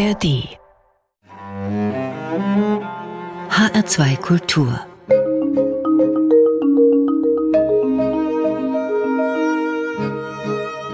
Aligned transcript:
ARD 0.00 0.48
HR2 3.50 4.16
Kultur 4.16 4.80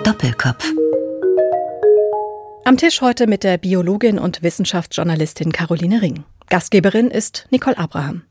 Doppelkopf 0.02 0.72
Am 2.64 2.76
Tisch 2.76 3.00
heute 3.00 3.28
mit 3.28 3.44
der 3.44 3.58
Biologin 3.58 4.18
und 4.18 4.42
Wissenschaftsjournalistin 4.42 5.52
Caroline 5.52 6.02
Ring. 6.02 6.24
Gastgeberin 6.48 7.08
ist 7.08 7.46
Nicole 7.50 7.78
Abraham. 7.78 8.24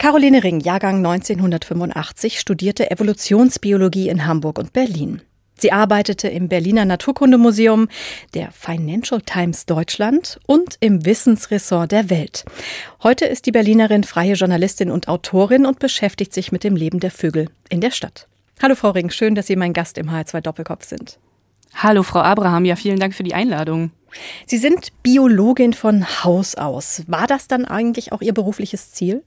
Caroline 0.00 0.42
Ring, 0.42 0.58
Jahrgang 0.58 1.06
1985, 1.06 2.40
studierte 2.40 2.90
Evolutionsbiologie 2.90 4.08
in 4.08 4.26
Hamburg 4.26 4.58
und 4.58 4.72
Berlin. 4.72 5.22
Sie 5.58 5.72
arbeitete 5.72 6.28
im 6.28 6.48
Berliner 6.48 6.84
Naturkundemuseum, 6.84 7.88
der 8.34 8.50
Financial 8.52 9.20
Times 9.20 9.66
Deutschland 9.66 10.38
und 10.46 10.76
im 10.80 11.04
Wissensressort 11.04 11.92
der 11.92 12.10
Welt. 12.10 12.44
Heute 13.02 13.24
ist 13.26 13.46
die 13.46 13.52
Berlinerin 13.52 14.04
freie 14.04 14.34
Journalistin 14.34 14.90
und 14.90 15.08
Autorin 15.08 15.64
und 15.66 15.78
beschäftigt 15.78 16.34
sich 16.34 16.52
mit 16.52 16.64
dem 16.64 16.76
Leben 16.76 17.00
der 17.00 17.10
Vögel 17.10 17.48
in 17.68 17.80
der 17.80 17.92
Stadt. 17.92 18.28
Hallo 18.62 18.74
Frau 18.74 18.90
Ring, 18.90 19.10
schön, 19.10 19.34
dass 19.34 19.46
Sie 19.46 19.56
mein 19.56 19.72
Gast 19.72 19.98
im 19.98 20.10
H2 20.10 20.40
Doppelkopf 20.40 20.84
sind. 20.84 21.18
Hallo 21.74 22.02
Frau 22.02 22.20
Abraham, 22.20 22.64
ja 22.64 22.76
vielen 22.76 23.00
Dank 23.00 23.14
für 23.14 23.24
die 23.24 23.34
Einladung. 23.34 23.90
Sie 24.46 24.58
sind 24.58 24.90
Biologin 25.02 25.72
von 25.72 26.06
Haus 26.24 26.54
aus. 26.54 27.02
War 27.08 27.26
das 27.26 27.48
dann 27.48 27.64
eigentlich 27.64 28.12
auch 28.12 28.22
Ihr 28.22 28.32
berufliches 28.32 28.92
Ziel? 28.92 29.24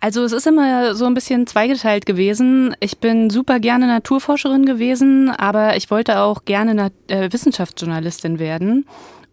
Also 0.00 0.22
es 0.24 0.32
ist 0.32 0.46
immer 0.46 0.94
so 0.94 1.06
ein 1.06 1.14
bisschen 1.14 1.46
zweigeteilt 1.46 2.06
gewesen. 2.06 2.76
Ich 2.80 2.98
bin 2.98 3.30
super 3.30 3.60
gerne 3.60 3.86
Naturforscherin 3.86 4.66
gewesen, 4.66 5.30
aber 5.30 5.76
ich 5.76 5.90
wollte 5.90 6.20
auch 6.20 6.44
gerne 6.44 6.92
äh, 7.08 7.32
Wissenschaftsjournalistin 7.32 8.38
werden 8.38 8.86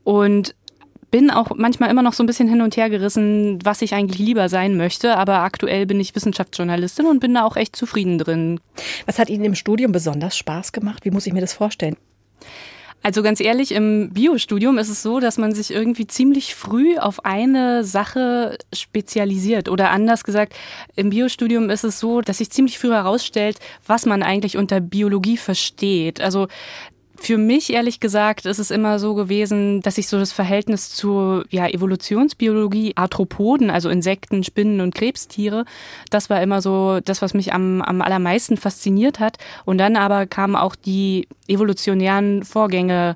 und 0.03 0.55
bin 1.11 1.29
auch 1.29 1.51
manchmal 1.55 1.91
immer 1.91 2.01
noch 2.01 2.13
so 2.13 2.23
ein 2.23 2.25
bisschen 2.25 2.49
hin 2.49 2.61
und 2.61 2.75
her 2.75 2.89
gerissen, 2.89 3.59
was 3.63 3.83
ich 3.83 3.93
eigentlich 3.93 4.17
lieber 4.17 4.49
sein 4.49 4.77
möchte. 4.77 5.15
Aber 5.15 5.39
aktuell 5.39 5.85
bin 5.85 5.99
ich 5.99 6.15
Wissenschaftsjournalistin 6.15 7.05
und 7.05 7.19
bin 7.19 7.35
da 7.35 7.45
auch 7.45 7.55
echt 7.55 7.75
zufrieden 7.75 8.17
drin. 8.17 8.59
Was 9.05 9.19
hat 9.19 9.29
Ihnen 9.29 9.43
im 9.43 9.53
Studium 9.53 9.91
besonders 9.91 10.35
Spaß 10.35 10.71
gemacht? 10.71 11.05
Wie 11.05 11.11
muss 11.11 11.27
ich 11.27 11.33
mir 11.33 11.41
das 11.41 11.53
vorstellen? 11.53 11.97
Also 13.05 13.21
ganz 13.21 13.41
ehrlich, 13.41 13.73
im 13.73 14.11
Biostudium 14.13 14.77
ist 14.77 14.87
es 14.87 15.03
so, 15.03 15.19
dass 15.19 15.37
man 15.37 15.53
sich 15.53 15.71
irgendwie 15.71 16.07
ziemlich 16.07 16.55
früh 16.55 16.97
auf 16.97 17.25
eine 17.25 17.83
Sache 17.83 18.57
spezialisiert. 18.73 19.67
Oder 19.67 19.91
anders 19.91 20.23
gesagt, 20.23 20.53
im 20.95 21.09
Biostudium 21.09 21.69
ist 21.69 21.83
es 21.83 21.99
so, 21.99 22.21
dass 22.21 22.37
sich 22.37 22.49
ziemlich 22.49 22.79
früh 22.79 22.91
herausstellt, 22.91 23.59
was 23.85 24.05
man 24.05 24.23
eigentlich 24.23 24.55
unter 24.55 24.79
Biologie 24.79 25.35
versteht. 25.35 26.21
Also 26.21 26.47
für 27.23 27.37
mich, 27.37 27.71
ehrlich 27.71 28.01
gesagt, 28.01 28.45
ist 28.45 28.59
es 28.59 28.69
immer 28.69 28.99
so 28.99 29.13
gewesen, 29.15 29.81
dass 29.81 29.97
ich 29.97 30.09
so 30.09 30.19
das 30.19 30.33
Verhältnis 30.33 30.93
zur 30.93 31.45
ja, 31.49 31.67
Evolutionsbiologie, 31.67 32.93
Arthropoden, 32.97 33.69
also 33.69 33.89
Insekten, 33.89 34.43
Spinnen 34.43 34.81
und 34.81 34.93
Krebstiere, 34.93 35.63
das 36.09 36.29
war 36.29 36.41
immer 36.41 36.61
so 36.61 36.99
das, 36.99 37.21
was 37.21 37.33
mich 37.33 37.53
am, 37.53 37.81
am 37.81 38.01
allermeisten 38.01 38.57
fasziniert 38.57 39.21
hat. 39.21 39.37
Und 39.63 39.77
dann 39.77 39.95
aber 39.95 40.25
kamen 40.25 40.57
auch 40.57 40.75
die 40.75 41.29
evolutionären 41.47 42.43
Vorgänge 42.43 43.15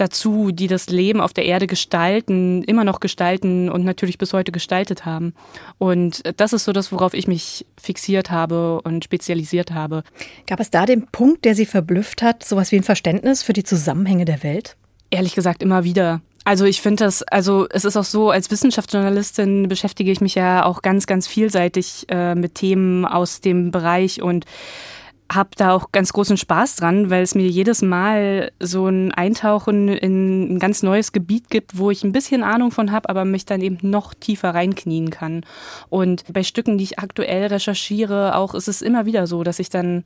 dazu, 0.00 0.50
die 0.52 0.66
das 0.66 0.88
Leben 0.88 1.20
auf 1.20 1.32
der 1.32 1.44
Erde 1.44 1.66
gestalten, 1.66 2.62
immer 2.64 2.84
noch 2.84 3.00
gestalten 3.00 3.68
und 3.68 3.84
natürlich 3.84 4.18
bis 4.18 4.32
heute 4.32 4.52
gestaltet 4.52 5.04
haben. 5.04 5.34
Und 5.78 6.22
das 6.36 6.52
ist 6.52 6.64
so 6.64 6.72
das, 6.72 6.92
worauf 6.92 7.14
ich 7.14 7.28
mich 7.28 7.66
fixiert 7.80 8.30
habe 8.30 8.80
und 8.82 9.04
spezialisiert 9.04 9.72
habe. 9.72 10.02
Gab 10.46 10.60
es 10.60 10.70
da 10.70 10.86
den 10.86 11.06
Punkt, 11.06 11.44
der 11.44 11.54
Sie 11.54 11.66
verblüfft 11.66 12.22
hat, 12.22 12.44
sowas 12.44 12.72
wie 12.72 12.76
ein 12.76 12.82
Verständnis 12.82 13.42
für 13.42 13.52
die 13.52 13.64
Zusammenhänge 13.64 14.24
der 14.24 14.42
Welt? 14.42 14.76
Ehrlich 15.10 15.34
gesagt 15.34 15.62
immer 15.62 15.84
wieder. 15.84 16.20
Also 16.44 16.64
ich 16.64 16.80
finde 16.80 17.04
das, 17.04 17.22
also 17.22 17.66
es 17.70 17.84
ist 17.84 17.96
auch 17.96 18.04
so, 18.04 18.30
als 18.30 18.50
Wissenschaftsjournalistin 18.50 19.68
beschäftige 19.68 20.10
ich 20.10 20.20
mich 20.20 20.34
ja 20.34 20.64
auch 20.64 20.80
ganz, 20.82 21.06
ganz 21.06 21.26
vielseitig 21.26 22.06
äh, 22.08 22.34
mit 22.34 22.54
Themen 22.54 23.04
aus 23.04 23.40
dem 23.40 23.70
Bereich 23.70 24.22
und 24.22 24.46
habe 25.30 25.50
da 25.56 25.72
auch 25.72 25.92
ganz 25.92 26.12
großen 26.12 26.36
Spaß 26.36 26.76
dran, 26.76 27.08
weil 27.08 27.22
es 27.22 27.36
mir 27.36 27.46
jedes 27.46 27.82
Mal 27.82 28.50
so 28.58 28.88
ein 28.88 29.12
Eintauchen 29.12 29.88
in 29.88 30.54
ein 30.54 30.58
ganz 30.58 30.82
neues 30.82 31.12
Gebiet 31.12 31.50
gibt, 31.50 31.78
wo 31.78 31.90
ich 31.90 32.02
ein 32.02 32.12
bisschen 32.12 32.42
Ahnung 32.42 32.72
von 32.72 32.90
habe, 32.90 33.08
aber 33.08 33.24
mich 33.24 33.46
dann 33.46 33.60
eben 33.60 33.78
noch 33.82 34.12
tiefer 34.12 34.54
reinknien 34.54 35.10
kann. 35.10 35.44
Und 35.88 36.24
bei 36.32 36.42
Stücken, 36.42 36.78
die 36.78 36.84
ich 36.84 36.98
aktuell 36.98 37.46
recherchiere, 37.46 38.34
auch 38.34 38.54
ist 38.54 38.66
es 38.66 38.82
immer 38.82 39.06
wieder 39.06 39.28
so, 39.28 39.44
dass 39.44 39.60
ich 39.60 39.70
dann, 39.70 40.02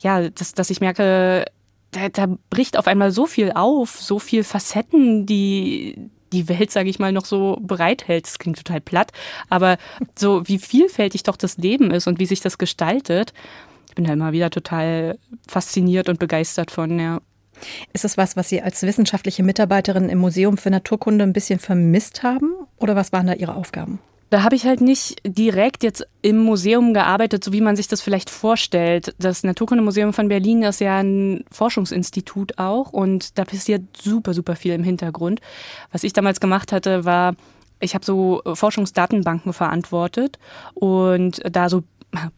ja, 0.00 0.28
dass, 0.28 0.52
dass 0.52 0.68
ich 0.68 0.82
merke, 0.82 1.46
da, 1.92 2.10
da 2.10 2.26
bricht 2.50 2.78
auf 2.78 2.86
einmal 2.86 3.12
so 3.12 3.26
viel 3.26 3.52
auf, 3.54 3.98
so 4.00 4.18
viel 4.18 4.44
Facetten, 4.44 5.24
die 5.24 5.96
die 6.32 6.48
Welt, 6.48 6.70
sage 6.70 6.88
ich 6.88 7.00
mal, 7.00 7.10
noch 7.10 7.24
so 7.24 7.58
bereithält. 7.60 8.24
Das 8.24 8.38
klingt 8.38 8.56
total 8.56 8.80
platt, 8.80 9.10
aber 9.48 9.78
so 10.16 10.46
wie 10.46 10.58
vielfältig 10.58 11.24
doch 11.24 11.36
das 11.36 11.56
Leben 11.56 11.90
ist 11.90 12.06
und 12.06 12.20
wie 12.20 12.26
sich 12.26 12.40
das 12.40 12.56
gestaltet 12.56 13.32
ich 13.90 13.96
bin 13.96 14.04
da 14.04 14.12
immer 14.12 14.30
wieder 14.32 14.50
total 14.50 15.18
fasziniert 15.48 16.08
und 16.08 16.20
begeistert 16.20 16.70
von, 16.70 16.98
ja. 16.98 17.20
Ist 17.92 18.04
das 18.04 18.16
was, 18.16 18.36
was 18.36 18.48
Sie 18.48 18.62
als 18.62 18.82
wissenschaftliche 18.84 19.42
Mitarbeiterin 19.42 20.08
im 20.08 20.18
Museum 20.18 20.56
für 20.56 20.70
Naturkunde 20.70 21.24
ein 21.24 21.32
bisschen 21.32 21.58
vermisst 21.58 22.22
haben? 22.22 22.54
Oder 22.78 22.94
was 22.94 23.12
waren 23.12 23.26
da 23.26 23.34
Ihre 23.34 23.54
Aufgaben? 23.54 23.98
Da 24.30 24.44
habe 24.44 24.54
ich 24.54 24.64
halt 24.64 24.80
nicht 24.80 25.20
direkt 25.26 25.82
jetzt 25.82 26.06
im 26.22 26.38
Museum 26.38 26.94
gearbeitet, 26.94 27.42
so 27.42 27.52
wie 27.52 27.60
man 27.60 27.74
sich 27.74 27.88
das 27.88 28.00
vielleicht 28.00 28.30
vorstellt. 28.30 29.12
Das 29.18 29.42
Naturkundemuseum 29.42 30.12
von 30.12 30.28
Berlin 30.28 30.62
ist 30.62 30.80
ja 30.80 30.98
ein 30.98 31.44
Forschungsinstitut 31.50 32.58
auch 32.58 32.92
und 32.92 33.36
da 33.38 33.44
passiert 33.44 33.82
super, 34.00 34.34
super 34.34 34.54
viel 34.54 34.72
im 34.72 34.84
Hintergrund. 34.84 35.40
Was 35.90 36.04
ich 36.04 36.12
damals 36.12 36.38
gemacht 36.38 36.70
hatte, 36.70 37.04
war, 37.04 37.34
ich 37.80 37.94
habe 37.94 38.04
so 38.04 38.40
Forschungsdatenbanken 38.54 39.52
verantwortet 39.52 40.38
und 40.74 41.40
da 41.44 41.68
so 41.68 41.82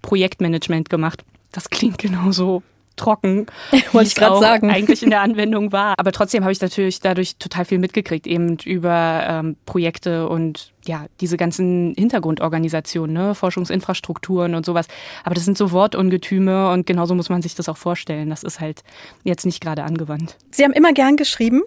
Projektmanagement 0.00 0.88
gemacht. 0.88 1.24
Das 1.52 1.70
klingt 1.70 1.98
genauso 1.98 2.62
trocken, 2.96 3.46
wollte 3.92 4.08
ich 4.08 4.14
gerade 4.14 4.38
sagen, 4.38 4.70
eigentlich 4.70 5.02
in 5.02 5.10
der 5.10 5.20
Anwendung 5.20 5.72
war. 5.72 5.94
Aber 5.98 6.12
trotzdem 6.12 6.42
habe 6.44 6.52
ich 6.52 6.60
natürlich 6.60 7.00
dadurch 7.00 7.36
total 7.36 7.64
viel 7.64 7.78
mitgekriegt, 7.78 8.26
eben 8.26 8.56
über 8.64 9.24
ähm, 9.26 9.56
Projekte 9.66 10.28
und 10.28 10.72
ja, 10.86 11.06
diese 11.20 11.36
ganzen 11.36 11.94
Hintergrundorganisationen, 11.96 13.14
ne? 13.14 13.34
Forschungsinfrastrukturen 13.34 14.54
und 14.54 14.66
sowas. 14.66 14.88
Aber 15.24 15.34
das 15.34 15.44
sind 15.44 15.56
so 15.56 15.72
Wortungetüme 15.72 16.70
und 16.70 16.86
genauso 16.86 17.14
muss 17.14 17.28
man 17.28 17.42
sich 17.42 17.54
das 17.54 17.68
auch 17.68 17.76
vorstellen. 17.76 18.30
Das 18.30 18.42
ist 18.42 18.60
halt 18.60 18.82
jetzt 19.24 19.46
nicht 19.46 19.60
gerade 19.60 19.84
angewandt. 19.84 20.36
Sie 20.50 20.64
haben 20.64 20.72
immer 20.72 20.92
gern 20.92 21.16
geschrieben, 21.16 21.62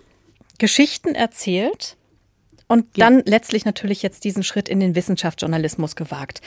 Geschichten 0.58 1.16
erzählt 1.16 1.98
und 2.68 2.86
ja. 2.98 3.06
dann 3.10 3.24
letztlich 3.26 3.66
natürlich 3.66 4.02
jetzt 4.02 4.24
diesen 4.24 4.44
Schritt 4.44 4.70
in 4.70 4.80
den 4.80 4.96
Wissenschaftsjournalismus 4.96 5.96
gewagt. 5.96 6.42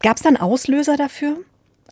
Gab 0.00 0.16
es 0.16 0.22
dann 0.22 0.36
Auslöser 0.36 0.96
dafür? 0.96 1.38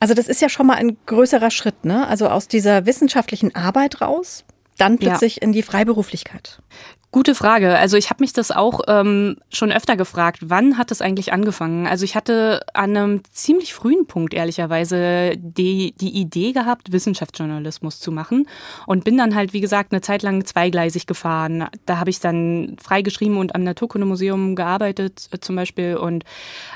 Also 0.01 0.15
das 0.15 0.29
ist 0.29 0.41
ja 0.41 0.49
schon 0.49 0.67
mal 0.67 0.77
ein 0.77 0.97
größerer 1.07 1.51
Schritt, 1.51 1.85
ne? 1.85 2.07
Also 2.09 2.29
aus 2.29 2.49
dieser 2.49 2.87
wissenschaftlichen 2.87 3.55
Arbeit 3.55 4.01
raus, 4.01 4.45
dann 4.79 4.99
plötzlich 4.99 5.37
ja. 5.37 5.43
in 5.43 5.53
die 5.53 5.63
Freiberuflichkeit. 5.63 6.63
Gute 7.13 7.35
Frage. 7.35 7.77
Also 7.77 7.97
ich 7.97 8.09
habe 8.09 8.23
mich 8.23 8.33
das 8.33 8.53
auch 8.53 8.83
ähm, 8.87 9.37
schon 9.53 9.73
öfter 9.73 9.97
gefragt. 9.97 10.39
Wann 10.43 10.79
hat 10.79 10.93
das 10.93 11.03
eigentlich 11.03 11.33
angefangen? 11.33 11.89
Also 11.89 12.05
ich 12.05 12.15
hatte 12.15 12.61
an 12.73 12.97
einem 12.97 13.23
ziemlich 13.33 13.75
frühen 13.75 14.07
Punkt 14.07 14.33
ehrlicherweise 14.33 15.33
die, 15.37 15.93
die 16.01 16.21
Idee 16.21 16.53
gehabt, 16.53 16.93
Wissenschaftsjournalismus 16.93 17.99
zu 17.99 18.13
machen 18.13 18.47
und 18.87 19.03
bin 19.03 19.19
dann 19.19 19.35
halt, 19.35 19.53
wie 19.53 19.61
gesagt, 19.61 19.93
eine 19.93 20.03
Zeit 20.03 20.23
lang 20.23 20.45
zweigleisig 20.45 21.09
gefahren. 21.09 21.67
Da 21.85 21.99
habe 21.99 22.11
ich 22.11 22.21
dann 22.21 22.77
freigeschrieben 22.81 23.39
und 23.39 23.57
am 23.57 23.65
Naturkundemuseum 23.65 24.55
gearbeitet 24.55 25.31
äh, 25.33 25.41
zum 25.41 25.57
Beispiel 25.57 25.97
und 25.97 26.23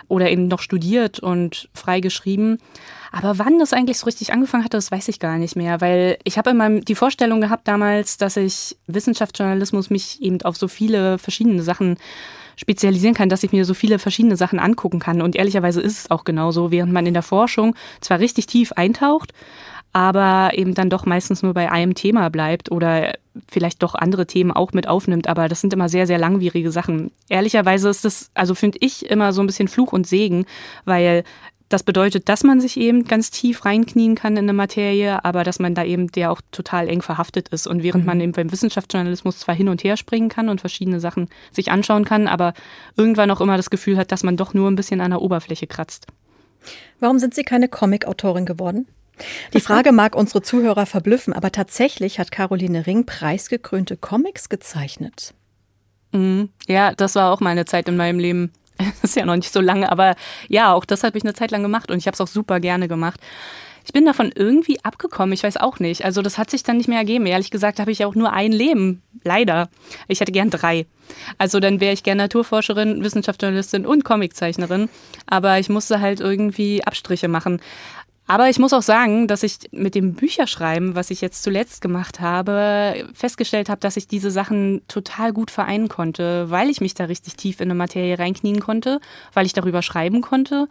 oder 0.08 0.30
eben 0.30 0.48
noch 0.48 0.62
studiert 0.62 1.20
und 1.20 1.68
freigeschrieben. 1.74 2.58
Aber 3.16 3.38
wann 3.38 3.60
das 3.60 3.72
eigentlich 3.72 3.98
so 3.98 4.06
richtig 4.06 4.32
angefangen 4.32 4.64
hatte, 4.64 4.76
das 4.76 4.90
weiß 4.90 5.06
ich 5.06 5.20
gar 5.20 5.38
nicht 5.38 5.54
mehr, 5.54 5.80
weil 5.80 6.18
ich 6.24 6.36
habe 6.36 6.50
immer 6.50 6.80
die 6.80 6.96
Vorstellung 6.96 7.40
gehabt 7.40 7.68
damals, 7.68 8.16
dass 8.16 8.36
ich 8.36 8.76
Wissenschaftsjournalismus 8.88 9.88
mich 9.88 10.20
eben 10.20 10.42
auf 10.42 10.56
so 10.56 10.66
viele 10.66 11.18
verschiedene 11.18 11.62
Sachen 11.62 11.96
spezialisieren 12.56 13.14
kann, 13.14 13.28
dass 13.28 13.44
ich 13.44 13.52
mir 13.52 13.64
so 13.64 13.72
viele 13.72 14.00
verschiedene 14.00 14.36
Sachen 14.36 14.58
angucken 14.58 14.98
kann. 14.98 15.22
Und 15.22 15.36
ehrlicherweise 15.36 15.80
ist 15.80 15.98
es 15.98 16.10
auch 16.10 16.24
genauso, 16.24 16.72
während 16.72 16.92
man 16.92 17.06
in 17.06 17.14
der 17.14 17.22
Forschung 17.22 17.76
zwar 18.00 18.18
richtig 18.18 18.46
tief 18.46 18.72
eintaucht, 18.72 19.32
aber 19.92 20.50
eben 20.54 20.74
dann 20.74 20.90
doch 20.90 21.06
meistens 21.06 21.44
nur 21.44 21.54
bei 21.54 21.70
einem 21.70 21.94
Thema 21.94 22.30
bleibt 22.30 22.72
oder 22.72 23.14
vielleicht 23.48 23.80
doch 23.84 23.94
andere 23.94 24.26
Themen 24.26 24.50
auch 24.50 24.72
mit 24.72 24.88
aufnimmt, 24.88 25.28
aber 25.28 25.48
das 25.48 25.60
sind 25.60 25.72
immer 25.72 25.88
sehr, 25.88 26.08
sehr 26.08 26.18
langwierige 26.18 26.72
Sachen. 26.72 27.12
Ehrlicherweise 27.28 27.88
ist 27.88 28.04
das, 28.04 28.30
also 28.34 28.56
finde 28.56 28.78
ich 28.80 29.08
immer 29.08 29.32
so 29.32 29.40
ein 29.40 29.46
bisschen 29.46 29.68
Fluch 29.68 29.92
und 29.92 30.04
Segen, 30.04 30.46
weil 30.84 31.22
das 31.68 31.82
bedeutet, 31.82 32.28
dass 32.28 32.44
man 32.44 32.60
sich 32.60 32.76
eben 32.76 33.04
ganz 33.04 33.30
tief 33.30 33.64
reinknien 33.64 34.14
kann 34.14 34.36
in 34.36 34.44
eine 34.44 34.52
Materie, 34.52 35.24
aber 35.24 35.44
dass 35.44 35.58
man 35.58 35.74
da 35.74 35.84
eben 35.84 36.12
der 36.12 36.30
auch 36.30 36.40
total 36.52 36.88
eng 36.88 37.02
verhaftet 37.02 37.48
ist. 37.48 37.66
Und 37.66 37.82
während 37.82 38.04
mhm. 38.04 38.06
man 38.06 38.20
eben 38.20 38.32
beim 38.32 38.52
Wissenschaftsjournalismus 38.52 39.40
zwar 39.40 39.54
hin 39.54 39.68
und 39.68 39.82
her 39.82 39.96
springen 39.96 40.28
kann 40.28 40.48
und 40.48 40.60
verschiedene 40.60 41.00
Sachen 41.00 41.28
sich 41.52 41.70
anschauen 41.70 42.04
kann, 42.04 42.28
aber 42.28 42.54
irgendwann 42.96 43.30
auch 43.30 43.40
immer 43.40 43.56
das 43.56 43.70
Gefühl 43.70 43.96
hat, 43.96 44.12
dass 44.12 44.22
man 44.22 44.36
doch 44.36 44.54
nur 44.54 44.70
ein 44.70 44.76
bisschen 44.76 45.00
an 45.00 45.10
der 45.10 45.22
Oberfläche 45.22 45.66
kratzt. 45.66 46.06
Warum 47.00 47.18
sind 47.18 47.34
Sie 47.34 47.44
keine 47.44 47.68
Comic-Autorin 47.68 48.46
geworden? 48.46 48.86
Die 49.52 49.60
Frage 49.60 49.92
mag 49.92 50.16
unsere 50.16 50.42
Zuhörer 50.42 50.86
verblüffen, 50.86 51.32
aber 51.32 51.52
tatsächlich 51.52 52.18
hat 52.18 52.32
Caroline 52.32 52.86
Ring 52.86 53.06
preisgekrönte 53.06 53.96
Comics 53.96 54.48
gezeichnet. 54.48 55.34
Mhm. 56.12 56.50
Ja, 56.66 56.92
das 56.94 57.14
war 57.14 57.32
auch 57.32 57.40
meine 57.40 57.64
Zeit 57.64 57.88
in 57.88 57.96
meinem 57.96 58.18
Leben. 58.18 58.52
Das 59.02 59.10
ist 59.10 59.16
ja 59.16 59.24
noch 59.24 59.36
nicht 59.36 59.52
so 59.52 59.60
lange, 59.60 59.90
aber 59.90 60.16
ja, 60.48 60.72
auch 60.72 60.84
das 60.84 61.04
habe 61.04 61.16
ich 61.16 61.24
eine 61.24 61.34
Zeit 61.34 61.50
lang 61.50 61.62
gemacht 61.62 61.90
und 61.90 61.98
ich 61.98 62.06
habe 62.06 62.14
es 62.14 62.20
auch 62.20 62.28
super 62.28 62.60
gerne 62.60 62.88
gemacht. 62.88 63.20
Ich 63.86 63.92
bin 63.92 64.06
davon 64.06 64.32
irgendwie 64.34 64.82
abgekommen, 64.82 65.34
ich 65.34 65.42
weiß 65.42 65.58
auch 65.58 65.78
nicht. 65.78 66.06
Also 66.06 66.22
das 66.22 66.38
hat 66.38 66.50
sich 66.50 66.62
dann 66.62 66.78
nicht 66.78 66.88
mehr 66.88 66.98
ergeben. 66.98 67.26
Ehrlich 67.26 67.50
gesagt 67.50 67.78
habe 67.78 67.90
ich 67.90 68.04
auch 68.06 68.14
nur 68.14 68.32
ein 68.32 68.50
Leben, 68.50 69.02
leider. 69.24 69.68
Ich 70.08 70.20
hätte 70.20 70.32
gern 70.32 70.48
drei. 70.48 70.86
Also 71.36 71.60
dann 71.60 71.80
wäre 71.80 71.92
ich 71.92 72.02
gern 72.02 72.16
Naturforscherin, 72.16 73.04
Wissenschaftsjournalistin 73.04 73.84
und 73.84 74.02
Comiczeichnerin. 74.02 74.88
Aber 75.26 75.58
ich 75.58 75.68
musste 75.68 76.00
halt 76.00 76.20
irgendwie 76.20 76.82
Abstriche 76.82 77.28
machen. 77.28 77.60
Aber 78.26 78.48
ich 78.48 78.58
muss 78.58 78.72
auch 78.72 78.82
sagen, 78.82 79.28
dass 79.28 79.42
ich 79.42 79.58
mit 79.70 79.94
dem 79.94 80.14
Bücherschreiben, 80.14 80.94
was 80.94 81.10
ich 81.10 81.20
jetzt 81.20 81.42
zuletzt 81.42 81.82
gemacht 81.82 82.20
habe, 82.20 83.06
festgestellt 83.12 83.68
habe, 83.68 83.80
dass 83.80 83.98
ich 83.98 84.08
diese 84.08 84.30
Sachen 84.30 84.80
total 84.88 85.32
gut 85.32 85.50
vereinen 85.50 85.88
konnte, 85.88 86.50
weil 86.50 86.70
ich 86.70 86.80
mich 86.80 86.94
da 86.94 87.04
richtig 87.04 87.36
tief 87.36 87.60
in 87.60 87.66
eine 87.66 87.74
Materie 87.74 88.18
reinknien 88.18 88.60
konnte, 88.60 89.00
weil 89.34 89.44
ich 89.44 89.52
darüber 89.52 89.82
schreiben 89.82 90.22
konnte 90.22 90.68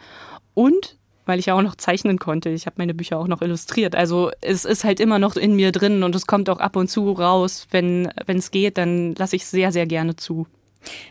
und 0.55 0.97
weil 1.25 1.39
ich 1.39 1.45
ja 1.45 1.53
auch 1.53 1.61
noch 1.61 1.75
zeichnen 1.75 2.17
konnte. 2.17 2.49
Ich 2.49 2.65
habe 2.65 2.75
meine 2.79 2.93
Bücher 2.93 3.17
auch 3.17 3.27
noch 3.27 3.41
illustriert. 3.41 3.95
Also 3.95 4.31
es 4.41 4.65
ist 4.65 4.83
halt 4.83 4.99
immer 4.99 5.19
noch 5.19 5.35
in 5.35 5.55
mir 5.55 5.71
drin 5.71 6.03
und 6.03 6.15
es 6.15 6.27
kommt 6.27 6.49
auch 6.49 6.59
ab 6.59 6.75
und 6.75 6.89
zu 6.89 7.11
raus. 7.11 7.67
Wenn 7.71 8.09
es 8.27 8.51
geht, 8.51 8.77
dann 8.77 9.15
lasse 9.15 9.35
ich 9.35 9.43
es 9.43 9.51
sehr, 9.51 9.71
sehr 9.71 9.85
gerne 9.85 10.15
zu. 10.15 10.47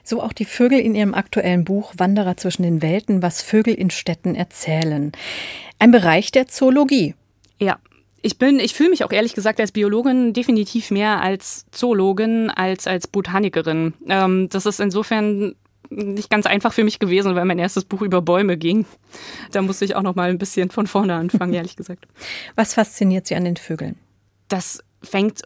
So 0.05 0.23
auch 0.23 0.35
die 0.35 0.44
Vögel 0.44 0.81
in 0.81 0.94
ihrem 0.94 1.15
aktuellen 1.15 1.65
Buch 1.65 1.94
Wanderer 1.97 2.37
zwischen 2.37 2.62
den 2.62 2.83
Welten, 2.83 3.23
was 3.23 3.41
Vögel 3.41 3.73
in 3.73 3.89
Städten 3.89 4.35
erzählen. 4.35 5.12
Ein 5.82 5.90
Bereich 5.90 6.31
der 6.31 6.46
Zoologie. 6.46 7.17
Ja, 7.58 7.81
ich 8.20 8.38
bin, 8.38 8.61
ich 8.61 8.73
fühle 8.73 8.90
mich 8.90 9.02
auch 9.02 9.11
ehrlich 9.11 9.34
gesagt 9.34 9.58
als 9.58 9.73
Biologin 9.73 10.32
definitiv 10.32 10.93
mehr 10.93 11.20
als 11.20 11.67
Zoologin 11.73 12.50
als 12.50 12.87
als 12.87 13.08
Botanikerin. 13.08 13.93
Ähm, 14.06 14.49
das 14.49 14.64
ist 14.64 14.79
insofern 14.79 15.56
nicht 15.90 16.31
ganz 16.31 16.46
einfach 16.46 16.73
für 16.73 16.84
mich 16.84 17.00
gewesen, 17.00 17.34
weil 17.34 17.46
mein 17.46 17.58
erstes 17.58 17.84
Buch 17.84 18.02
über 18.02 18.23
Bäume 18.23 18.56
ging. 18.56 18.87
Da 19.50 19.61
musste 19.61 19.84
ich 19.84 19.96
auch 19.96 20.02
noch 20.02 20.14
mal 20.14 20.31
ein 20.31 20.38
bisschen 20.38 20.70
von 20.70 20.87
vorne 20.87 21.17
anfangen, 21.17 21.52
ehrlich 21.52 21.75
gesagt. 21.75 22.06
Was 22.55 22.75
fasziniert 22.75 23.26
Sie 23.26 23.34
an 23.34 23.44
den 23.44 23.56
Vögeln? 23.56 23.96
Das 24.46 24.84
fängt 25.02 25.43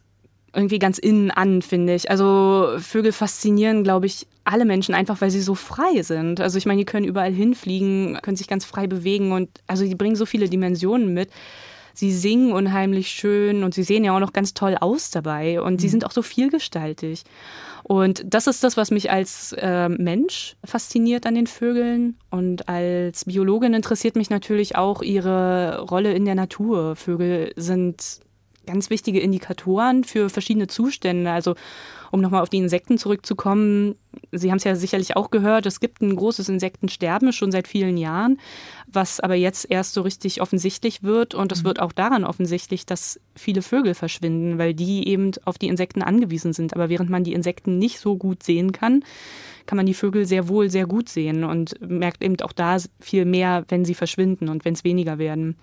irgendwie 0.56 0.78
ganz 0.78 0.98
innen 0.98 1.30
an, 1.30 1.62
finde 1.62 1.94
ich. 1.94 2.10
Also 2.10 2.76
Vögel 2.78 3.12
faszinieren, 3.12 3.84
glaube 3.84 4.06
ich, 4.06 4.26
alle 4.44 4.64
Menschen 4.64 4.94
einfach, 4.94 5.20
weil 5.20 5.30
sie 5.30 5.42
so 5.42 5.54
frei 5.54 6.02
sind. 6.02 6.40
Also 6.40 6.56
ich 6.56 6.66
meine, 6.66 6.78
die 6.78 6.86
können 6.86 7.06
überall 7.06 7.32
hinfliegen, 7.32 8.18
können 8.22 8.36
sich 8.36 8.48
ganz 8.48 8.64
frei 8.64 8.86
bewegen 8.86 9.32
und 9.32 9.50
also 9.66 9.84
die 9.84 9.94
bringen 9.94 10.16
so 10.16 10.24
viele 10.26 10.48
Dimensionen 10.48 11.12
mit. 11.12 11.30
Sie 11.92 12.12
singen 12.12 12.52
unheimlich 12.52 13.08
schön 13.08 13.64
und 13.64 13.74
sie 13.74 13.82
sehen 13.82 14.04
ja 14.04 14.14
auch 14.14 14.20
noch 14.20 14.32
ganz 14.34 14.52
toll 14.52 14.76
aus 14.78 15.10
dabei 15.10 15.60
und 15.60 15.74
mhm. 15.74 15.78
sie 15.78 15.88
sind 15.88 16.04
auch 16.04 16.10
so 16.10 16.22
vielgestaltig. 16.22 17.24
Und 17.82 18.22
das 18.26 18.46
ist 18.46 18.64
das, 18.64 18.76
was 18.76 18.90
mich 18.90 19.10
als 19.10 19.52
äh, 19.52 19.88
Mensch 19.88 20.56
fasziniert 20.64 21.24
an 21.24 21.36
den 21.36 21.46
Vögeln. 21.46 22.16
Und 22.30 22.68
als 22.68 23.26
Biologin 23.26 23.74
interessiert 23.74 24.16
mich 24.16 24.28
natürlich 24.28 24.74
auch 24.74 25.02
ihre 25.02 25.80
Rolle 25.82 26.12
in 26.12 26.24
der 26.24 26.34
Natur. 26.34 26.96
Vögel 26.96 27.52
sind 27.56 28.20
ganz 28.66 28.90
wichtige 28.90 29.20
Indikatoren 29.20 30.04
für 30.04 30.28
verschiedene 30.28 30.66
Zustände. 30.66 31.30
Also 31.30 31.54
um 32.16 32.22
nochmal 32.22 32.42
auf 32.42 32.48
die 32.48 32.58
Insekten 32.58 32.96
zurückzukommen, 32.96 33.94
Sie 34.32 34.50
haben 34.50 34.58
es 34.58 34.64
ja 34.64 34.74
sicherlich 34.74 35.16
auch 35.16 35.30
gehört, 35.30 35.66
es 35.66 35.80
gibt 35.80 36.00
ein 36.02 36.16
großes 36.16 36.48
Insektensterben 36.48 37.32
schon 37.32 37.52
seit 37.52 37.68
vielen 37.68 37.96
Jahren, 37.96 38.38
was 38.86 39.20
aber 39.20 39.34
jetzt 39.34 39.70
erst 39.70 39.94
so 39.94 40.02
richtig 40.02 40.40
offensichtlich 40.40 41.02
wird. 41.02 41.34
Und 41.34 41.52
es 41.52 41.62
mhm. 41.62 41.66
wird 41.66 41.80
auch 41.80 41.92
daran 41.92 42.24
offensichtlich, 42.24 42.86
dass 42.86 43.20
viele 43.34 43.62
Vögel 43.62 43.94
verschwinden, 43.94 44.58
weil 44.58 44.74
die 44.74 45.08
eben 45.08 45.32
auf 45.44 45.58
die 45.58 45.68
Insekten 45.68 46.02
angewiesen 46.02 46.52
sind. 46.52 46.74
Aber 46.74 46.88
während 46.88 47.10
man 47.10 47.24
die 47.24 47.32
Insekten 47.32 47.78
nicht 47.78 47.98
so 47.98 48.16
gut 48.16 48.42
sehen 48.42 48.72
kann, 48.72 49.04
kann 49.66 49.76
man 49.76 49.86
die 49.86 49.94
Vögel 49.94 50.26
sehr 50.26 50.48
wohl 50.48 50.70
sehr 50.70 50.86
gut 50.86 51.08
sehen 51.08 51.42
und 51.42 51.80
merkt 51.80 52.22
eben 52.22 52.40
auch 52.42 52.52
da 52.52 52.76
viel 53.00 53.24
mehr, 53.24 53.64
wenn 53.68 53.84
sie 53.84 53.94
verschwinden 53.94 54.48
und 54.48 54.64
wenn 54.64 54.74
es 54.74 54.84
weniger 54.84 55.18
werden. 55.18 55.56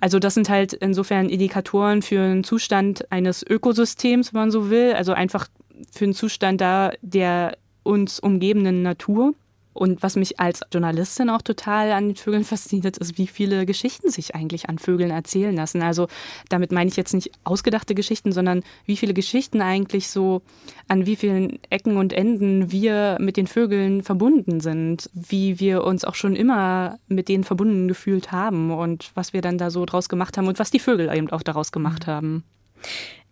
Also 0.00 0.18
das 0.18 0.34
sind 0.34 0.48
halt 0.48 0.72
insofern 0.72 1.28
Indikatoren 1.28 2.02
für 2.02 2.20
einen 2.20 2.42
Zustand 2.44 3.10
eines 3.12 3.44
Ökosystems, 3.44 4.34
wenn 4.34 4.40
man 4.40 4.50
so 4.50 4.70
will, 4.70 4.92
also 4.94 5.12
einfach 5.12 5.46
für 5.90 6.04
einen 6.04 6.14
Zustand 6.14 6.60
da 6.60 6.92
der 7.02 7.56
uns 7.82 8.18
umgebenden 8.18 8.82
Natur. 8.82 9.34
Und 9.74 10.04
was 10.04 10.14
mich 10.14 10.38
als 10.38 10.60
Journalistin 10.72 11.28
auch 11.28 11.42
total 11.42 11.90
an 11.90 12.06
den 12.06 12.16
Vögeln 12.16 12.44
fasziniert, 12.44 12.96
ist, 12.96 13.18
wie 13.18 13.26
viele 13.26 13.66
Geschichten 13.66 14.08
sich 14.08 14.36
eigentlich 14.36 14.68
an 14.68 14.78
Vögeln 14.78 15.10
erzählen 15.10 15.54
lassen. 15.54 15.82
Also 15.82 16.06
damit 16.48 16.70
meine 16.70 16.88
ich 16.88 16.96
jetzt 16.96 17.12
nicht 17.12 17.32
ausgedachte 17.42 17.96
Geschichten, 17.96 18.30
sondern 18.30 18.62
wie 18.86 18.96
viele 18.96 19.14
Geschichten 19.14 19.60
eigentlich 19.60 20.08
so 20.08 20.42
an 20.86 21.06
wie 21.06 21.16
vielen 21.16 21.58
Ecken 21.70 21.96
und 21.96 22.12
Enden 22.12 22.70
wir 22.70 23.16
mit 23.20 23.36
den 23.36 23.48
Vögeln 23.48 24.04
verbunden 24.04 24.60
sind, 24.60 25.10
wie 25.12 25.58
wir 25.58 25.82
uns 25.82 26.04
auch 26.04 26.14
schon 26.14 26.36
immer 26.36 27.00
mit 27.08 27.28
denen 27.28 27.42
verbunden 27.42 27.88
gefühlt 27.88 28.30
haben 28.30 28.70
und 28.70 29.10
was 29.16 29.32
wir 29.32 29.42
dann 29.42 29.58
da 29.58 29.70
so 29.70 29.84
draus 29.86 30.08
gemacht 30.08 30.38
haben 30.38 30.46
und 30.46 30.60
was 30.60 30.70
die 30.70 30.78
Vögel 30.78 31.12
eben 31.12 31.30
auch 31.30 31.42
daraus 31.42 31.72
gemacht 31.72 32.06
haben. 32.06 32.44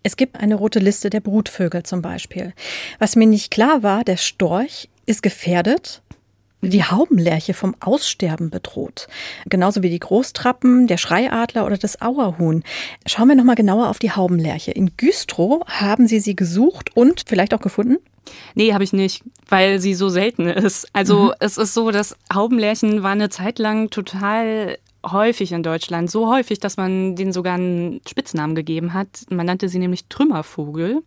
Es 0.02 0.16
gibt 0.16 0.40
eine 0.40 0.54
rote 0.54 0.78
Liste 0.78 1.10
der 1.10 1.20
Brutvögel 1.20 1.82
zum 1.82 2.02
Beispiel. 2.02 2.52
Was 2.98 3.16
mir 3.16 3.26
nicht 3.26 3.50
klar 3.50 3.82
war, 3.82 4.04
der 4.04 4.16
Storch 4.16 4.88
ist 5.06 5.22
gefährdet 5.22 6.02
die 6.62 6.84
Haubenlerche 6.84 7.54
vom 7.54 7.74
Aussterben 7.80 8.50
bedroht. 8.50 9.08
Genauso 9.46 9.82
wie 9.82 9.90
die 9.90 9.98
Großtrappen, 9.98 10.86
der 10.86 10.96
Schreiadler 10.96 11.66
oder 11.66 11.76
das 11.76 12.00
Auerhuhn. 12.00 12.62
Schauen 13.04 13.28
wir 13.28 13.34
nochmal 13.34 13.56
genauer 13.56 13.88
auf 13.88 13.98
die 13.98 14.12
Haubenlerche. 14.12 14.70
In 14.70 14.96
Güstrow 14.96 15.62
haben 15.66 16.06
Sie 16.06 16.20
sie 16.20 16.36
gesucht 16.36 16.96
und 16.96 17.24
vielleicht 17.26 17.52
auch 17.52 17.60
gefunden? 17.60 17.96
Nee, 18.54 18.72
habe 18.72 18.84
ich 18.84 18.92
nicht, 18.92 19.24
weil 19.48 19.80
sie 19.80 19.94
so 19.94 20.08
selten 20.08 20.46
ist. 20.46 20.86
Also 20.92 21.24
mhm. 21.24 21.32
es 21.40 21.58
ist 21.58 21.74
so, 21.74 21.90
dass 21.90 22.16
Haubenlärchen 22.32 23.02
war 23.02 23.10
eine 23.10 23.28
Zeit 23.28 23.58
lang 23.58 23.90
total 23.90 24.78
häufig 25.04 25.52
in 25.52 25.62
Deutschland. 25.62 26.10
So 26.10 26.32
häufig, 26.32 26.60
dass 26.60 26.76
man 26.76 27.16
denen 27.16 27.32
sogar 27.32 27.54
einen 27.54 28.00
Spitznamen 28.08 28.54
gegeben 28.54 28.94
hat. 28.94 29.24
Man 29.30 29.46
nannte 29.46 29.68
sie 29.68 29.78
nämlich 29.78 30.06
Trümmervogel 30.06 31.02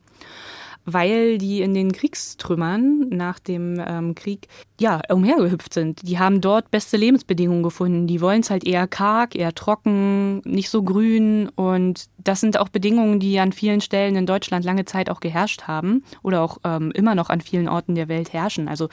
weil 0.85 1.39
die 1.39 1.61
in 1.61 1.73
den 1.73 1.91
Kriegstrümmern 1.91 3.09
nach 3.09 3.39
dem 3.39 3.81
ähm, 3.85 4.15
Krieg 4.15 4.47
ja 4.79 5.01
umhergehüpft 5.09 5.73
sind. 5.73 6.07
Die 6.07 6.19
haben 6.19 6.41
dort 6.41 6.69
beste 6.71 6.95
Lebensbedingungen 6.95 7.63
gefunden. 7.63 8.07
Die 8.07 8.21
wollen 8.21 8.41
es 8.41 8.51
halt 8.51 8.65
eher 8.65 8.87
karg, 8.87 9.35
eher 9.35 9.55
trocken, 9.55 10.41
nicht 10.45 10.69
so 10.69 10.83
grün 10.83 11.49
und 11.55 12.05
das 12.23 12.39
sind 12.39 12.57
auch 12.59 12.69
Bedingungen, 12.69 13.19
die 13.19 13.39
an 13.39 13.51
vielen 13.51 13.81
Stellen 13.81 14.15
in 14.15 14.25
Deutschland 14.25 14.63
lange 14.63 14.85
Zeit 14.85 15.09
auch 15.09 15.19
geherrscht 15.19 15.63
haben 15.63 16.03
oder 16.21 16.41
auch 16.41 16.59
ähm, 16.63 16.91
immer 16.91 17.15
noch 17.15 17.29
an 17.29 17.41
vielen 17.41 17.67
Orten 17.67 17.95
der 17.95 18.07
Welt 18.07 18.33
herrschen. 18.33 18.67
Also 18.67 18.89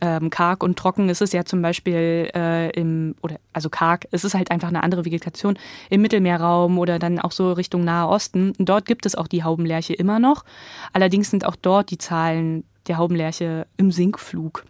ähm, 0.00 0.30
karg 0.30 0.62
und 0.62 0.78
trocken 0.78 1.08
ist 1.08 1.22
es 1.22 1.32
ja 1.32 1.44
zum 1.44 1.62
Beispiel 1.62 2.30
äh, 2.34 2.70
im, 2.70 3.14
oder 3.22 3.36
also 3.52 3.68
karg, 3.68 4.06
es 4.10 4.24
ist 4.24 4.34
halt 4.34 4.50
einfach 4.50 4.68
eine 4.68 4.82
andere 4.82 5.04
Vegetation 5.04 5.58
im 5.90 6.02
Mittelmeerraum 6.02 6.78
oder 6.78 6.98
dann 6.98 7.18
auch 7.18 7.32
so 7.32 7.52
Richtung 7.52 7.84
Nahe 7.84 8.08
Osten. 8.08 8.52
Dort 8.58 8.86
gibt 8.86 9.06
es 9.06 9.14
auch 9.14 9.26
die 9.26 9.44
Haubenlerche 9.44 9.94
immer 9.94 10.18
noch. 10.18 10.44
Allerdings 10.92 11.30
sind 11.30 11.44
auch 11.44 11.56
dort 11.56 11.90
die 11.90 11.98
Zahlen 11.98 12.64
der 12.86 12.98
Haubenlerche 12.98 13.66
im 13.76 13.92
Sinkflug. 13.92 14.64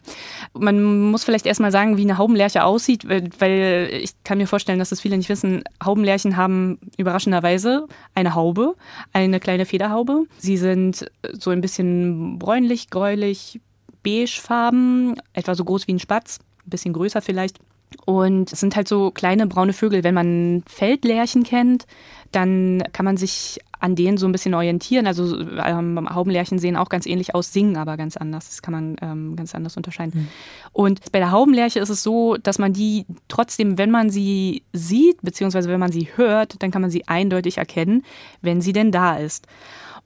Man 0.53 1.11
muss 1.11 1.25
vielleicht 1.25 1.47
erstmal 1.47 1.73
sagen, 1.73 1.97
wie 1.97 2.03
eine 2.03 2.19
Haubenlerche 2.19 2.65
aussieht, 2.65 3.09
weil 3.09 3.89
ich 3.93 4.13
kann 4.25 4.39
mir 4.39 4.47
vorstellen, 4.47 4.79
dass 4.79 4.91
das 4.91 5.01
viele 5.01 5.17
nicht 5.17 5.29
wissen. 5.29 5.63
Haubenlerchen 5.83 6.37
haben 6.37 6.79
überraschenderweise 6.97 7.87
eine 8.15 8.35
Haube, 8.35 8.75
eine 9.13 9.41
kleine 9.41 9.65
Federhaube. 9.65 10.25
Sie 10.39 10.57
sind 10.57 11.11
so 11.33 11.51
ein 11.51 11.61
bisschen 11.61 12.39
bräunlich, 12.39 12.91
gräulich, 12.91 13.61
beigefarben, 14.03 15.21
etwa 15.33 15.55
so 15.55 15.65
groß 15.65 15.87
wie 15.87 15.95
ein 15.95 15.99
Spatz, 15.99 16.39
ein 16.67 16.71
bisschen 16.71 16.93
größer 16.93 17.23
vielleicht. 17.23 17.59
Und 18.05 18.53
es 18.53 18.61
sind 18.61 18.77
halt 18.77 18.89
so 18.89 19.11
kleine 19.11 19.47
braune 19.47 19.73
Vögel. 19.73 20.05
Wenn 20.05 20.15
man 20.15 20.63
Feldlärchen 20.67 21.43
kennt, 21.43 21.87
dann 22.31 22.83
kann 22.93 23.05
man 23.05 23.17
sich 23.17 23.59
an 23.81 23.97
denen 23.97 24.19
so 24.19 24.27
ein 24.27 24.33
bisschen 24.33 24.55
orientieren. 24.55 25.07
Also 25.07 25.41
ähm, 25.41 26.09
Haubenlärchen 26.15 26.59
sehen 26.59 26.77
auch 26.77 26.89
ganz 26.89 27.07
ähnlich 27.07 27.35
aus, 27.35 27.53
singen 27.53 27.77
aber 27.77 27.97
ganz 27.97 28.17
anders. 28.17 28.49
Das 28.49 28.63
kann 28.63 28.73
man 28.73 28.97
ähm, 29.01 29.37
ganz 29.37 29.55
anders 29.55 29.77
unterscheiden. 29.77 30.21
Mhm. 30.21 30.29
Und 30.73 31.13
bei 31.13 31.19
der 31.19 31.33
Haubenlerche 31.33 31.81
ist 31.81 31.89
es 31.89 32.03
so, 32.03 32.37
dass 32.37 32.59
man 32.59 32.73
die 32.73 33.07
trotzdem, 33.29 33.79
wenn 33.79 33.91
man 33.91 34.11
sie 34.11 34.63
sieht, 34.73 35.23
beziehungsweise 35.23 35.69
wenn 35.69 35.81
man 35.81 35.93
sie 35.93 36.09
hört, 36.15 36.63
dann 36.63 36.71
kann 36.71 36.83
man 36.83 36.91
sie 36.91 37.09
eindeutig 37.09 37.59
erkennen, 37.59 38.05
wenn 38.43 38.61
sie 38.61 38.73
denn 38.73 38.93
da 38.93 39.17
ist. 39.17 39.47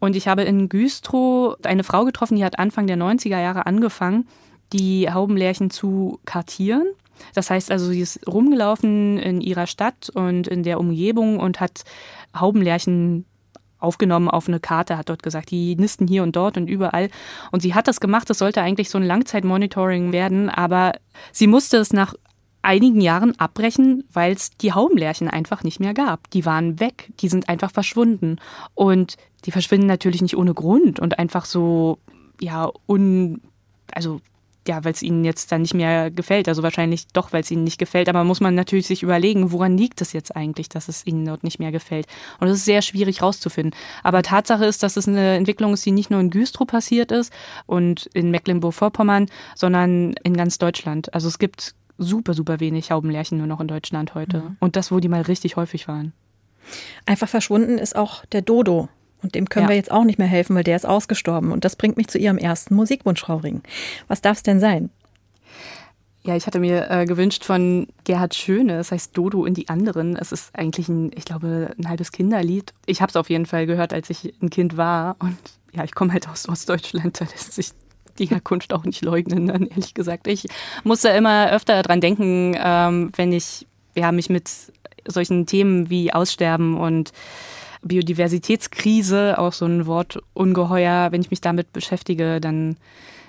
Und 0.04 0.16
ich 0.16 0.28
habe 0.28 0.42
in 0.42 0.68
Güstrow 0.68 1.56
eine 1.62 1.82
Frau 1.82 2.04
getroffen, 2.04 2.36
die 2.36 2.44
hat 2.44 2.58
Anfang 2.58 2.86
der 2.86 2.98
90er 2.98 3.40
Jahre 3.40 3.64
angefangen, 3.64 4.28
die 4.74 5.10
Haubenlärchen 5.10 5.70
zu 5.70 6.20
kartieren. 6.26 6.86
Das 7.34 7.48
heißt 7.48 7.70
also, 7.70 7.86
sie 7.86 8.02
ist 8.02 8.28
rumgelaufen 8.28 9.18
in 9.18 9.40
ihrer 9.40 9.66
Stadt 9.66 10.10
und 10.10 10.46
in 10.46 10.62
der 10.62 10.78
Umgebung 10.78 11.40
und 11.40 11.58
hat 11.58 11.84
Haubenlärchen 12.38 13.24
aufgenommen 13.78 14.28
auf 14.28 14.46
eine 14.46 14.60
Karte, 14.60 14.98
hat 14.98 15.08
dort 15.08 15.22
gesagt, 15.22 15.50
die 15.50 15.74
nisten 15.76 16.06
hier 16.06 16.22
und 16.22 16.36
dort 16.36 16.58
und 16.58 16.68
überall. 16.68 17.08
Und 17.50 17.60
sie 17.60 17.72
hat 17.72 17.88
das 17.88 17.98
gemacht, 17.98 18.28
das 18.28 18.38
sollte 18.38 18.60
eigentlich 18.60 18.90
so 18.90 18.98
ein 18.98 19.04
Langzeitmonitoring 19.04 20.12
werden, 20.12 20.50
aber 20.50 20.92
sie 21.32 21.46
musste 21.46 21.78
es 21.78 21.94
nach 21.94 22.14
einigen 22.64 23.00
Jahren 23.00 23.38
abbrechen, 23.38 24.04
weil 24.12 24.32
es 24.32 24.50
die 24.56 24.72
Haubenlärchen 24.72 25.28
einfach 25.28 25.62
nicht 25.62 25.80
mehr 25.80 25.94
gab. 25.94 26.30
Die 26.30 26.44
waren 26.44 26.80
weg, 26.80 27.12
die 27.20 27.28
sind 27.28 27.48
einfach 27.48 27.70
verschwunden. 27.70 28.36
Und 28.74 29.16
die 29.44 29.50
verschwinden 29.50 29.86
natürlich 29.86 30.22
nicht 30.22 30.36
ohne 30.36 30.54
Grund 30.54 31.00
und 31.00 31.18
einfach 31.18 31.44
so, 31.44 31.98
ja, 32.40 32.70
un 32.86 33.40
also 33.92 34.20
ja, 34.66 34.82
weil 34.84 34.92
es 34.92 35.02
ihnen 35.02 35.24
jetzt 35.24 35.52
dann 35.52 35.62
nicht 35.62 35.74
mehr 35.74 36.10
gefällt. 36.10 36.48
Also 36.48 36.62
wahrscheinlich 36.62 37.06
doch, 37.08 37.32
weil 37.32 37.42
es 37.42 37.50
ihnen 37.50 37.64
nicht 37.64 37.78
gefällt. 37.78 38.08
Aber 38.08 38.24
muss 38.24 38.40
man 38.40 38.54
natürlich 38.54 38.86
sich 38.86 39.02
überlegen, 39.02 39.52
woran 39.52 39.76
liegt 39.76 40.00
es 40.00 40.12
jetzt 40.12 40.34
eigentlich, 40.34 40.68
dass 40.68 40.88
es 40.88 41.06
ihnen 41.06 41.24
dort 41.24 41.44
nicht 41.44 41.58
mehr 41.58 41.72
gefällt. 41.72 42.06
Und 42.40 42.48
das 42.48 42.58
ist 42.58 42.64
sehr 42.64 42.82
schwierig 42.82 43.20
rauszufinden. 43.20 43.78
Aber 44.02 44.22
Tatsache 44.22 44.64
ist, 44.64 44.82
dass 44.82 44.96
es 44.96 45.06
eine 45.06 45.34
Entwicklung 45.36 45.74
ist, 45.74 45.84
die 45.84 45.92
nicht 45.92 46.10
nur 46.10 46.20
in 46.20 46.30
Güstrow 46.30 46.66
passiert 46.66 47.12
ist 47.12 47.32
und 47.66 48.06
in 48.14 48.30
Mecklenburg-Vorpommern, 48.30 49.26
sondern 49.54 50.14
in 50.24 50.34
ganz 50.34 50.58
Deutschland. 50.58 51.12
Also 51.12 51.28
es 51.28 51.38
gibt 51.38 51.74
super, 51.98 52.34
super 52.34 52.60
wenig 52.60 52.90
Haubenlärchen 52.90 53.38
nur 53.38 53.46
noch 53.46 53.60
in 53.60 53.68
Deutschland 53.68 54.14
heute. 54.14 54.38
Mhm. 54.38 54.56
Und 54.60 54.76
das, 54.76 54.90
wo 54.90 55.00
die 55.00 55.08
mal 55.08 55.22
richtig 55.22 55.56
häufig 55.56 55.88
waren. 55.88 56.12
Einfach 57.06 57.28
verschwunden 57.28 57.78
ist 57.78 57.96
auch 57.96 58.24
der 58.26 58.42
Dodo. 58.42 58.88
Und 59.22 59.34
dem 59.34 59.48
können 59.48 59.64
ja. 59.64 59.70
wir 59.70 59.76
jetzt 59.76 59.90
auch 59.90 60.04
nicht 60.04 60.18
mehr 60.18 60.28
helfen, 60.28 60.54
weil 60.54 60.64
der 60.64 60.76
ist 60.76 60.84
ausgestorben. 60.84 61.50
Und 61.50 61.64
das 61.64 61.76
bringt 61.76 61.96
mich 61.96 62.08
zu 62.08 62.18
Ihrem 62.18 62.36
ersten 62.36 62.74
Musikwunsch, 62.74 63.20
Frau 63.20 63.36
Ring. 63.36 63.62
Was 64.06 64.20
darf 64.20 64.36
es 64.36 64.42
denn 64.42 64.60
sein? 64.60 64.90
Ja, 66.26 66.36
ich 66.36 66.46
hatte 66.46 66.58
mir 66.58 66.90
äh, 66.90 67.04
gewünscht 67.04 67.44
von 67.44 67.86
Gerhard 68.04 68.34
Schöne, 68.34 68.78
das 68.78 68.92
heißt 68.92 69.16
Dodo 69.16 69.44
in 69.44 69.52
die 69.52 69.68
anderen. 69.68 70.16
Es 70.16 70.32
ist 70.32 70.54
eigentlich 70.54 70.88
ein, 70.88 71.10
ich 71.14 71.26
glaube, 71.26 71.74
ein 71.78 71.88
halbes 71.88 72.12
Kinderlied. 72.12 72.72
Ich 72.86 73.02
habe 73.02 73.10
es 73.10 73.16
auf 73.16 73.28
jeden 73.28 73.44
Fall 73.44 73.66
gehört, 73.66 73.92
als 73.92 74.08
ich 74.08 74.34
ein 74.42 74.48
Kind 74.48 74.78
war. 74.78 75.16
Und 75.18 75.36
ja, 75.72 75.84
ich 75.84 75.94
komme 75.94 76.12
halt 76.12 76.28
aus 76.28 76.48
Ostdeutschland, 76.48 77.20
da 77.20 77.26
lässt 77.26 77.52
sich 77.52 77.72
die 78.18 78.26
Herkunft 78.26 78.72
auch 78.72 78.84
nicht 78.84 79.02
leugnen, 79.02 79.46
dann 79.46 79.66
ehrlich 79.66 79.94
gesagt. 79.94 80.26
Ich 80.26 80.46
muss 80.82 81.02
da 81.02 81.10
immer 81.10 81.50
öfter 81.50 81.82
dran 81.82 82.00
denken, 82.00 82.56
ähm, 82.58 83.10
wenn 83.16 83.32
ich 83.32 83.66
ja, 83.94 84.12
mich 84.12 84.30
mit 84.30 84.50
solchen 85.06 85.46
Themen 85.46 85.90
wie 85.90 86.12
Aussterben 86.12 86.76
und 86.76 87.12
Biodiversitätskrise, 87.82 89.38
auch 89.38 89.52
so 89.52 89.66
ein 89.66 89.86
Wort 89.86 90.18
ungeheuer, 90.32 91.12
wenn 91.12 91.20
ich 91.20 91.30
mich 91.30 91.40
damit 91.40 91.72
beschäftige, 91.72 92.40
dann 92.40 92.76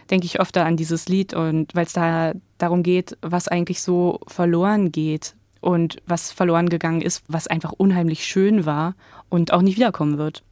denke 0.10 0.26
ich 0.26 0.40
öfter 0.40 0.66
an 0.66 0.78
dieses 0.78 1.08
Lied 1.08 1.34
und 1.34 1.76
weil 1.76 1.86
es 1.86 1.94
da 1.94 2.34
darum 2.58 2.84
geht, 2.84 3.18
was 3.22 3.48
eigentlich 3.48 3.82
so 3.82 4.20
verloren 4.28 4.92
geht 4.92 5.36
und 5.62 6.02
was 6.06 6.32
verloren 6.32 6.70
gegangen 6.70 7.02
ist, 7.02 7.24
was 7.28 7.48
einfach 7.48 7.74
unheimlich 7.74 8.26
schön 8.26 8.66
war 8.66 8.96
und 9.30 9.52
auch 9.52 9.62
nicht 9.62 9.78
wiederkommen 9.78 10.18
wird. 10.18 10.44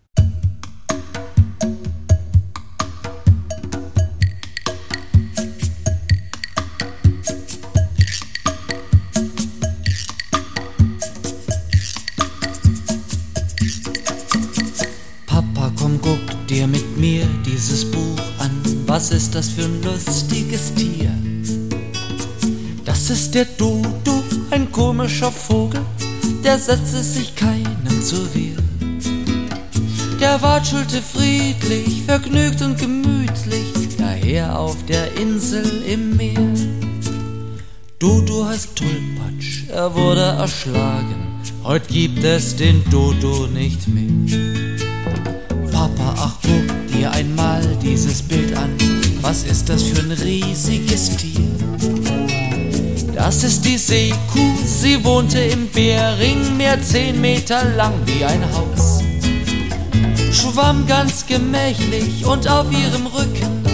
Was 18.94 19.10
ist 19.10 19.34
das 19.34 19.50
für 19.50 19.64
ein 19.64 19.82
lustiges 19.82 20.72
Tier? 20.76 21.12
Das 22.86 23.10
ist 23.10 23.34
der 23.34 23.46
Dodo, 23.46 24.24
ein 24.52 24.72
komischer 24.72 25.32
Vogel, 25.32 25.82
der 26.44 26.60
setzte 26.60 27.02
sich 27.02 27.36
keinem 27.36 28.04
zur 28.04 28.32
Wehr. 28.36 28.56
Der 30.22 30.40
watschelte 30.44 31.02
friedlich, 31.02 32.04
vergnügt 32.06 32.62
und 32.62 32.78
gemütlich, 32.78 33.98
daher 33.98 34.60
auf 34.60 34.78
der 34.86 35.18
Insel 35.18 35.66
im 35.92 36.16
Meer. 36.16 36.54
Dodo 37.98 38.46
heißt 38.46 38.76
Tollpatsch, 38.76 39.70
er 39.70 39.96
wurde 39.96 40.22
erschlagen, 40.22 41.42
heute 41.64 41.92
gibt 41.92 42.24
es 42.24 42.56
den 42.56 42.84
Dodo 42.92 43.48
nicht 43.48 43.88
mehr. 43.88 44.78
Papa, 45.72 46.14
ach 46.16 46.36
guck 46.44 46.83
dir 47.04 47.12
einmal 47.12 47.62
dieses 47.84 48.22
Bild 48.22 48.56
an. 48.56 48.72
Was 49.22 49.44
ist 49.44 49.68
das 49.68 49.84
für 49.84 50.00
ein 50.00 50.12
riesiges 50.12 51.18
Tier? 51.18 51.50
Das 53.14 53.44
ist 53.44 53.66
die 53.66 53.78
Seekuh, 53.78 54.56
sie 54.66 55.04
wohnte 55.04 55.40
im 55.40 55.68
Bering, 55.68 56.56
mehr 56.56 56.82
zehn 56.82 57.20
Meter 57.20 57.66
lang 57.76 57.94
wie 58.06 58.24
ein 58.24 58.42
Haus. 58.54 59.04
Schwamm 60.32 60.88
ganz 60.88 61.26
gemächlich 61.26 62.26
und 62.26 62.50
auf 62.50 62.68
ihrem 62.72 63.08
Rücken 63.08 63.66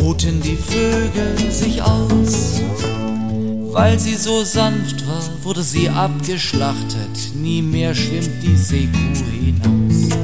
ruhten 0.00 0.40
die 0.40 0.56
Vögel 0.56 1.50
sich 1.50 1.80
aus. 1.80 2.62
Weil 3.72 3.98
sie 3.98 4.16
so 4.16 4.42
sanft 4.42 5.06
war, 5.06 5.22
wurde 5.44 5.62
sie 5.62 5.88
abgeschlachtet, 5.88 7.34
nie 7.34 7.62
mehr 7.62 7.94
schwimmt 7.94 8.42
die 8.42 8.56
Seekuh 8.56 9.24
hinaus. 9.40 10.16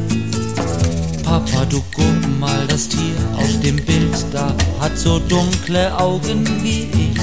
Papa, 1.22 1.64
du 1.66 1.82
guck 1.94 2.31
mal, 2.42 2.66
das 2.66 2.88
Tier 2.88 3.16
auf 3.36 3.60
dem 3.60 3.76
Bild 3.76 4.16
da 4.32 4.54
hat 4.80 4.98
so 4.98 5.20
dunkle 5.20 5.96
Augen 5.96 6.44
wie 6.62 6.88
ich. 7.06 7.20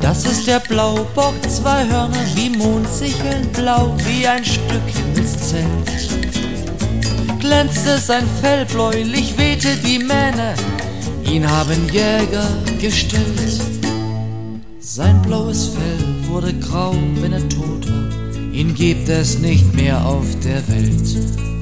Das 0.00 0.24
ist 0.24 0.46
der 0.46 0.60
Blaubock, 0.60 1.34
zwei 1.48 1.84
Hörner 1.88 2.24
wie 2.36 2.50
Mondsicheln, 2.50 3.48
blau 3.52 3.92
wie 4.06 4.26
ein 4.26 4.44
Stück 4.44 4.86
Himmelszelt. 4.96 5.88
Glänzte 7.40 7.98
sein 7.98 8.24
Fell 8.40 8.64
bläulich, 8.66 9.36
wehte 9.36 9.76
die 9.84 9.98
Mähne, 9.98 10.54
ihn 11.28 11.50
haben 11.50 11.88
Jäger 11.88 12.48
gestellt. 12.80 13.60
Sein 14.78 15.20
blaues 15.22 15.70
Fell 15.74 16.28
wurde 16.28 16.54
grau, 16.54 16.94
wenn 17.20 17.32
er 17.32 17.48
tot 17.48 17.82
war, 17.90 18.52
ihn 18.52 18.74
gibt 18.74 19.08
es 19.08 19.40
nicht 19.40 19.74
mehr 19.74 20.06
auf 20.06 20.26
der 20.44 20.62
Welt. 20.68 21.55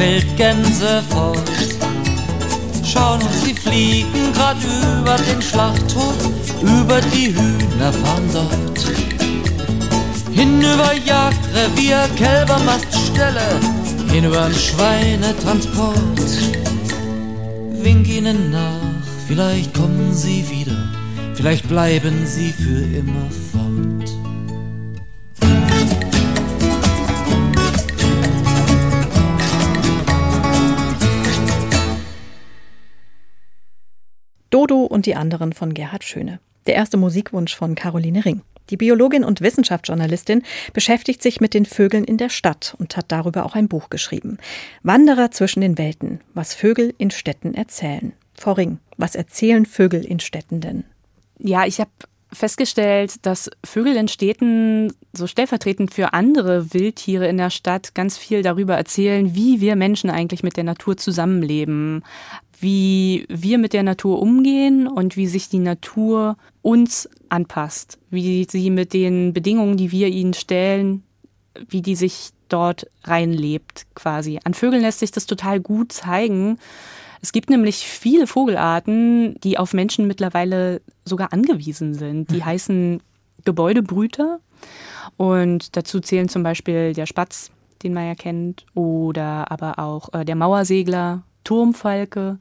Wildgänse 0.00 1.02
fort. 1.10 1.50
Schauen 2.82 3.20
uns, 3.20 3.44
sie 3.44 3.52
fliegen 3.52 4.32
grad 4.34 4.56
über 4.64 5.16
den 5.16 5.42
Schlachthof, 5.42 6.16
über 6.62 7.02
die 7.12 7.26
Hühner 7.26 7.92
fahren 7.92 8.30
dort. 8.32 8.80
Hinüber 10.32 10.92
Jagdrevier, 11.04 12.08
Kälbermaststelle, 12.16 13.60
hinüber'n 14.10 14.54
Schweinetransport. 14.54 16.30
Wink 17.82 18.08
ihnen 18.08 18.50
nach, 18.50 19.04
vielleicht 19.28 19.74
kommen 19.74 20.14
sie 20.14 20.42
wieder, 20.48 20.88
vielleicht 21.34 21.68
bleiben 21.68 22.26
sie 22.26 22.52
für 22.52 22.84
immer 22.96 23.28
fort. 23.52 23.69
Und 34.90 35.06
die 35.06 35.14
anderen 35.16 35.52
von 35.52 35.72
Gerhard 35.72 36.04
Schöne. 36.04 36.40
Der 36.66 36.74
erste 36.74 36.96
Musikwunsch 36.96 37.54
von 37.56 37.74
Caroline 37.74 38.24
Ring. 38.24 38.42
Die 38.68 38.76
Biologin 38.76 39.24
und 39.24 39.40
Wissenschaftsjournalistin 39.40 40.42
beschäftigt 40.72 41.22
sich 41.22 41.40
mit 41.40 41.54
den 41.54 41.66
Vögeln 41.66 42.04
in 42.04 42.18
der 42.18 42.28
Stadt 42.28 42.74
und 42.78 42.96
hat 42.96 43.06
darüber 43.08 43.44
auch 43.44 43.54
ein 43.54 43.68
Buch 43.68 43.90
geschrieben. 43.90 44.38
Wanderer 44.82 45.30
zwischen 45.30 45.60
den 45.60 45.76
Welten, 45.76 46.20
was 46.34 46.54
Vögel 46.54 46.94
in 46.98 47.10
Städten 47.10 47.54
erzählen. 47.54 48.12
Frau 48.34 48.52
Ring, 48.52 48.78
was 48.96 49.16
erzählen 49.16 49.66
Vögel 49.66 50.04
in 50.04 50.20
Städten 50.20 50.60
denn? 50.60 50.84
Ja, 51.38 51.66
ich 51.66 51.80
habe 51.80 51.90
festgestellt, 52.32 53.26
dass 53.26 53.50
Vögel 53.64 53.96
in 53.96 54.06
Städten 54.06 54.92
so 55.12 55.26
stellvertretend 55.26 55.92
für 55.92 56.12
andere 56.12 56.72
Wildtiere 56.72 57.26
in 57.26 57.38
der 57.38 57.50
Stadt 57.50 57.94
ganz 57.94 58.16
viel 58.16 58.42
darüber 58.42 58.76
erzählen, 58.76 59.34
wie 59.34 59.60
wir 59.60 59.74
Menschen 59.74 60.10
eigentlich 60.10 60.44
mit 60.44 60.56
der 60.56 60.64
Natur 60.64 60.96
zusammenleben 60.96 62.04
wie 62.60 63.26
wir 63.28 63.58
mit 63.58 63.72
der 63.72 63.82
Natur 63.82 64.20
umgehen 64.20 64.86
und 64.86 65.16
wie 65.16 65.26
sich 65.26 65.48
die 65.48 65.58
Natur 65.58 66.36
uns 66.62 67.08
anpasst, 67.30 67.98
wie 68.10 68.46
sie 68.48 68.70
mit 68.70 68.92
den 68.92 69.32
Bedingungen, 69.32 69.76
die 69.76 69.92
wir 69.92 70.08
ihnen 70.08 70.34
stellen, 70.34 71.02
wie 71.68 71.82
die 71.82 71.96
sich 71.96 72.30
dort 72.48 72.86
reinlebt 73.04 73.86
quasi. 73.94 74.38
An 74.44 74.54
Vögeln 74.54 74.82
lässt 74.82 75.00
sich 75.00 75.10
das 75.10 75.26
total 75.26 75.60
gut 75.60 75.92
zeigen. 75.92 76.58
Es 77.22 77.32
gibt 77.32 77.50
nämlich 77.50 77.86
viele 77.86 78.26
Vogelarten, 78.26 79.36
die 79.42 79.58
auf 79.58 79.72
Menschen 79.72 80.06
mittlerweile 80.06 80.80
sogar 81.04 81.32
angewiesen 81.32 81.94
sind. 81.94 82.30
Die 82.30 82.36
mhm. 82.36 82.44
heißen 82.44 83.02
Gebäudebrüter 83.44 84.40
und 85.16 85.76
dazu 85.76 86.00
zählen 86.00 86.28
zum 86.28 86.42
Beispiel 86.42 86.92
der 86.92 87.06
Spatz, 87.06 87.50
den 87.82 87.94
man 87.94 88.06
ja 88.06 88.14
kennt, 88.14 88.66
oder 88.74 89.50
aber 89.50 89.78
auch 89.78 90.12
äh, 90.12 90.24
der 90.24 90.36
Mauersegler, 90.36 91.22
Turmfalke. 91.44 92.38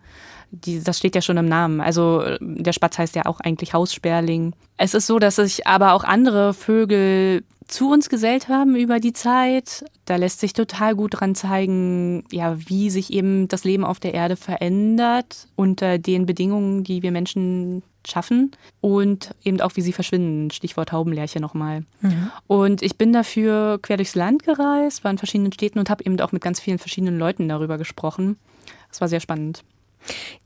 Die, 0.52 0.82
das 0.84 0.98
steht 0.98 1.16
ja 1.16 1.22
schon 1.22 1.38
im 1.38 1.46
Namen. 1.46 1.80
Also 1.80 2.24
der 2.40 2.74
Spatz 2.74 2.98
heißt 2.98 3.16
ja 3.16 3.26
auch 3.26 3.40
eigentlich 3.40 3.74
Haussperling. 3.74 4.54
Es 4.78 4.94
ist 4.94 5.08
so, 5.08 5.20
dass 5.20 5.36
sich 5.36 5.68
aber 5.68 5.94
auch 5.94 6.04
andere 6.04 6.54
Vögel 6.54 7.44
zu 7.68 7.92
uns 7.92 8.10
gesellt 8.10 8.48
haben 8.50 8.76
über 8.76 9.00
die 9.00 9.14
Zeit. 9.14 9.86
Da 10.06 10.16
lässt 10.16 10.40
sich 10.40 10.54
total 10.54 10.96
gut 10.96 11.20
dran 11.20 11.36
zeigen, 11.36 12.24
ja, 12.32 12.58
wie 12.68 12.90
sich 12.90 13.14
eben 13.14 13.48
das 13.48 13.64
Leben 13.64 13.86
auf 13.86 14.00
der 14.00 14.16
Erde 14.16 14.36
verändert 14.36 15.48
unter 15.56 16.00
den 16.00 16.26
Bedingungen, 16.26 16.84
die 16.84 17.04
wir 17.04 17.12
Menschen 17.12 17.84
schaffen 18.08 18.52
und 18.82 19.36
eben 19.44 19.62
auch, 19.62 19.72
wie 19.76 19.82
sie 19.82 19.94
verschwinden. 19.94 20.50
Stichwort 20.52 20.90
Taubenlerche 20.90 21.40
nochmal. 21.40 21.84
Mhm. 22.02 22.32
Und 22.48 22.82
ich 22.82 22.98
bin 22.98 23.14
dafür 23.14 23.80
quer 23.82 23.98
durchs 23.98 24.16
Land 24.16 24.44
gereist, 24.44 25.04
war 25.04 25.12
in 25.12 25.18
verschiedenen 25.18 25.54
Städten 25.54 25.80
und 25.80 25.90
habe 25.90 26.04
eben 26.06 26.20
auch 26.22 26.32
mit 26.32 26.42
ganz 26.42 26.60
vielen 26.60 26.80
verschiedenen 26.80 27.20
Leuten 27.20 27.48
darüber 27.48 27.78
gesprochen. 27.78 28.38
Das 28.90 29.02
war 29.02 29.08
sehr 29.08 29.20
spannend. 29.20 29.64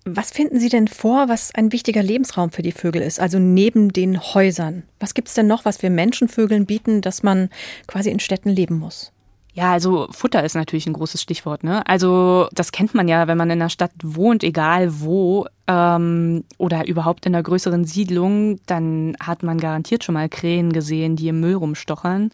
Was 0.06 0.32
finden 0.32 0.60
Sie 0.60 0.70
denn 0.70 0.88
vor, 0.88 1.30
was 1.30 1.54
ein 1.56 1.72
wichtiger 1.72 2.04
Lebensraum 2.04 2.52
für 2.52 2.64
die 2.64 2.72
Vögel 2.72 3.02
ist? 3.02 3.20
Also 3.20 3.40
neben 3.40 3.94
den 3.94 4.20
Häusern. 4.20 4.84
Was 5.00 5.14
gibt 5.14 5.30
es 5.30 5.34
denn 5.34 5.48
noch, 5.48 5.64
was 5.64 5.82
wir 5.82 5.90
Menschenvögeln 5.90 6.66
bieten, 6.66 7.02
dass 7.02 7.24
man 7.24 7.50
quasi 7.88 8.10
in 8.10 8.20
Städten 8.20 8.50
leben 8.50 8.80
muss? 8.80 9.12
Ja, 9.56 9.72
also 9.72 10.08
Futter 10.10 10.44
ist 10.44 10.56
natürlich 10.56 10.88
ein 10.88 10.94
großes 10.94 11.22
Stichwort. 11.22 11.64
Ne? 11.64 11.86
Also 11.86 12.48
das 12.54 12.72
kennt 12.72 12.96
man 12.96 13.08
ja, 13.08 13.28
wenn 13.28 13.38
man 13.38 13.52
in 13.52 13.62
einer 13.62 13.70
Stadt 13.70 13.92
wohnt, 14.04 14.44
egal 14.44 15.02
wo 15.02 15.46
ähm, 15.68 16.44
oder 16.58 16.88
überhaupt 16.88 17.28
in 17.28 17.36
einer 17.36 17.44
größeren 17.44 17.86
Siedlung, 17.86 18.60
dann 18.66 19.16
hat 19.20 19.44
man 19.44 19.60
garantiert 19.60 20.04
schon 20.04 20.14
mal 20.14 20.28
Krähen 20.28 20.74
gesehen, 20.74 21.16
die 21.16 21.28
im 21.28 21.40
Müll 21.40 21.54
rumstochern 21.54 22.32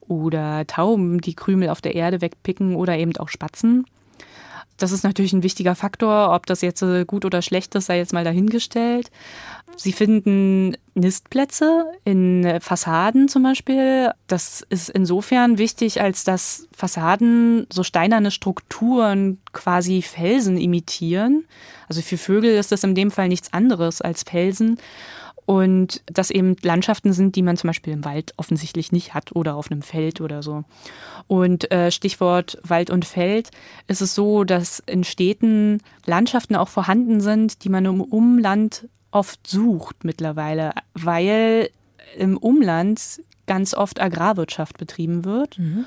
oder 0.00 0.66
Tauben, 0.66 1.22
die 1.22 1.34
Krümel 1.34 1.70
auf 1.70 1.80
der 1.80 1.94
Erde 1.94 2.20
wegpicken 2.20 2.76
oder 2.76 2.98
eben 2.98 3.16
auch 3.16 3.30
Spatzen. 3.30 3.86
Das 4.82 4.92
ist 4.92 5.04
natürlich 5.04 5.32
ein 5.32 5.42
wichtiger 5.42 5.74
Faktor. 5.74 6.34
Ob 6.34 6.46
das 6.46 6.62
jetzt 6.62 6.82
äh, 6.82 7.04
gut 7.04 7.24
oder 7.24 7.42
schlecht 7.42 7.74
ist, 7.74 7.86
sei 7.86 7.98
jetzt 7.98 8.12
mal 8.12 8.24
dahingestellt. 8.24 9.10
Sie 9.76 9.92
finden 9.92 10.76
Nistplätze 10.94 11.84
in 12.04 12.44
äh, 12.44 12.60
Fassaden 12.60 13.28
zum 13.28 13.42
Beispiel. 13.42 14.10
Das 14.26 14.66
ist 14.68 14.88
insofern 14.88 15.58
wichtig, 15.58 16.00
als 16.00 16.24
dass 16.24 16.66
Fassaden 16.72 17.66
so 17.72 17.82
steinerne 17.82 18.30
Strukturen 18.30 19.38
quasi 19.52 20.02
Felsen 20.02 20.56
imitieren. 20.56 21.44
Also 21.88 22.02
für 22.02 22.18
Vögel 22.18 22.56
ist 22.56 22.72
das 22.72 22.82
in 22.82 22.94
dem 22.94 23.10
Fall 23.10 23.28
nichts 23.28 23.52
anderes 23.52 24.00
als 24.00 24.22
Felsen 24.22 24.78
und 25.46 26.02
das 26.06 26.30
eben 26.30 26.56
Landschaften 26.62 27.12
sind, 27.12 27.36
die 27.36 27.42
man 27.42 27.56
zum 27.56 27.68
Beispiel 27.68 27.92
im 27.92 28.04
Wald 28.04 28.34
offensichtlich 28.36 28.92
nicht 28.92 29.14
hat 29.14 29.34
oder 29.34 29.56
auf 29.56 29.70
einem 29.70 29.82
Feld 29.82 30.20
oder 30.20 30.42
so. 30.42 30.64
Und 31.26 31.70
äh, 31.70 31.90
Stichwort 31.90 32.58
Wald 32.62 32.90
und 32.90 33.04
Feld 33.04 33.50
ist 33.88 34.00
es 34.00 34.14
so, 34.14 34.44
dass 34.44 34.80
in 34.86 35.04
Städten 35.04 35.82
Landschaften 36.06 36.56
auch 36.56 36.68
vorhanden 36.68 37.20
sind, 37.20 37.64
die 37.64 37.68
man 37.68 37.84
im 37.84 38.00
Umland 38.00 38.88
oft 39.10 39.46
sucht 39.46 40.04
mittlerweile, 40.04 40.72
weil 40.94 41.70
im 42.16 42.36
Umland 42.36 43.20
ganz 43.46 43.74
oft 43.74 44.00
Agrarwirtschaft 44.00 44.78
betrieben 44.78 45.24
wird. 45.24 45.58
Mhm. 45.58 45.84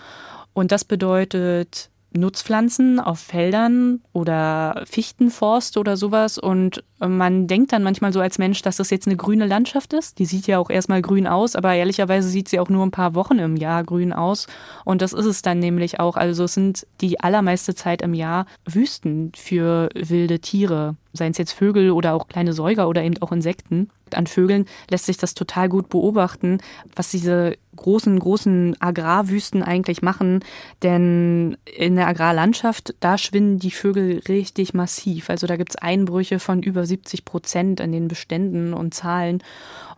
Und 0.53 0.71
das 0.71 0.83
bedeutet 0.83 1.89
Nutzpflanzen 2.13 2.99
auf 2.99 3.19
Feldern 3.19 4.01
oder 4.13 4.83
Fichtenforst 4.85 5.77
oder 5.77 5.97
sowas. 5.97 6.37
Und 6.37 6.83
man 6.99 7.47
denkt 7.47 7.73
dann 7.73 7.83
manchmal 7.83 8.13
so 8.13 8.19
als 8.19 8.37
Mensch, 8.37 8.61
dass 8.61 8.77
das 8.77 8.89
jetzt 8.89 9.07
eine 9.07 9.17
grüne 9.17 9.45
Landschaft 9.45 9.93
ist. 9.93 10.19
Die 10.19 10.25
sieht 10.25 10.47
ja 10.47 10.59
auch 10.59 10.69
erstmal 10.69 11.01
grün 11.01 11.27
aus, 11.27 11.55
aber 11.55 11.73
ehrlicherweise 11.73 12.29
sieht 12.29 12.47
sie 12.47 12.59
auch 12.59 12.69
nur 12.69 12.85
ein 12.85 12.91
paar 12.91 13.15
Wochen 13.15 13.39
im 13.39 13.55
Jahr 13.55 13.83
grün 13.83 14.13
aus. 14.13 14.47
Und 14.85 15.01
das 15.01 15.13
ist 15.13 15.25
es 15.25 15.41
dann 15.41 15.59
nämlich 15.59 15.99
auch. 15.99 16.15
Also 16.15 16.45
es 16.45 16.53
sind 16.53 16.87
die 17.01 17.19
allermeiste 17.19 17.75
Zeit 17.75 18.01
im 18.01 18.13
Jahr 18.13 18.45
Wüsten 18.65 19.31
für 19.35 19.89
wilde 19.93 20.39
Tiere, 20.39 20.95
seien 21.13 21.31
es 21.31 21.37
jetzt 21.37 21.53
Vögel 21.53 21.91
oder 21.91 22.13
auch 22.13 22.27
kleine 22.27 22.53
Säuger 22.53 22.87
oder 22.87 23.03
eben 23.03 23.21
auch 23.21 23.31
Insekten. 23.31 23.89
An 24.13 24.27
Vögeln 24.27 24.65
lässt 24.89 25.05
sich 25.05 25.17
das 25.17 25.33
total 25.33 25.69
gut 25.69 25.89
beobachten, 25.89 26.59
was 26.95 27.09
diese 27.09 27.55
großen, 27.75 28.17
großen 28.19 28.75
Agrarwüsten 28.79 29.63
eigentlich 29.63 30.01
machen. 30.01 30.43
Denn 30.81 31.57
in 31.65 31.95
der 31.95 32.07
Agrarlandschaft, 32.07 32.95
da 32.99 33.17
schwinden 33.17 33.59
die 33.59 33.71
Vögel 33.71 34.21
richtig 34.27 34.73
massiv. 34.73 35.29
Also 35.29 35.47
da 35.47 35.55
gibt 35.55 35.71
es 35.71 35.75
Einbrüche 35.75 36.39
von 36.39 36.63
über 36.63 36.85
70 36.85 37.25
Prozent 37.25 37.81
an 37.81 37.91
den 37.91 38.07
Beständen 38.07 38.73
und 38.73 38.93
Zahlen. 38.93 39.43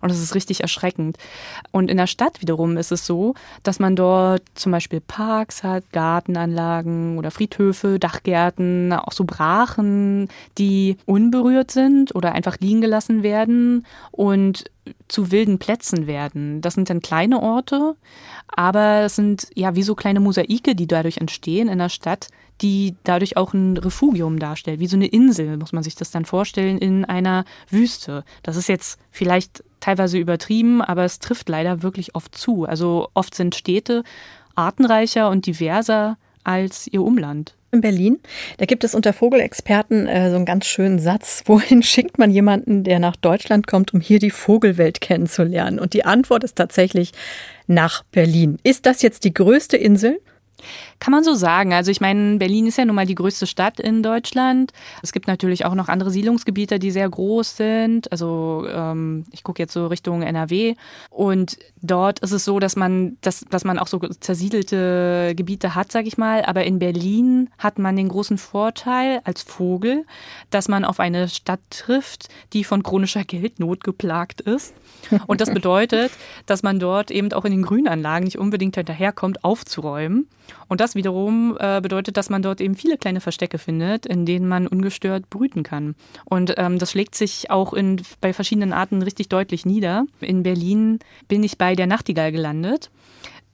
Und 0.06 0.12
das 0.12 0.22
ist 0.22 0.36
richtig 0.36 0.62
erschreckend. 0.62 1.18
Und 1.72 1.90
in 1.90 1.98
der 1.98 2.06
Stadt 2.06 2.40
wiederum 2.40 2.78
ist 2.78 2.92
es 2.92 3.08
so, 3.08 3.34
dass 3.64 3.80
man 3.80 3.96
dort 3.96 4.44
zum 4.54 4.72
Beispiel 4.72 5.02
Parks 5.02 5.64
hat, 5.64 5.84
Gartenanlagen 5.94 7.18
oder 7.18 7.32
Friedhöfe, 7.32 7.98
Dachgärten, 7.98 8.94
auch 8.94 9.14
so 9.14 9.24
Brachen, 9.24 10.30
die 10.60 10.98
unberührt 11.08 11.72
sind 11.72 12.14
oder 12.14 12.34
einfach 12.34 12.60
liegen 12.60 12.82
gelassen 12.82 13.24
werden 13.24 13.88
und 14.12 14.66
zu 15.08 15.32
wilden 15.32 15.58
Plätzen 15.58 16.06
werden. 16.06 16.62
Das 16.62 16.76
sind 16.76 16.92
dann 16.92 17.02
kleine 17.02 17.42
Orte, 17.42 17.96
aber 18.48 19.06
es 19.06 19.16
sind 19.16 19.48
ja 19.56 19.74
wie 19.74 19.82
so 19.82 19.96
kleine 19.96 20.20
Mosaike, 20.20 20.76
die 20.76 20.86
dadurch 20.86 21.18
entstehen 21.18 21.68
in 21.68 21.80
der 21.80 21.90
Stadt, 21.90 22.28
die 22.62 22.96
dadurch 23.04 23.38
auch 23.38 23.54
ein 23.54 23.78
Refugium 23.78 24.40
darstellt, 24.40 24.80
wie 24.80 24.88
so 24.88 24.96
eine 24.96 25.08
Insel, 25.08 25.58
muss 25.58 25.74
man 25.74 25.84
sich 25.84 25.96
das 25.96 26.12
dann 26.12 26.26
vorstellen, 26.26 26.78
in 26.78 27.06
einer 27.06 27.46
Wüste. 27.70 28.24
Das 28.44 28.56
ist 28.56 28.70
jetzt 28.70 29.00
vielleicht 29.12 29.64
teilweise 29.86 30.18
übertrieben, 30.18 30.82
aber 30.82 31.04
es 31.04 31.20
trifft 31.20 31.48
leider 31.48 31.84
wirklich 31.84 32.16
oft 32.16 32.36
zu. 32.36 32.66
Also 32.66 33.10
oft 33.14 33.36
sind 33.36 33.54
Städte 33.54 34.04
artenreicher 34.56 35.30
und 35.30 35.46
diverser 35.46 36.18
als 36.44 36.88
ihr 36.88 37.04
Umland 37.04 37.54
in 37.72 37.82
Berlin. 37.82 38.20
Da 38.58 38.66
gibt 38.66 38.84
es 38.84 38.96
unter 38.96 39.14
Vogelexperten 39.14 40.08
äh, 40.08 40.30
so 40.32 40.38
einen 40.38 40.46
ganz 40.46 40.66
schönen 40.66 40.98
Satz. 40.98 41.44
Wohin 41.46 41.84
schickt 41.84 42.18
man 42.18 42.32
jemanden, 42.32 42.84
der 42.84 42.98
nach 42.98 43.16
Deutschland 43.16 43.68
kommt, 43.68 43.94
um 43.94 44.00
hier 44.02 44.18
die 44.18 44.32
Vogelwelt 44.32 45.02
kennenzulernen? 45.02 45.78
Und 45.78 45.94
die 45.94 46.06
Antwort 46.06 46.44
ist 46.44 46.56
tatsächlich 46.56 47.12
nach 47.68 48.04
Berlin. 48.12 48.58
Ist 48.64 48.88
das 48.88 49.04
jetzt 49.04 49.24
die 49.24 49.34
größte 49.34 49.78
Insel? 49.78 50.20
Kann 51.00 51.12
man 51.12 51.24
so 51.24 51.34
sagen. 51.34 51.74
Also 51.74 51.92
ich 51.92 52.00
meine, 52.00 52.38
Berlin 52.38 52.68
ist 52.68 52.78
ja 52.78 52.86
nun 52.86 52.96
mal 52.96 53.06
die 53.06 53.16
größte 53.16 53.48
Stadt 53.48 53.80
in 53.80 54.02
Deutschland. 54.02 54.72
Es 55.04 55.12
gibt 55.12 55.28
natürlich 55.28 55.66
auch 55.66 55.76
noch 55.76 55.90
andere 55.90 56.10
Siedlungsgebiete, 56.10 56.80
die 56.80 56.92
sehr 56.92 57.10
groß 57.10 57.58
sind. 57.58 58.12
Also 58.12 58.66
ähm, 58.70 59.26
ich 59.32 59.44
gucke 59.44 59.62
jetzt 59.62 59.74
so 59.74 59.88
Richtung 59.88 60.22
NRW. 60.22 60.76
Und 61.10 61.58
dort 61.82 62.20
ist 62.20 62.32
es 62.32 62.46
so, 62.46 62.60
dass 62.60 62.76
man, 62.76 63.18
dass, 63.22 63.46
dass 63.50 63.66
man 63.66 63.78
auch 63.78 63.88
so 63.88 64.00
zersiedelte 64.00 65.34
Gebiete 65.36 65.76
hat, 65.76 65.92
sag 65.92 66.08
ich 66.08 66.18
mal. 66.18 66.44
Aber 66.46 66.64
in 66.64 66.80
Berlin 66.80 67.50
hat 67.58 67.78
man 67.78 67.96
den 67.96 68.08
großen 68.08 68.38
Vorteil 68.38 69.22
als 69.26 69.44
Vogel, 69.44 70.06
dass 70.50 70.70
man 70.70 70.86
auf 70.86 71.00
eine 71.00 71.28
Stadt 71.28 71.60
trifft, 71.70 72.30
die 72.54 72.64
von 72.64 72.84
chronischer 72.84 73.26
Geldnot 73.26 73.84
geplagt 73.84 74.42
ist. 74.42 74.74
Und 75.28 75.42
das 75.42 75.50
bedeutet, 75.54 76.12
dass 76.46 76.64
man 76.64 76.80
dort 76.80 77.12
eben 77.12 77.32
auch 77.34 77.46
in 77.46 77.52
den 77.52 77.64
Grünanlagen 77.64 78.26
nicht 78.26 78.40
unbedingt 78.40 78.76
hinterherkommt, 78.76 79.44
aufzuräumen. 79.44 80.28
Und 80.68 80.82
das 80.82 80.96
wiederum 80.96 81.58
äh, 81.60 81.82
bedeutet, 81.82 82.18
dass 82.18 82.30
man 82.30 82.42
dort 82.42 82.62
eben 82.62 82.76
viele 82.76 82.98
kleine 82.98 83.22
Verstecke 83.22 83.58
findet, 83.58 84.06
in 84.06 84.26
denen 84.26 84.48
man 84.48 84.68
ungestört 84.68 85.30
brüten 85.30 85.64
kann. 85.64 85.96
Und 86.26 86.56
ähm, 86.58 86.80
das 86.80 86.92
schlägt 86.92 87.16
sich 87.16 87.52
auch 87.52 87.74
in, 87.74 88.02
bei 88.22 88.34
verschiedenen 88.34 88.74
Arten 88.74 89.02
richtig 89.02 89.30
deutlich 89.30 89.66
nieder. 89.66 90.06
In 90.20 90.44
Berlin 90.44 91.00
bin 91.28 91.44
ich 91.44 91.58
bei 91.58 91.76
der 91.76 91.88
Nachtigall 91.88 92.32
gelandet. 92.32 92.90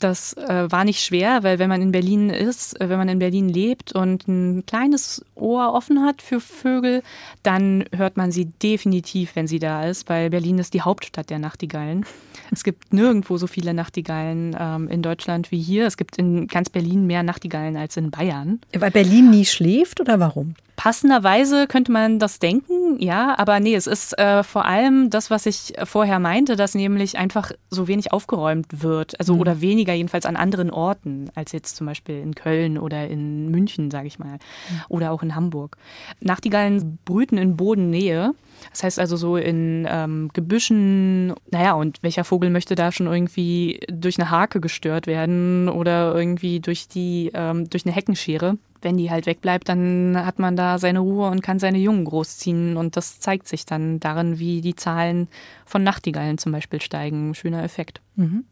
Das 0.01 0.33
äh, 0.33 0.65
war 0.71 0.83
nicht 0.83 1.03
schwer, 1.03 1.43
weil 1.43 1.59
wenn 1.59 1.69
man 1.69 1.79
in 1.79 1.91
Berlin 1.91 2.31
ist, 2.31 2.81
äh, 2.81 2.89
wenn 2.89 2.97
man 2.97 3.07
in 3.07 3.19
Berlin 3.19 3.47
lebt 3.47 3.93
und 3.93 4.27
ein 4.27 4.65
kleines 4.65 5.23
Ohr 5.35 5.73
offen 5.73 6.03
hat 6.03 6.23
für 6.23 6.39
Vögel, 6.39 7.03
dann 7.43 7.85
hört 7.95 8.17
man 8.17 8.31
sie 8.31 8.45
definitiv, 8.45 9.35
wenn 9.35 9.45
sie 9.45 9.59
da 9.59 9.85
ist, 9.85 10.09
weil 10.09 10.31
Berlin 10.31 10.57
ist 10.57 10.73
die 10.73 10.81
Hauptstadt 10.81 11.29
der 11.29 11.37
Nachtigallen. 11.37 12.03
Es 12.49 12.63
gibt 12.63 12.91
nirgendwo 12.91 13.37
so 13.37 13.45
viele 13.45 13.75
Nachtigallen 13.75 14.57
ähm, 14.59 14.87
in 14.87 15.03
Deutschland 15.03 15.51
wie 15.51 15.61
hier. 15.61 15.85
Es 15.85 15.97
gibt 15.97 16.17
in 16.17 16.47
ganz 16.47 16.71
Berlin 16.71 17.05
mehr 17.05 17.21
Nachtigallen 17.21 17.77
als 17.77 17.95
in 17.95 18.09
Bayern. 18.09 18.59
Weil 18.73 18.91
Berlin 18.91 19.29
nie 19.29 19.45
schläft 19.45 20.01
oder 20.01 20.19
warum? 20.19 20.55
Passenderweise 20.75 21.67
könnte 21.67 21.91
man 21.91 22.17
das 22.17 22.39
denken, 22.39 22.99
ja, 22.99 23.37
aber 23.37 23.59
nee, 23.59 23.75
es 23.75 23.87
ist 23.87 24.17
äh, 24.17 24.43
vor 24.43 24.65
allem 24.65 25.09
das, 25.09 25.29
was 25.29 25.45
ich 25.45 25.73
vorher 25.83 26.19
meinte, 26.19 26.55
dass 26.55 26.73
nämlich 26.73 27.17
einfach 27.17 27.51
so 27.69 27.87
wenig 27.87 28.11
aufgeräumt 28.11 28.81
wird, 28.81 29.19
also 29.19 29.35
mhm. 29.35 29.41
oder 29.41 29.61
weniger 29.61 29.93
jedenfalls 29.93 30.25
an 30.25 30.35
anderen 30.35 30.71
Orten 30.71 31.29
als 31.35 31.51
jetzt 31.51 31.75
zum 31.75 31.87
Beispiel 31.87 32.19
in 32.19 32.33
Köln 32.35 32.77
oder 32.77 33.07
in 33.07 33.51
München, 33.51 33.91
sage 33.91 34.07
ich 34.07 34.17
mal, 34.17 34.33
mhm. 34.33 34.81
oder 34.89 35.11
auch 35.11 35.21
in 35.21 35.35
Hamburg. 35.35 35.77
Nachtigallen 36.19 36.97
brüten 37.05 37.37
in 37.37 37.57
Bodennähe, 37.57 38.33
das 38.71 38.83
heißt 38.83 38.99
also 38.99 39.17
so 39.17 39.37
in 39.37 39.87
ähm, 39.89 40.29
Gebüschen, 40.33 41.33
naja, 41.51 41.73
und 41.73 42.01
welcher 42.01 42.23
Vogel 42.23 42.49
möchte 42.49 42.75
da 42.75 42.91
schon 42.91 43.07
irgendwie 43.07 43.79
durch 43.91 44.19
eine 44.19 44.29
Hake 44.29 44.61
gestört 44.61 45.07
werden 45.07 45.69
oder 45.69 46.15
irgendwie 46.15 46.59
durch 46.59 46.87
die, 46.87 47.31
ähm, 47.33 47.69
durch 47.69 47.85
eine 47.85 47.93
Heckenschere? 47.93 48.57
Wenn 48.81 48.97
die 48.97 49.11
halt 49.11 49.25
wegbleibt, 49.25 49.69
dann 49.69 50.15
hat 50.25 50.39
man 50.39 50.55
da 50.55 50.79
seine 50.79 50.99
Ruhe 50.99 51.29
und 51.29 51.41
kann 51.41 51.59
seine 51.59 51.77
Jungen 51.77 52.05
großziehen. 52.05 52.77
Und 52.77 52.97
das 52.97 53.19
zeigt 53.19 53.47
sich 53.47 53.65
dann 53.65 53.99
darin, 53.99 54.39
wie 54.39 54.61
die 54.61 54.75
Zahlen 54.75 55.27
von 55.65 55.83
Nachtigallen 55.83 56.37
zum 56.37 56.51
Beispiel 56.51 56.81
steigen. 56.81 57.35
Schöner 57.35 57.63
Effekt. 57.63 58.01
Mhm. 58.15 58.45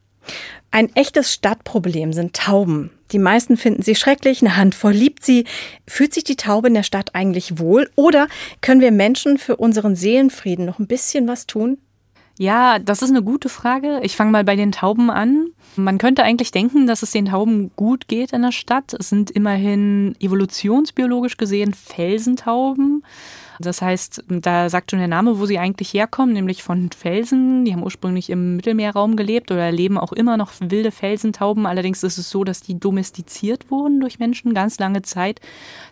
Ein 0.72 0.96
echtes 0.96 1.34
Stadtproblem 1.34 2.14
sind 2.14 2.36
Tauben. 2.36 2.92
Die 3.12 3.20
meisten 3.20 3.58
finden 3.58 3.82
sie 3.82 3.96
schrecklich, 3.96 4.42
eine 4.42 4.56
Handvoll 4.56 4.94
liebt 4.94 5.26
sie. 5.26 5.46
Fühlt 5.88 6.14
sich 6.14 6.24
die 6.24 6.36
Taube 6.36 6.68
in 6.68 6.76
der 6.76 6.84
Stadt 6.84 7.16
eigentlich 7.16 7.58
wohl? 7.58 7.90
Oder 7.96 8.28
können 8.62 8.82
wir 8.82 8.92
Menschen 8.92 9.38
für 9.38 9.56
unseren 9.56 9.96
Seelenfrieden 9.96 10.66
noch 10.66 10.78
ein 10.78 10.88
bisschen 10.88 11.28
was 11.28 11.48
tun? 11.48 11.80
Ja, 12.42 12.80
das 12.80 13.02
ist 13.02 13.10
eine 13.10 13.22
gute 13.22 13.50
Frage. 13.50 14.00
Ich 14.02 14.16
fange 14.16 14.32
mal 14.32 14.46
bei 14.46 14.56
den 14.56 14.72
Tauben 14.72 15.10
an. 15.10 15.48
Man 15.76 15.98
könnte 15.98 16.24
eigentlich 16.24 16.52
denken, 16.52 16.88
dass 16.88 17.04
es 17.04 17.12
den 17.12 17.26
Tauben 17.26 17.70
gut 17.76 18.08
geht 18.08 18.32
in 18.32 18.44
der 18.44 18.54
Stadt. 18.54 18.94
Es 18.94 19.10
sind 19.10 19.30
immerhin 19.30 20.16
evolutionsbiologisch 20.22 21.36
gesehen 21.36 21.74
Felsentauben. 21.74 23.04
Das 23.60 23.82
heißt, 23.82 24.24
da 24.30 24.70
sagt 24.70 24.92
schon 24.92 25.00
der 25.00 25.10
Name, 25.10 25.38
wo 25.38 25.46
sie 25.46 25.60
eigentlich 25.60 25.94
herkommen, 25.94 26.34
nämlich 26.34 26.64
von 26.64 26.90
Felsen. 26.92 27.66
Die 27.66 27.74
haben 27.74 27.84
ursprünglich 27.84 28.30
im 28.30 28.56
Mittelmeerraum 28.56 29.18
gelebt 29.18 29.52
oder 29.52 29.70
leben 29.70 29.98
auch 29.98 30.14
immer 30.14 30.38
noch 30.38 30.54
wilde 30.62 30.92
Felsentauben. 30.92 31.66
Allerdings 31.66 32.04
ist 32.04 32.18
es 32.18 32.30
so, 32.30 32.46
dass 32.46 32.62
die 32.62 32.80
domestiziert 32.80 33.70
wurden 33.70 34.00
durch 34.00 34.18
Menschen 34.18 34.54
ganz 34.54 34.80
lange 34.80 35.02
Zeit, 35.02 35.42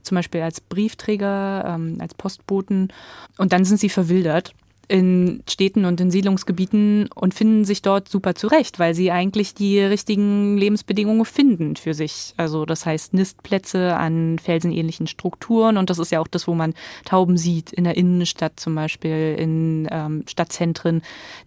zum 0.01 0.15
Beispiel 0.15 0.43
als 0.43 0.61
Briefträger, 0.61 1.65
ähm, 1.75 1.97
als 1.99 2.13
Postboten. 2.13 2.93
Und 3.37 3.51
dann 3.51 3.65
sind 3.65 3.81
sie 3.81 3.89
verwildert 3.89 4.53
in 4.87 5.43
Städten 5.49 5.85
und 5.85 5.99
in 5.99 6.11
Siedlungsgebieten 6.11 7.09
und 7.13 7.33
finden 7.33 7.65
sich 7.65 7.81
dort 7.81 8.07
super 8.07 8.35
zurecht, 8.35 8.79
weil 8.79 8.93
sie 8.93 9.11
eigentlich 9.11 9.53
die 9.53 9.79
richtigen 9.79 10.57
Lebensbedingungen 10.57 11.25
finden 11.25 11.75
für 11.75 11.93
sich. 11.93 12.33
Also 12.37 12.65
das 12.65 12.85
heißt 12.85 13.13
Nistplätze 13.13 13.95
an 13.97 14.39
felsenähnlichen 14.39 15.07
Strukturen 15.07 15.77
und 15.77 15.89
das 15.89 15.99
ist 15.99 16.11
ja 16.11 16.21
auch 16.21 16.27
das, 16.27 16.47
wo 16.47 16.53
man 16.53 16.73
Tauben 17.03 17.37
sieht, 17.37 17.73
in 17.73 17.83
der 17.83 17.97
Innenstadt 17.97 18.59
zum 18.59 18.75
Beispiel, 18.75 19.35
in 19.37 19.87
ähm, 19.91 20.23
Stadtzentren, 20.25 21.01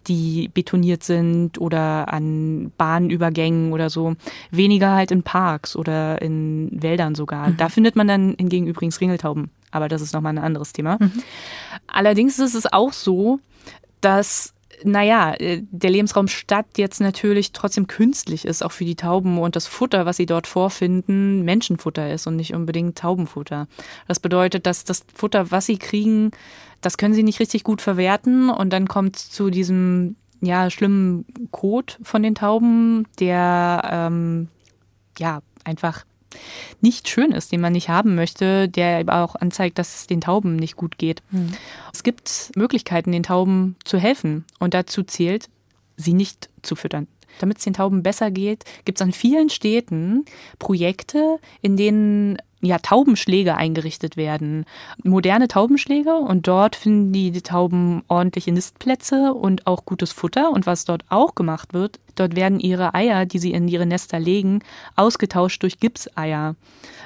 die 0.07 0.49
betoniert 0.53 1.03
sind 1.03 1.59
oder 1.59 2.13
an 2.13 2.71
Bahnübergängen 2.77 3.73
oder 3.73 3.89
so. 3.89 4.15
Weniger 4.51 4.91
halt 4.91 5.11
in 5.11 5.23
Parks 5.23 5.75
oder 5.75 6.21
in 6.21 6.69
Wäldern 6.71 7.15
sogar. 7.15 7.49
Mhm. 7.49 7.57
Da 7.57 7.69
findet 7.69 7.95
man 7.95 8.07
dann 8.07 8.35
hingegen 8.37 8.67
übrigens 8.67 9.01
Ringeltauben 9.01 9.49
aber 9.71 9.87
das 9.87 10.01
ist 10.01 10.13
nochmal 10.13 10.33
ein 10.33 10.43
anderes 10.43 10.73
Thema. 10.73 10.97
Mhm. 10.99 11.23
Allerdings 11.87 12.39
ist 12.39 12.55
es 12.55 12.71
auch 12.71 12.93
so, 12.93 13.39
dass 14.01 14.53
naja, 14.83 15.33
äh, 15.33 15.63
der 15.69 15.89
Lebensraum 15.89 16.27
Stadt 16.27 16.77
jetzt 16.77 17.01
natürlich 17.01 17.51
trotzdem 17.51 17.87
künstlich 17.87 18.45
ist, 18.45 18.63
auch 18.63 18.71
für 18.71 18.85
die 18.85 18.95
Tauben 18.95 19.37
und 19.37 19.55
das 19.55 19.67
Futter, 19.67 20.05
was 20.05 20.17
sie 20.17 20.25
dort 20.25 20.47
vorfinden, 20.47 21.43
Menschenfutter 21.43 22.11
ist 22.11 22.27
und 22.27 22.35
nicht 22.35 22.53
unbedingt 22.53 22.97
Taubenfutter. 22.97 23.67
Das 24.07 24.19
bedeutet, 24.19 24.65
dass 24.65 24.83
das 24.83 25.05
Futter, 25.13 25.51
was 25.51 25.65
sie 25.65 25.77
kriegen, 25.77 26.31
das 26.81 26.97
können 26.97 27.13
sie 27.13 27.23
nicht 27.23 27.39
richtig 27.39 27.63
gut 27.63 27.81
verwerten 27.81 28.49
und 28.49 28.71
dann 28.71 28.87
kommt 28.87 29.17
zu 29.17 29.49
diesem 29.49 30.15
ja 30.41 30.69
schlimmen 30.69 31.25
Kot 31.51 31.99
von 32.01 32.23
den 32.23 32.35
Tauben, 32.35 33.07
der 33.19 33.81
ähm, 33.91 34.47
ja 35.19 35.41
einfach 35.63 36.05
nicht 36.81 37.09
schön 37.09 37.31
ist, 37.31 37.51
den 37.51 37.61
man 37.61 37.73
nicht 37.73 37.89
haben 37.89 38.15
möchte, 38.15 38.69
der 38.69 38.99
aber 38.99 39.23
auch 39.23 39.35
anzeigt, 39.35 39.77
dass 39.77 39.95
es 40.01 40.07
den 40.07 40.21
Tauben 40.21 40.55
nicht 40.55 40.75
gut 40.75 40.97
geht. 40.97 41.21
Mhm. 41.31 41.53
Es 41.93 42.03
gibt 42.03 42.51
Möglichkeiten, 42.55 43.11
den 43.11 43.23
Tauben 43.23 43.75
zu 43.83 43.97
helfen 43.97 44.45
und 44.59 44.73
dazu 44.73 45.03
zählt, 45.03 45.49
sie 45.97 46.13
nicht 46.13 46.49
zu 46.61 46.75
füttern. 46.75 47.07
Damit 47.39 47.57
es 47.57 47.63
den 47.63 47.73
Tauben 47.73 48.03
besser 48.03 48.31
geht, 48.31 48.65
gibt 48.85 48.99
es 48.99 49.01
an 49.01 49.11
vielen 49.11 49.49
Städten 49.49 50.25
Projekte, 50.59 51.39
in 51.61 51.77
denen 51.77 52.37
ja, 52.61 52.77
Taubenschläge 52.77 53.55
eingerichtet 53.55 54.17
werden. 54.17 54.65
Moderne 55.03 55.47
Taubenschläge 55.47 56.15
und 56.15 56.47
dort 56.47 56.75
finden 56.75 57.11
die, 57.11 57.31
die 57.31 57.41
Tauben 57.41 58.03
ordentliche 58.07 58.51
Nistplätze 58.51 59.33
und 59.33 59.65
auch 59.65 59.85
gutes 59.85 60.11
Futter. 60.11 60.51
Und 60.51 60.67
was 60.67 60.85
dort 60.85 61.03
auch 61.09 61.33
gemacht 61.33 61.73
wird, 61.73 61.99
dort 62.15 62.35
werden 62.35 62.59
ihre 62.59 62.93
Eier, 62.93 63.25
die 63.25 63.39
sie 63.39 63.51
in 63.51 63.67
ihre 63.67 63.85
Nester 63.85 64.19
legen, 64.19 64.59
ausgetauscht 64.95 65.63
durch 65.63 65.79
Gipseier. 65.79 66.55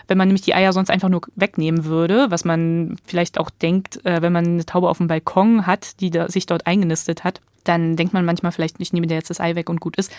Wenn 0.07 0.17
man 0.17 0.27
nämlich 0.27 0.43
die 0.43 0.53
Eier 0.53 0.73
sonst 0.73 0.89
einfach 0.89 1.09
nur 1.09 1.21
wegnehmen 1.35 1.85
würde, 1.85 2.27
was 2.29 2.45
man 2.45 2.97
vielleicht 3.05 3.39
auch 3.39 3.49
denkt, 3.49 4.05
äh, 4.05 4.21
wenn 4.21 4.33
man 4.33 4.45
eine 4.45 4.65
Taube 4.65 4.89
auf 4.89 4.97
dem 4.97 5.07
Balkon 5.07 5.65
hat, 5.65 5.99
die 6.01 6.11
sich 6.27 6.45
dort 6.45 6.67
eingenistet 6.67 7.23
hat, 7.23 7.41
dann 7.67 7.95
denkt 7.95 8.13
man 8.13 8.25
manchmal 8.25 8.51
vielleicht, 8.51 8.79
ich 8.79 8.93
nehme 8.93 9.07
dir 9.07 9.15
jetzt 9.15 9.29
das 9.29 9.39
Ei 9.39 9.55
weg 9.55 9.69
und 9.69 9.79
gut 9.79 9.97
ist. 9.97 10.11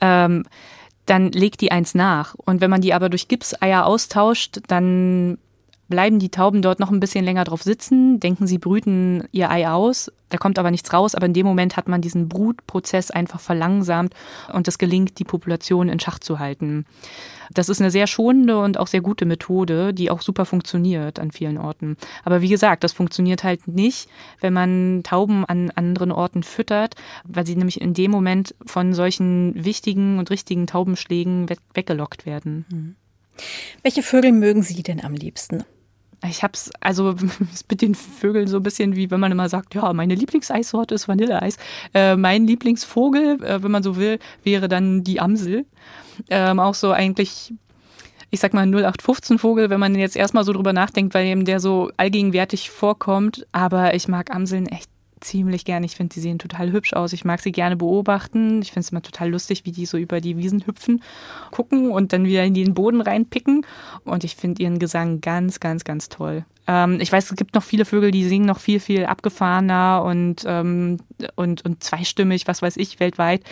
Ähm, 0.00 0.44
dann 1.06 1.30
legt 1.32 1.60
die 1.60 1.70
eins 1.70 1.94
nach. 1.94 2.34
Und 2.34 2.60
wenn 2.60 2.70
man 2.70 2.80
die 2.80 2.94
aber 2.94 3.08
durch 3.08 3.28
Gipseier 3.28 3.86
austauscht, 3.86 4.60
dann 4.68 5.38
bleiben 5.88 6.18
die 6.18 6.30
Tauben 6.30 6.62
dort 6.62 6.80
noch 6.80 6.90
ein 6.90 7.00
bisschen 7.00 7.24
länger 7.24 7.44
drauf 7.44 7.62
sitzen, 7.62 8.20
denken, 8.20 8.46
sie 8.46 8.58
brüten 8.58 9.24
ihr 9.32 9.50
Ei 9.50 9.68
aus, 9.68 10.10
da 10.30 10.38
kommt 10.38 10.58
aber 10.58 10.70
nichts 10.70 10.92
raus, 10.92 11.14
aber 11.14 11.26
in 11.26 11.32
dem 11.32 11.46
Moment 11.46 11.76
hat 11.76 11.88
man 11.88 12.00
diesen 12.00 12.28
Brutprozess 12.28 13.10
einfach 13.10 13.40
verlangsamt 13.40 14.14
und 14.52 14.66
es 14.66 14.78
gelingt, 14.78 15.18
die 15.18 15.24
Population 15.24 15.88
in 15.88 16.00
Schach 16.00 16.18
zu 16.18 16.38
halten. 16.38 16.86
Das 17.52 17.68
ist 17.68 17.80
eine 17.80 17.90
sehr 17.90 18.06
schonende 18.06 18.58
und 18.58 18.78
auch 18.78 18.86
sehr 18.86 19.02
gute 19.02 19.26
Methode, 19.26 19.92
die 19.92 20.10
auch 20.10 20.22
super 20.22 20.46
funktioniert 20.46 21.18
an 21.18 21.30
vielen 21.30 21.58
Orten. 21.58 21.96
Aber 22.24 22.40
wie 22.40 22.48
gesagt, 22.48 22.82
das 22.82 22.92
funktioniert 22.92 23.44
halt 23.44 23.68
nicht, 23.68 24.08
wenn 24.40 24.52
man 24.52 25.02
Tauben 25.04 25.44
an 25.44 25.70
anderen 25.70 26.10
Orten 26.10 26.42
füttert, 26.42 26.94
weil 27.24 27.46
sie 27.46 27.56
nämlich 27.56 27.80
in 27.80 27.94
dem 27.94 28.10
Moment 28.10 28.54
von 28.64 28.94
solchen 28.94 29.64
wichtigen 29.64 30.18
und 30.18 30.30
richtigen 30.30 30.66
Taubenschlägen 30.66 31.48
weggelockt 31.74 32.26
werden. 32.26 32.64
Mhm. 32.70 32.96
Welche 33.82 34.02
Vögel 34.02 34.32
mögen 34.32 34.62
Sie 34.62 34.82
denn 34.82 35.02
am 35.02 35.14
liebsten? 35.14 35.64
Ich 36.28 36.42
hab's, 36.42 36.70
also 36.80 37.14
mit 37.68 37.82
den 37.82 37.94
Vögeln 37.94 38.46
so 38.46 38.58
ein 38.58 38.62
bisschen 38.62 38.96
wie 38.96 39.10
wenn 39.10 39.20
man 39.20 39.32
immer 39.32 39.48
sagt, 39.48 39.74
ja, 39.74 39.92
meine 39.92 40.14
Lieblingseissorte 40.14 40.94
ist 40.94 41.08
Vanilleeis. 41.08 41.56
Äh, 41.92 42.16
mein 42.16 42.46
Lieblingsvogel, 42.46 43.42
äh, 43.42 43.62
wenn 43.62 43.70
man 43.70 43.82
so 43.82 43.96
will, 43.96 44.18
wäre 44.42 44.68
dann 44.68 45.04
die 45.04 45.20
Amsel. 45.20 45.66
Ähm, 46.30 46.60
auch 46.60 46.74
so 46.74 46.92
eigentlich, 46.92 47.52
ich 48.30 48.40
sag 48.40 48.54
mal 48.54 48.66
0815 48.66 49.38
Vogel, 49.38 49.70
wenn 49.70 49.80
man 49.80 49.94
jetzt 49.94 50.16
erstmal 50.16 50.44
so 50.44 50.52
drüber 50.52 50.72
nachdenkt, 50.72 51.14
weil 51.14 51.26
eben 51.26 51.44
der 51.44 51.60
so 51.60 51.90
allgegenwärtig 51.96 52.70
vorkommt. 52.70 53.46
Aber 53.52 53.94
ich 53.94 54.08
mag 54.08 54.34
Amseln 54.34 54.66
echt 54.66 54.93
ziemlich 55.24 55.64
gern. 55.64 55.84
Ich 55.84 55.96
finde, 55.96 56.14
die 56.14 56.20
sehen 56.20 56.38
total 56.38 56.72
hübsch 56.72 56.92
aus. 56.92 57.12
Ich 57.12 57.24
mag 57.24 57.40
sie 57.40 57.52
gerne 57.52 57.76
beobachten. 57.76 58.62
Ich 58.62 58.68
finde 58.68 58.80
es 58.80 58.90
immer 58.90 59.02
total 59.02 59.30
lustig, 59.30 59.64
wie 59.64 59.72
die 59.72 59.86
so 59.86 59.98
über 59.98 60.20
die 60.20 60.36
Wiesen 60.36 60.66
hüpfen, 60.66 61.02
gucken 61.50 61.90
und 61.90 62.12
dann 62.12 62.24
wieder 62.24 62.44
in 62.44 62.54
den 62.54 62.74
Boden 62.74 63.00
reinpicken. 63.00 63.66
Und 64.04 64.24
ich 64.24 64.36
finde 64.36 64.62
ihren 64.62 64.78
Gesang 64.78 65.20
ganz, 65.20 65.60
ganz, 65.60 65.84
ganz 65.84 66.08
toll. 66.08 66.44
Ähm, 66.66 66.98
ich 67.00 67.12
weiß, 67.12 67.30
es 67.30 67.36
gibt 67.36 67.54
noch 67.54 67.62
viele 67.62 67.84
Vögel, 67.84 68.10
die 68.10 68.24
singen 68.24 68.46
noch 68.46 68.58
viel, 68.58 68.80
viel 68.80 69.04
abgefahrener 69.04 70.02
und, 70.04 70.44
ähm, 70.46 70.98
und, 71.34 71.64
und 71.64 71.82
zweistimmig, 71.82 72.46
was 72.46 72.62
weiß 72.62 72.76
ich, 72.76 73.00
weltweit. 73.00 73.42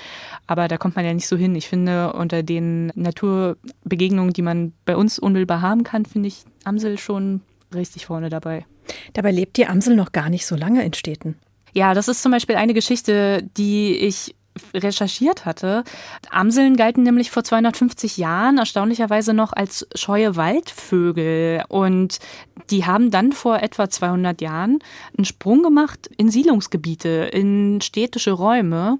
Aber 0.46 0.68
da 0.68 0.78
kommt 0.78 0.96
man 0.96 1.04
ja 1.04 1.12
nicht 1.12 1.28
so 1.28 1.37
hin. 1.37 1.54
Ich 1.54 1.68
finde, 1.68 2.12
unter 2.12 2.42
den 2.42 2.92
Naturbegegnungen, 2.94 4.32
die 4.32 4.42
man 4.42 4.72
bei 4.85 4.96
uns 4.96 5.18
unmittelbar 5.18 5.61
haben 5.61 5.85
kann, 5.85 6.06
finde 6.06 6.28
ich 6.28 6.44
Amsel 6.64 6.98
schon 6.98 7.42
richtig 7.74 8.06
vorne 8.06 8.28
dabei. 8.28 8.64
Dabei 9.12 9.30
lebt 9.30 9.56
die 9.56 9.66
Amsel 9.66 9.96
noch 9.96 10.12
gar 10.12 10.28
nicht 10.28 10.46
so 10.46 10.56
lange 10.56 10.85
in 10.85 10.94
Städten. 10.94 11.37
Ja, 11.72 11.94
das 11.94 12.08
ist 12.08 12.22
zum 12.22 12.32
Beispiel 12.32 12.56
eine 12.56 12.74
Geschichte, 12.74 13.42
die 13.56 13.96
ich 13.96 14.35
recherchiert 14.74 15.46
hatte. 15.46 15.85
Amseln 16.30 16.76
galten 16.76 17.02
nämlich 17.02 17.30
vor 17.30 17.42
250 17.42 18.18
Jahren 18.18 18.58
erstaunlicherweise 18.58 19.32
noch 19.32 19.52
als 19.52 19.87
scheue 19.94 20.37
Waldvögel 20.37 21.64
und 21.68 22.18
die 22.70 22.85
haben 22.85 23.11
dann 23.11 23.32
vor 23.32 23.61
etwa 23.62 23.88
200 23.88 24.40
Jahren 24.40 24.80
einen 25.16 25.24
Sprung 25.24 25.62
gemacht 25.62 26.11
in 26.18 26.28
Siedlungsgebiete, 26.28 27.30
in 27.32 27.80
städtische 27.80 28.32
Räume 28.32 28.98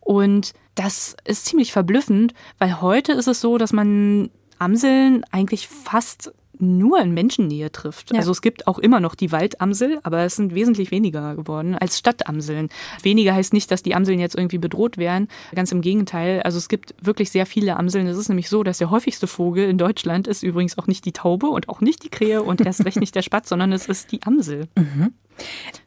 und 0.00 0.52
das 0.74 1.16
ist 1.24 1.46
ziemlich 1.46 1.72
verblüffend, 1.72 2.34
weil 2.58 2.80
heute 2.80 3.12
ist 3.12 3.28
es 3.28 3.40
so, 3.40 3.58
dass 3.58 3.72
man 3.72 4.30
Amseln 4.58 5.24
eigentlich 5.30 5.68
fast 5.68 6.32
nur 6.62 7.00
in 7.00 7.12
Menschennähe 7.12 7.70
trifft. 7.72 8.12
Ja. 8.12 8.18
Also 8.18 8.30
es 8.32 8.42
gibt 8.42 8.66
auch 8.66 8.78
immer 8.78 9.00
noch 9.00 9.14
die 9.14 9.32
Waldamsel, 9.32 10.00
aber 10.02 10.20
es 10.24 10.36
sind 10.36 10.54
wesentlich 10.54 10.90
weniger 10.90 11.34
geworden 11.34 11.74
als 11.74 11.98
Stadtamseln. 11.98 12.68
Weniger 13.02 13.34
heißt 13.34 13.52
nicht, 13.52 13.70
dass 13.70 13.82
die 13.82 13.94
Amseln 13.94 14.20
jetzt 14.20 14.36
irgendwie 14.36 14.58
bedroht 14.58 14.98
wären. 14.98 15.28
Ganz 15.54 15.72
im 15.72 15.80
Gegenteil. 15.80 16.42
Also 16.42 16.58
es 16.58 16.68
gibt 16.68 16.94
wirklich 17.00 17.30
sehr 17.30 17.46
viele 17.46 17.76
Amseln. 17.76 18.06
Es 18.06 18.18
ist 18.18 18.28
nämlich 18.28 18.48
so, 18.48 18.62
dass 18.62 18.78
der 18.78 18.90
häufigste 18.90 19.26
Vogel 19.26 19.68
in 19.68 19.78
Deutschland 19.78 20.26
ist 20.26 20.42
übrigens 20.42 20.78
auch 20.78 20.86
nicht 20.86 21.04
die 21.04 21.12
Taube 21.12 21.48
und 21.48 21.68
auch 21.68 21.80
nicht 21.80 22.04
die 22.04 22.10
Krähe 22.10 22.42
und 22.42 22.60
erst 22.60 22.84
recht 22.84 23.00
nicht 23.00 23.14
der 23.14 23.22
Spatz, 23.22 23.48
sondern 23.48 23.72
es 23.72 23.86
ist 23.86 24.12
die 24.12 24.22
Amsel. 24.22 24.68
Mhm. 24.76 25.12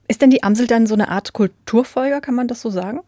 Ist 0.08 0.22
denn 0.22 0.30
die 0.30 0.44
Amsel 0.44 0.68
dann 0.68 0.88
so 0.88 0.94
eine 0.94 1.10
Art 1.10 1.34
Kulturfolger, 1.34 2.22
kann 2.22 2.36
man 2.36 2.48
das 2.48 2.62
so 2.62 2.70
sagen? 2.70 3.02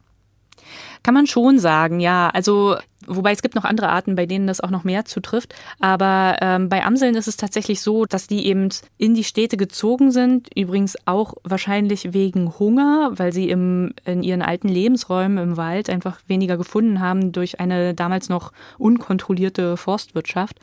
Kann 1.05 1.13
man 1.13 1.27
schon 1.27 1.59
sagen, 1.59 1.99
ja. 1.99 2.31
Also 2.33 2.77
Wobei 3.05 3.33
es 3.33 3.43
gibt 3.43 3.53
noch 3.53 3.65
andere 3.65 3.89
Arten, 3.89 4.15
bei 4.15 4.25
denen 4.25 4.47
das 4.47 4.61
auch 4.61 4.71
noch 4.71 4.83
mehr 4.83 5.05
zutrifft. 5.05 5.53
Aber 5.79 6.37
ähm, 6.41 6.69
bei 6.69 6.83
Amseln 6.83 7.13
ist 7.13 7.27
es 7.27 7.37
tatsächlich 7.37 7.81
so, 7.81 8.05
dass 8.05 8.25
die 8.25 8.47
eben 8.47 8.69
in 8.97 9.13
die 9.13 9.23
Städte 9.23 9.57
gezogen 9.57 10.09
sind. 10.09 10.49
Übrigens 10.55 10.97
auch 11.05 11.35
wahrscheinlich 11.43 12.13
wegen 12.13 12.57
Hunger, 12.57 13.11
weil 13.13 13.31
sie 13.31 13.47
im, 13.47 13.93
in 14.05 14.23
ihren 14.23 14.41
alten 14.41 14.67
Lebensräumen 14.67 15.37
im 15.37 15.55
Wald 15.55 15.87
einfach 15.87 16.17
weniger 16.25 16.57
gefunden 16.57 16.99
haben 16.99 17.31
durch 17.31 17.59
eine 17.59 17.93
damals 17.93 18.27
noch 18.27 18.51
unkontrollierte 18.79 19.77
Forstwirtschaft. 19.77 20.57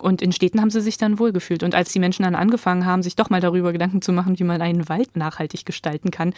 Und 0.00 0.22
in 0.22 0.32
Städten 0.32 0.60
haben 0.60 0.70
sie 0.70 0.80
sich 0.80 0.98
dann 0.98 1.20
wohlgefühlt. 1.20 1.62
Und 1.62 1.76
als 1.76 1.92
die 1.92 2.00
Menschen 2.00 2.24
dann 2.24 2.34
angefangen 2.34 2.84
haben, 2.84 3.04
sich 3.04 3.14
doch 3.14 3.30
mal 3.30 3.40
darüber 3.40 3.70
Gedanken 3.70 4.02
zu 4.02 4.12
machen, 4.12 4.40
wie 4.40 4.44
man 4.44 4.60
einen 4.60 4.88
Wald 4.88 5.16
nachhaltig 5.16 5.64
gestalten 5.64 6.10
kann, 6.10 6.34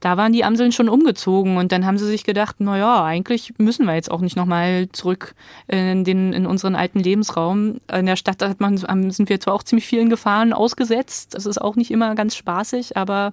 da 0.00 0.16
waren 0.16 0.32
die 0.32 0.44
Amseln 0.44 0.72
schon 0.72 0.88
umgezogen 0.88 1.56
und 1.56 1.72
dann 1.72 1.84
haben 1.84 1.98
sie 1.98 2.06
sich 2.06 2.24
gedacht, 2.24 2.56
na 2.58 2.77
naja, 2.78 3.04
eigentlich 3.04 3.54
müssen 3.58 3.86
wir 3.86 3.94
jetzt 3.94 4.10
auch 4.10 4.20
nicht 4.20 4.36
nochmal 4.36 4.88
zurück 4.92 5.34
in, 5.66 6.04
den, 6.04 6.32
in 6.32 6.46
unseren 6.46 6.76
alten 6.76 7.00
Lebensraum. 7.00 7.80
In 7.92 8.06
der 8.06 8.14
Stadt 8.14 8.40
hat 8.40 8.60
man, 8.60 8.76
sind 8.76 9.28
wir 9.28 9.40
zwar 9.40 9.54
auch 9.54 9.64
ziemlich 9.64 9.86
vielen 9.86 10.10
Gefahren 10.10 10.52
ausgesetzt. 10.52 11.34
Das 11.34 11.44
ist 11.44 11.60
auch 11.60 11.74
nicht 11.74 11.90
immer 11.90 12.14
ganz 12.14 12.36
spaßig, 12.36 12.96
aber 12.96 13.32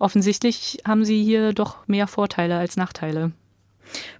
offensichtlich 0.00 0.78
haben 0.84 1.04
sie 1.04 1.22
hier 1.22 1.52
doch 1.52 1.86
mehr 1.86 2.08
Vorteile 2.08 2.58
als 2.58 2.76
Nachteile. 2.76 3.30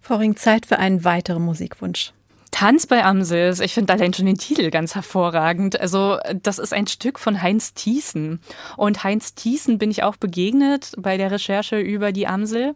Frau 0.00 0.16
Ring, 0.16 0.36
Zeit 0.36 0.66
für 0.66 0.78
einen 0.78 1.02
weiteren 1.02 1.42
Musikwunsch. 1.42 2.12
Tanz 2.58 2.86
bei 2.86 3.04
Amsels. 3.04 3.60
Ich 3.60 3.74
finde 3.74 3.92
allein 3.92 4.14
schon 4.14 4.24
den 4.24 4.38
Titel 4.38 4.70
ganz 4.70 4.94
hervorragend. 4.94 5.78
Also, 5.78 6.16
das 6.42 6.58
ist 6.58 6.72
ein 6.72 6.86
Stück 6.86 7.18
von 7.18 7.42
Heinz 7.42 7.74
Thiessen. 7.74 8.40
Und 8.78 9.04
Heinz 9.04 9.34
Thiessen 9.34 9.76
bin 9.76 9.90
ich 9.90 10.04
auch 10.04 10.16
begegnet 10.16 10.94
bei 10.96 11.18
der 11.18 11.30
Recherche 11.30 11.78
über 11.78 12.12
die 12.12 12.26
Amsel. 12.26 12.74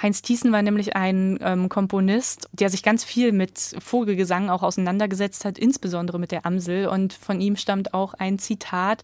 Heinz 0.00 0.22
Thiessen 0.22 0.52
war 0.52 0.62
nämlich 0.62 0.94
ein 0.94 1.40
ähm, 1.42 1.68
Komponist, 1.68 2.48
der 2.52 2.70
sich 2.70 2.84
ganz 2.84 3.02
viel 3.02 3.32
mit 3.32 3.58
Vogelgesang 3.80 4.50
auch 4.50 4.62
auseinandergesetzt 4.62 5.44
hat, 5.44 5.58
insbesondere 5.58 6.20
mit 6.20 6.30
der 6.30 6.46
Amsel. 6.46 6.86
Und 6.86 7.12
von 7.12 7.40
ihm 7.40 7.56
stammt 7.56 7.94
auch 7.94 8.14
ein 8.14 8.38
Zitat, 8.38 9.02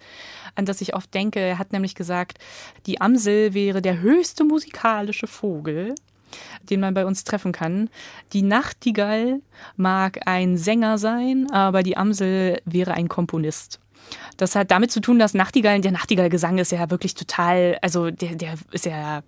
an 0.54 0.64
das 0.64 0.80
ich 0.80 0.94
oft 0.94 1.12
denke. 1.12 1.40
Er 1.40 1.58
hat 1.58 1.72
nämlich 1.72 1.96
gesagt, 1.96 2.38
die 2.86 3.00
Amsel 3.00 3.52
wäre 3.52 3.82
der 3.82 3.98
höchste 3.98 4.44
musikalische 4.44 5.26
Vogel, 5.26 5.96
den 6.62 6.80
man 6.80 6.94
bei 6.94 7.06
uns 7.06 7.24
treffen 7.24 7.52
kann. 7.52 7.90
Die 8.32 8.42
Nachtigall 8.42 9.40
mag 9.76 10.20
ein 10.26 10.56
Sänger 10.56 10.98
sein, 10.98 11.50
aber 11.50 11.82
die 11.82 11.96
Amsel 11.96 12.60
wäre 12.64 12.94
ein 12.94 13.08
Komponist. 13.08 13.80
Das 14.36 14.54
hat 14.54 14.70
damit 14.70 14.90
zu 14.90 15.00
tun, 15.00 15.18
dass 15.18 15.34
Nachtigallen, 15.34 15.82
der 15.82 15.92
Nachtigallgesang 15.92 16.58
ist 16.58 16.72
ja 16.72 16.90
wirklich 16.90 17.14
total, 17.14 17.78
also 17.80 18.10
der, 18.10 18.34
der 18.34 18.54
ist 18.72 18.86
ja 18.86 19.22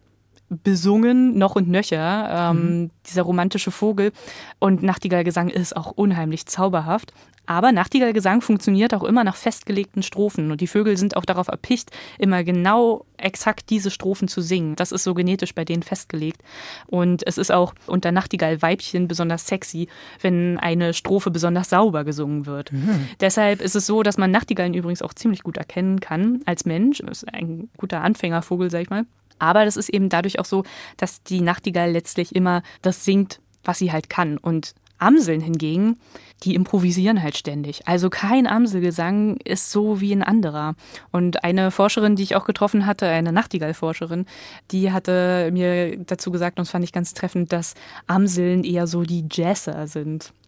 besungen, 0.49 1.37
noch 1.37 1.57
und 1.57 1.69
nöcher, 1.69 2.51
ähm, 2.51 2.81
mhm. 2.81 2.91
dieser 3.07 3.23
romantische 3.23 3.71
Vogel. 3.71 4.13
Und 4.59 4.83
Nachtigallgesang 4.83 5.49
ist 5.49 5.77
auch 5.77 5.91
unheimlich 5.93 6.47
zauberhaft. 6.47 7.13
Aber 7.47 7.71
Nachtigallgesang 7.71 8.41
funktioniert 8.41 8.93
auch 8.93 9.05
immer 9.05 9.23
nach 9.23 9.37
festgelegten 9.37 10.03
Strophen 10.03 10.51
und 10.51 10.61
die 10.61 10.67
Vögel 10.67 10.97
sind 10.97 11.17
auch 11.17 11.25
darauf 11.25 11.47
erpicht, 11.47 11.91
immer 12.19 12.43
genau 12.43 13.07
exakt 13.19 13.71
diese 13.71 13.93
Strophen 13.93 14.27
zu 14.27 14.41
singen. 14.41 14.75
Das 14.75 14.91
ist 14.91 15.05
so 15.05 15.15
genetisch 15.15 15.55
bei 15.55 15.65
denen 15.65 15.85
festgelegt. 15.85 16.43
Und 16.89 17.25
es 17.25 17.39
ist 17.39 17.53
auch 17.53 17.73
unter 17.87 18.11
Nachtigallweibchen 18.11 19.07
besonders 19.07 19.47
sexy, 19.47 19.89
wenn 20.21 20.59
eine 20.59 20.93
Strophe 20.93 21.31
besonders 21.31 21.71
sauber 21.71 22.03
gesungen 22.03 22.47
wird. 22.47 22.73
Mhm. 22.73 23.09
Deshalb 23.21 23.63
ist 23.63 23.77
es 23.77 23.87
so, 23.87 24.03
dass 24.03 24.19
man 24.19 24.33
Nachtigallen 24.33 24.75
übrigens 24.75 25.03
auch 25.03 25.15
ziemlich 25.15 25.45
gut 25.45 25.57
erkennen 25.57 26.01
kann 26.01 26.41
als 26.47 26.65
Mensch. 26.65 26.99
Das 26.99 27.23
ist 27.23 27.33
ein 27.33 27.71
guter 27.77 28.03
Anfängervogel, 28.03 28.71
sag 28.71 28.83
ich 28.83 28.91
mal. 28.91 29.07
Aber 29.39 29.65
das 29.65 29.77
ist 29.77 29.89
eben 29.89 30.09
dadurch 30.09 30.39
auch 30.39 30.45
so, 30.45 30.65
dass 30.97 31.23
die 31.23 31.41
Nachtigall 31.41 31.91
letztlich 31.91 32.35
immer 32.35 32.63
das 32.83 33.05
singt, 33.05 33.41
was 33.65 33.79
sie 33.79 33.93
halt 33.93 34.09
kann. 34.09 34.39
Und 34.39 34.75
Amseln 34.99 35.41
hingegen, 35.41 35.99
die 36.43 36.55
improvisieren 36.55 37.23
halt 37.23 37.37
ständig. 37.37 37.87
Also 37.87 38.11
kein 38.11 38.47
Amselgesang 38.47 39.37
ist 39.45 39.71
so 39.71 40.01
wie 40.01 40.13
ein 40.13 40.23
anderer. 40.23 40.75
Und 41.13 41.45
eine 41.45 41.71
Forscherin, 41.71 42.17
die 42.17 42.23
ich 42.23 42.37
auch 42.37 42.45
getroffen 42.45 42.87
hatte, 42.87 43.07
eine 43.07 43.33
Nachtigall-Forscherin, 43.33 44.27
die 44.71 44.93
hatte 44.93 45.51
mir 45.53 45.99
dazu 45.99 46.31
gesagt, 46.31 46.59
und 46.59 46.67
das 46.67 46.71
fand 46.71 46.85
ich 46.85 46.93
ganz 46.93 47.15
treffend, 47.15 47.53
dass 47.53 47.75
Amseln 48.07 48.65
eher 48.65 48.87
so 48.87 49.03
die 49.03 49.27
Jazzer 49.31 49.87
sind. 49.87 50.33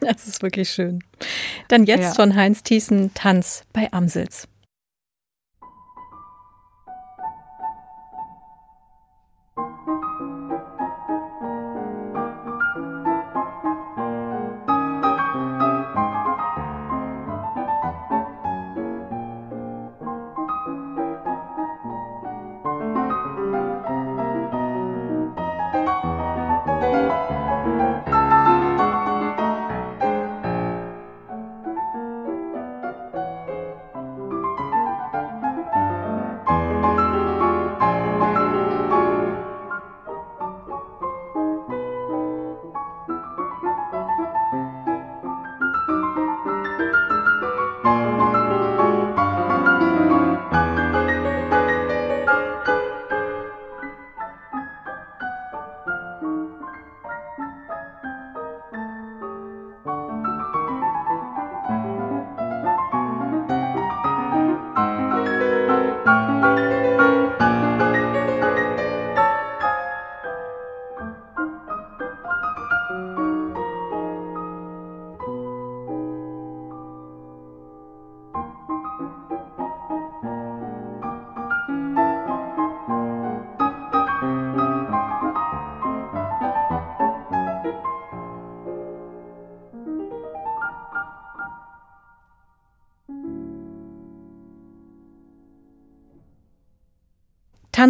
Das 0.00 0.26
ist 0.26 0.42
wirklich 0.42 0.70
schön. 0.70 1.00
Dann 1.68 1.84
jetzt 1.84 2.00
ja. 2.02 2.14
von 2.14 2.34
Heinz 2.34 2.62
Thiessen 2.62 3.12
Tanz 3.14 3.64
bei 3.72 3.92
Amsels. 3.92 4.48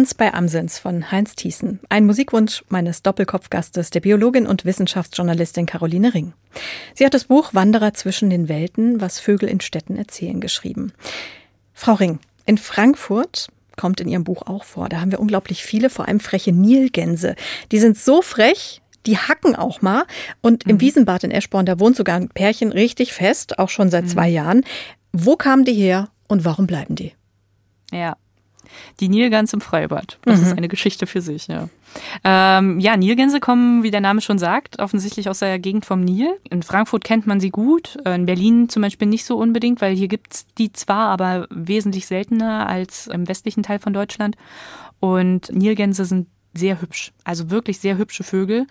Tanz 0.01 0.15
bei 0.15 0.33
Amsens 0.33 0.79
von 0.79 1.11
Heinz 1.11 1.35
Thiessen. 1.35 1.79
Ein 1.87 2.07
Musikwunsch 2.07 2.63
meines 2.69 3.03
Doppelkopfgastes, 3.03 3.91
der 3.91 3.99
Biologin 3.99 4.47
und 4.47 4.65
Wissenschaftsjournalistin 4.65 5.67
Caroline 5.67 6.11
Ring. 6.11 6.33
Sie 6.95 7.05
hat 7.05 7.13
das 7.13 7.25
Buch 7.25 7.53
Wanderer 7.53 7.93
zwischen 7.93 8.31
den 8.31 8.49
Welten, 8.49 8.99
was 8.99 9.19
Vögel 9.19 9.47
in 9.47 9.61
Städten 9.61 9.97
erzählen, 9.97 10.41
geschrieben. 10.41 10.91
Frau 11.75 11.93
Ring, 11.93 12.17
in 12.47 12.57
Frankfurt 12.57 13.49
kommt 13.77 14.01
in 14.01 14.07
ihrem 14.07 14.23
Buch 14.23 14.41
auch 14.47 14.63
vor. 14.63 14.89
Da 14.89 15.01
haben 15.01 15.11
wir 15.11 15.19
unglaublich 15.19 15.63
viele, 15.63 15.91
vor 15.91 16.07
allem 16.07 16.19
freche 16.19 16.51
Nilgänse. 16.51 17.35
Die 17.71 17.77
sind 17.77 17.95
so 17.95 18.23
frech, 18.23 18.81
die 19.05 19.19
hacken 19.19 19.55
auch 19.55 19.83
mal. 19.83 20.05
Und 20.41 20.63
im 20.63 20.77
mhm. 20.77 20.81
Wiesenbad 20.81 21.25
in 21.25 21.29
Eschborn, 21.29 21.67
da 21.67 21.79
wohnt 21.79 21.95
sogar 21.95 22.15
ein 22.15 22.29
Pärchen 22.29 22.71
richtig 22.71 23.13
fest, 23.13 23.59
auch 23.59 23.69
schon 23.69 23.91
seit 23.91 24.05
mhm. 24.05 24.09
zwei 24.09 24.29
Jahren. 24.29 24.63
Wo 25.13 25.35
kamen 25.35 25.63
die 25.63 25.75
her 25.75 26.09
und 26.27 26.43
warum 26.43 26.65
bleiben 26.65 26.95
die? 26.95 27.13
Ja, 27.91 28.15
die 28.99 29.09
Nilgans 29.09 29.53
im 29.53 29.61
Freibad. 29.61 30.19
Das 30.23 30.39
mhm. 30.39 30.47
ist 30.47 30.57
eine 30.57 30.67
Geschichte 30.67 31.07
für 31.07 31.21
sich, 31.21 31.47
ja. 31.47 31.69
Ähm, 32.23 32.79
ja, 32.79 32.95
Nilgänse 32.95 33.39
kommen, 33.39 33.83
wie 33.83 33.91
der 33.91 34.01
Name 34.01 34.21
schon 34.21 34.39
sagt, 34.39 34.79
offensichtlich 34.79 35.29
aus 35.29 35.39
der 35.39 35.59
Gegend 35.59 35.85
vom 35.85 36.01
Nil. 36.01 36.37
In 36.49 36.63
Frankfurt 36.63 37.03
kennt 37.03 37.27
man 37.27 37.39
sie 37.39 37.49
gut, 37.49 37.97
äh, 38.05 38.15
in 38.15 38.25
Berlin 38.25 38.69
zum 38.69 38.81
Beispiel 38.81 39.07
nicht 39.07 39.25
so 39.25 39.37
unbedingt, 39.37 39.81
weil 39.81 39.95
hier 39.95 40.07
gibt's 40.07 40.45
die 40.57 40.71
zwar, 40.71 41.09
aber 41.09 41.47
wesentlich 41.49 42.07
seltener 42.07 42.67
als 42.67 43.07
im 43.07 43.27
westlichen 43.27 43.63
Teil 43.63 43.79
von 43.79 43.93
Deutschland. 43.93 44.37
Und 44.99 45.51
Nilgänse 45.51 46.05
sind 46.05 46.27
sehr 46.53 46.81
hübsch, 46.81 47.11
also 47.23 47.49
wirklich 47.49 47.79
sehr 47.79 47.97
hübsche 47.97 48.23
Vögel, 48.23 48.67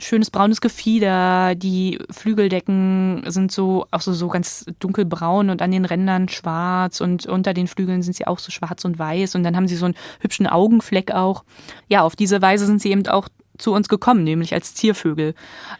schönes 0.00 0.30
braunes 0.30 0.60
Gefieder. 0.60 1.54
Die 1.54 1.98
Flügeldecken 2.10 3.24
sind 3.26 3.52
so 3.52 3.86
auch 3.90 4.00
so, 4.00 4.12
so 4.12 4.28
ganz 4.28 4.66
dunkelbraun 4.78 5.50
und 5.50 5.62
an 5.62 5.70
den 5.70 5.84
Rändern 5.84 6.28
schwarz 6.28 7.00
und 7.00 7.26
unter 7.26 7.54
den 7.54 7.66
Flügeln 7.66 8.02
sind 8.02 8.14
sie 8.14 8.26
auch 8.26 8.38
so 8.38 8.50
schwarz 8.50 8.84
und 8.84 8.98
weiß 8.98 9.34
und 9.34 9.42
dann 9.42 9.56
haben 9.56 9.68
sie 9.68 9.76
so 9.76 9.86
einen 9.86 9.96
hübschen 10.20 10.46
Augenfleck 10.46 11.12
auch. 11.12 11.44
Ja, 11.88 12.02
auf 12.02 12.16
diese 12.16 12.40
Weise 12.42 12.66
sind 12.66 12.80
sie 12.80 12.90
eben 12.90 13.06
auch 13.08 13.28
zu 13.58 13.72
uns 13.72 13.88
gekommen, 13.88 14.22
nämlich 14.22 14.54
als 14.54 14.74
Ziervögel. 14.74 15.34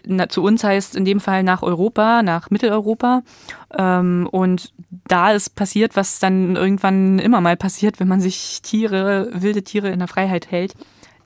Na, 0.04 0.28
zu 0.28 0.42
uns 0.42 0.64
heißt 0.64 0.96
in 0.96 1.04
dem 1.04 1.20
Fall 1.20 1.44
nach 1.44 1.62
Europa, 1.62 2.22
nach 2.22 2.50
Mitteleuropa. 2.50 3.22
Ähm, 3.76 4.28
und 4.33 4.72
da 5.07 5.31
ist 5.31 5.54
passiert, 5.54 5.94
was 5.94 6.18
dann 6.18 6.57
irgendwann 6.57 7.20
immer 7.20 7.40
mal 7.40 7.57
passiert, 7.57 8.00
wenn 8.00 8.09
man 8.09 8.20
sich 8.20 8.62
Tiere, 8.62 9.31
wilde 9.33 9.62
Tiere 9.62 9.90
in 9.90 10.00
der 10.00 10.09
Freiheit 10.09 10.50
hält 10.50 10.74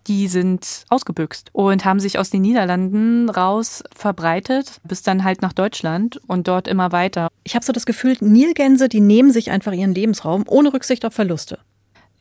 die 0.06 0.28
sind 0.28 0.84
ausgebüxt 0.88 1.50
und 1.52 1.84
haben 1.84 2.00
sich 2.00 2.18
aus 2.18 2.30
den 2.30 2.42
Niederlanden 2.42 3.28
raus 3.30 3.82
verbreitet, 3.94 4.80
bis 4.84 5.02
dann 5.02 5.24
halt 5.24 5.42
nach 5.42 5.52
Deutschland 5.52 6.20
und 6.26 6.48
dort 6.48 6.68
immer 6.68 6.92
weiter. 6.92 7.28
Ich 7.44 7.54
habe 7.54 7.64
so 7.64 7.72
das 7.72 7.86
Gefühl, 7.86 8.16
Nilgänse, 8.20 8.88
die 8.88 9.00
nehmen 9.00 9.32
sich 9.32 9.50
einfach 9.50 9.72
ihren 9.72 9.94
Lebensraum 9.94 10.44
ohne 10.46 10.72
Rücksicht 10.72 11.04
auf 11.04 11.14
Verluste. 11.14 11.58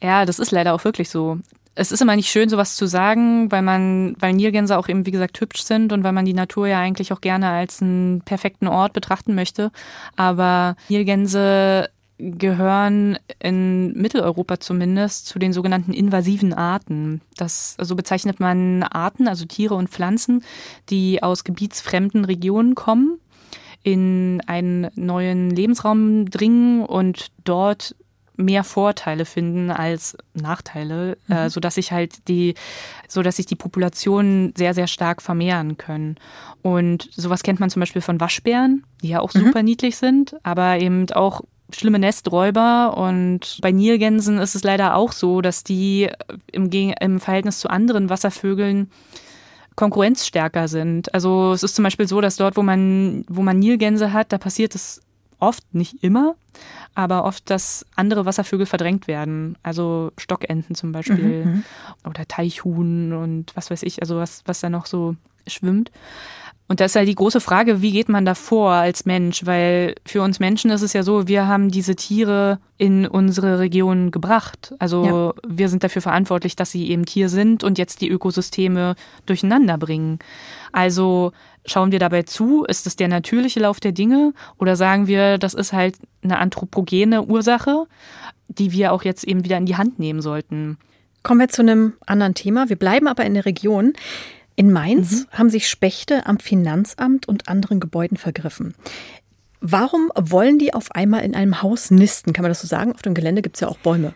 Ja, 0.02 0.26
das 0.26 0.40
ist 0.40 0.52
leider 0.52 0.74
auch 0.74 0.84
wirklich 0.84 1.10
so. 1.10 1.40
es 1.76 1.92
ist 1.92 2.02
immer 2.02 2.16
nicht 2.16 2.30
schön, 2.30 2.50
sowas 2.50 2.76
zu 2.76 2.86
sagen, 2.86 3.52
weil 3.52 3.62
man, 3.62 4.16
weil 4.20 4.34
Nilgänse 4.34 4.78
auch 4.78 4.90
eben, 4.90 5.06
wie 5.06 5.12
gesagt, 5.12 5.40
hübsch 5.40 5.64
sind 5.64 5.94
und 5.94 6.04
weil 6.04 6.12
man 6.12 6.26
die 6.26 6.34
Natur 6.34 6.68
ja 6.68 6.80
eigentlich 6.80 7.14
auch 7.14 7.22
gerne 7.22 7.50
als 7.50 7.82
einen 7.82 8.22
perfekten 8.22 8.68
Ort 8.68 8.94
betrachten 8.94 9.36
möchte. 9.36 9.72
Aber 10.16 10.76
Nilgänse 10.90 11.90
gehören 12.22 13.18
in 13.40 13.94
Mitteleuropa 13.94 14.60
zumindest 14.60 15.26
zu 15.26 15.40
den 15.40 15.54
sogenannten 15.54 15.94
invasiven 15.94 16.54
Arten. 16.54 17.22
Das, 17.36 17.76
so 17.80 17.96
bezeichnet 17.96 18.40
man 18.40 18.84
Arten, 18.84 19.28
also 19.28 19.46
Tiere 19.46 19.76
und 19.76 19.90
Pflanzen, 19.90 20.44
die 20.90 21.24
aus 21.24 21.44
gebietsfremden 21.44 22.26
Regionen 22.26 22.76
kommen, 22.76 23.20
in 23.84 24.42
einen 24.46 24.90
neuen 24.96 25.50
Lebensraum 25.50 26.30
dringen 26.30 26.86
und 26.86 27.32
dort 27.44 27.96
mehr 28.38 28.64
Vorteile 28.64 29.26
finden 29.26 29.72
als 29.72 30.18
Nachteile, 30.34 31.18
äh, 31.30 31.34
mhm. 31.34 31.38
äh, 31.38 31.50
so 31.50 31.60
dass 31.60 31.76
sich 31.76 31.92
halt 31.92 32.28
die, 32.28 32.56
so 33.08 33.22
dass 33.22 33.38
sich 33.38 33.46
die 33.46 33.56
Populationen 33.56 34.54
sehr 34.56 34.74
sehr 34.74 34.88
stark 34.88 35.22
vermehren 35.22 35.78
können. 35.78 36.16
Und 36.62 37.10
sowas 37.12 37.44
kennt 37.44 37.60
man 37.60 37.70
zum 37.70 37.80
Beispiel 37.80 38.02
von 38.02 38.20
Waschbären, 38.20 38.84
die 39.02 39.10
ja 39.10 39.20
auch 39.20 39.34
mhm. 39.34 39.40
super 39.40 39.64
niedlich 39.64 39.98
sind, 39.98 40.36
aber 40.44 40.80
eben 40.80 41.10
auch 41.12 41.42
schlimme 41.76 42.00
Nesträuber 42.00 42.98
und 42.98 43.60
bei 43.62 43.72
Nilgänsen 43.72 44.38
ist 44.40 44.56
es 44.56 44.64
leider 44.64 44.96
auch 44.96 45.12
so, 45.12 45.42
dass 45.42 45.64
die 45.64 46.10
im, 46.52 46.70
im 46.72 47.20
Verhältnis 47.20 47.60
zu 47.60 47.70
anderen 47.70 48.10
Wasservögeln 48.10 48.90
konkurrenzstärker 49.76 50.68
sind. 50.68 51.14
Also 51.14 51.54
es 51.54 51.64
ist 51.64 51.76
zum 51.76 51.84
Beispiel 51.84 52.08
so, 52.08 52.22
dass 52.22 52.36
dort, 52.36 52.58
wo 52.58 52.64
man, 52.64 53.26
wo 53.28 53.42
man 53.42 53.60
Nilgänse 53.60 54.14
hat, 54.14 54.32
da 54.32 54.38
passiert 54.38 54.76
es 54.76 55.02
oft, 55.40 55.64
nicht 55.74 56.04
immer, 56.04 56.36
aber 56.94 57.26
oft, 57.26 57.50
dass 57.50 57.86
andere 57.96 58.26
Wasservögel 58.26 58.66
verdrängt 58.66 59.08
werden. 59.08 59.58
Also 59.64 60.12
Stockenten 60.18 60.76
zum 60.76 60.92
Beispiel 60.92 61.46
mhm, 61.46 61.52
mhm. 61.52 61.64
oder 62.08 62.28
Teichhuhn 62.28 63.14
und 63.14 63.56
was 63.56 63.72
weiß 63.72 63.84
ich, 63.84 64.02
also 64.02 64.18
was, 64.18 64.44
was 64.46 64.60
da 64.60 64.70
noch 64.70 64.86
so 64.86 65.16
schwimmt. 65.48 65.92
Und 66.72 66.80
da 66.80 66.86
ist 66.86 66.96
halt 66.96 67.10
die 67.10 67.16
große 67.16 67.42
Frage, 67.42 67.82
wie 67.82 67.92
geht 67.92 68.08
man 68.08 68.24
da 68.24 68.34
vor 68.34 68.72
als 68.72 69.04
Mensch? 69.04 69.46
Weil 69.46 69.96
für 70.06 70.22
uns 70.22 70.40
Menschen 70.40 70.72
ist 70.72 70.84
es 70.84 70.94
ja 70.94 71.04
so, 71.04 71.28
wir 71.28 71.46
haben 71.46 71.70
diese 71.70 71.98
Tiere 71.98 72.60
in 72.78 73.06
unsere 73.06 73.60
Region 73.60 74.10
gebracht. 74.10 74.74
Also 74.80 75.04
ja. 75.06 75.34
wir 75.46 75.68
sind 75.68 75.84
dafür 75.84 76.02
verantwortlich, 76.02 76.56
dass 76.56 76.72
sie 76.72 76.90
eben 76.90 77.04
hier 77.06 77.28
sind 77.28 77.66
und 77.66 77.78
jetzt 77.78 78.00
die 78.00 78.08
Ökosysteme 78.08 78.96
durcheinander 79.26 79.78
bringen. 79.78 80.20
Also 80.72 81.34
schauen 81.66 81.92
wir 81.92 82.00
dabei 82.00 82.24
zu, 82.24 82.64
ist 82.64 82.88
es 82.88 82.96
der 82.96 83.10
natürliche 83.10 83.60
Lauf 83.60 83.82
der 83.82 83.92
Dinge 83.92 84.34
oder 84.58 84.78
sagen 84.78 85.08
wir, 85.08 85.40
das 85.40 85.54
ist 85.54 85.74
halt 85.74 85.98
eine 86.24 86.40
anthropogene 86.40 87.24
Ursache, 87.24 87.86
die 88.48 88.72
wir 88.72 88.94
auch 88.94 89.04
jetzt 89.04 89.26
eben 89.26 89.44
wieder 89.44 89.58
in 89.58 89.66
die 89.66 89.76
Hand 89.76 90.00
nehmen 90.00 90.22
sollten. 90.22 90.78
Kommen 91.22 91.42
wir 91.42 91.50
zu 91.50 91.64
einem 91.64 91.96
anderen 92.06 92.34
Thema. 92.34 92.70
Wir 92.70 92.78
bleiben 92.78 93.10
aber 93.10 93.26
in 93.26 93.34
der 93.34 93.46
Region. 93.46 93.92
In 94.56 94.72
Mainz 94.72 95.12
mhm. 95.12 95.38
haben 95.38 95.50
sich 95.50 95.68
Spechte 95.70 96.26
am 96.26 96.40
Finanzamt 96.40 97.28
und 97.28 97.48
anderen 97.48 97.80
Gebäuden 97.80 98.18
vergriffen. 98.18 98.76
Warum 99.60 100.12
wollen 100.16 100.58
die 100.58 100.74
auf 100.74 100.92
einmal 100.92 101.24
in 101.24 101.36
einem 101.36 101.62
Haus 101.62 101.92
nisten? 101.92 102.34
Kann 102.34 102.44
man 102.44 102.50
das 102.50 102.62
so 102.62 102.68
sagen? 102.68 102.94
Auf 102.94 103.04
dem 103.04 103.14
Gelände 103.14 103.42
gibt 103.42 103.58
es 103.58 103.62
ja 103.62 103.68
auch 103.68 103.78
Bäume. 103.78 104.14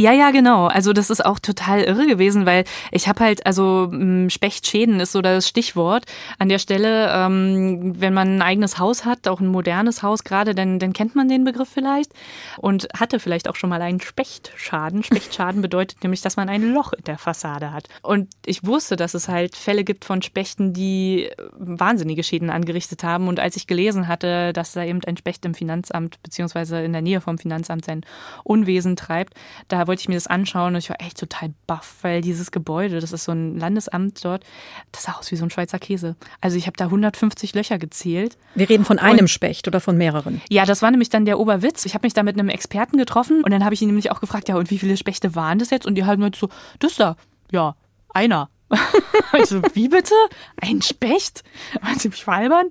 Ja, 0.00 0.12
ja, 0.12 0.30
genau. 0.30 0.66
Also 0.66 0.94
das 0.94 1.10
ist 1.10 1.22
auch 1.22 1.38
total 1.38 1.82
irre 1.82 2.06
gewesen, 2.06 2.46
weil 2.46 2.64
ich 2.90 3.06
habe 3.06 3.22
halt, 3.22 3.44
also 3.44 3.92
Spechtschäden 4.30 4.98
ist 4.98 5.12
so 5.12 5.20
das 5.20 5.46
Stichwort 5.46 6.06
an 6.38 6.48
der 6.48 6.58
Stelle. 6.58 7.10
Ähm, 7.12 8.00
wenn 8.00 8.14
man 8.14 8.36
ein 8.36 8.40
eigenes 8.42 8.78
Haus 8.78 9.04
hat, 9.04 9.28
auch 9.28 9.40
ein 9.40 9.48
modernes 9.48 10.02
Haus 10.02 10.24
gerade, 10.24 10.54
dann, 10.54 10.78
dann 10.78 10.94
kennt 10.94 11.16
man 11.16 11.28
den 11.28 11.44
Begriff 11.44 11.68
vielleicht 11.68 12.12
und 12.56 12.88
hatte 12.98 13.20
vielleicht 13.20 13.46
auch 13.46 13.56
schon 13.56 13.68
mal 13.68 13.82
einen 13.82 14.00
Spechtschaden. 14.00 15.02
Spechtschaden 15.02 15.60
bedeutet 15.60 16.02
nämlich, 16.02 16.22
dass 16.22 16.38
man 16.38 16.48
ein 16.48 16.72
Loch 16.72 16.94
in 16.94 17.04
der 17.04 17.18
Fassade 17.18 17.70
hat. 17.70 17.90
Und 18.00 18.30
ich 18.46 18.64
wusste, 18.64 18.96
dass 18.96 19.12
es 19.12 19.28
halt 19.28 19.54
Fälle 19.54 19.84
gibt 19.84 20.06
von 20.06 20.22
Spechten, 20.22 20.72
die 20.72 21.28
wahnsinnige 21.58 22.22
Schäden 22.22 22.48
angerichtet 22.48 23.04
haben. 23.04 23.28
Und 23.28 23.38
als 23.38 23.54
ich 23.56 23.66
gelesen 23.66 24.08
hatte, 24.08 24.54
dass 24.54 24.72
da 24.72 24.82
eben 24.82 25.04
ein 25.04 25.18
Specht 25.18 25.44
im 25.44 25.52
Finanzamt 25.52 26.22
beziehungsweise 26.22 26.80
in 26.80 26.94
der 26.94 27.02
Nähe 27.02 27.20
vom 27.20 27.36
Finanzamt 27.36 27.84
sein 27.84 28.00
Unwesen 28.44 28.96
treibt, 28.96 29.34
da 29.68 29.89
wollte 29.90 30.02
ich 30.02 30.08
mir 30.08 30.14
das 30.14 30.28
anschauen 30.28 30.74
und 30.74 30.78
ich 30.78 30.88
war 30.88 31.00
echt 31.00 31.18
total 31.18 31.52
baff, 31.66 31.96
weil 32.02 32.20
dieses 32.20 32.52
Gebäude, 32.52 33.00
das 33.00 33.10
ist 33.10 33.24
so 33.24 33.32
ein 33.32 33.58
Landesamt 33.58 34.24
dort, 34.24 34.44
das 34.92 35.02
sah 35.02 35.14
aus 35.14 35.32
wie 35.32 35.36
so 35.36 35.44
ein 35.44 35.50
Schweizer 35.50 35.80
Käse. 35.80 36.14
Also 36.40 36.56
ich 36.56 36.68
habe 36.68 36.76
da 36.76 36.84
150 36.84 37.54
Löcher 37.56 37.76
gezählt. 37.76 38.38
Wir 38.54 38.68
reden 38.68 38.84
von 38.84 39.00
einem 39.00 39.22
und, 39.22 39.28
Specht 39.28 39.66
oder 39.66 39.80
von 39.80 39.96
mehreren? 39.96 40.40
Ja, 40.48 40.64
das 40.64 40.80
war 40.80 40.92
nämlich 40.92 41.10
dann 41.10 41.24
der 41.24 41.40
Oberwitz. 41.40 41.86
Ich 41.86 41.94
habe 41.94 42.06
mich 42.06 42.14
da 42.14 42.22
mit 42.22 42.38
einem 42.38 42.50
Experten 42.50 42.98
getroffen 42.98 43.42
und 43.42 43.50
dann 43.50 43.64
habe 43.64 43.74
ich 43.74 43.82
ihn 43.82 43.88
nämlich 43.88 44.12
auch 44.12 44.20
gefragt, 44.20 44.48
ja, 44.48 44.54
und 44.54 44.70
wie 44.70 44.78
viele 44.78 44.96
Spechte 44.96 45.34
waren 45.34 45.58
das 45.58 45.70
jetzt? 45.70 45.86
Und 45.86 45.96
die 45.96 46.04
halt 46.04 46.20
so, 46.36 46.48
das 46.78 46.94
da, 46.94 47.16
ja, 47.50 47.74
einer. 48.14 48.48
also, 49.32 49.62
wie 49.74 49.88
bitte? 49.88 50.14
Ein 50.60 50.80
Specht? 50.82 51.42
Wollen 51.82 51.98
Sie 51.98 52.08
mich 52.08 52.24
veralbern? 52.24 52.70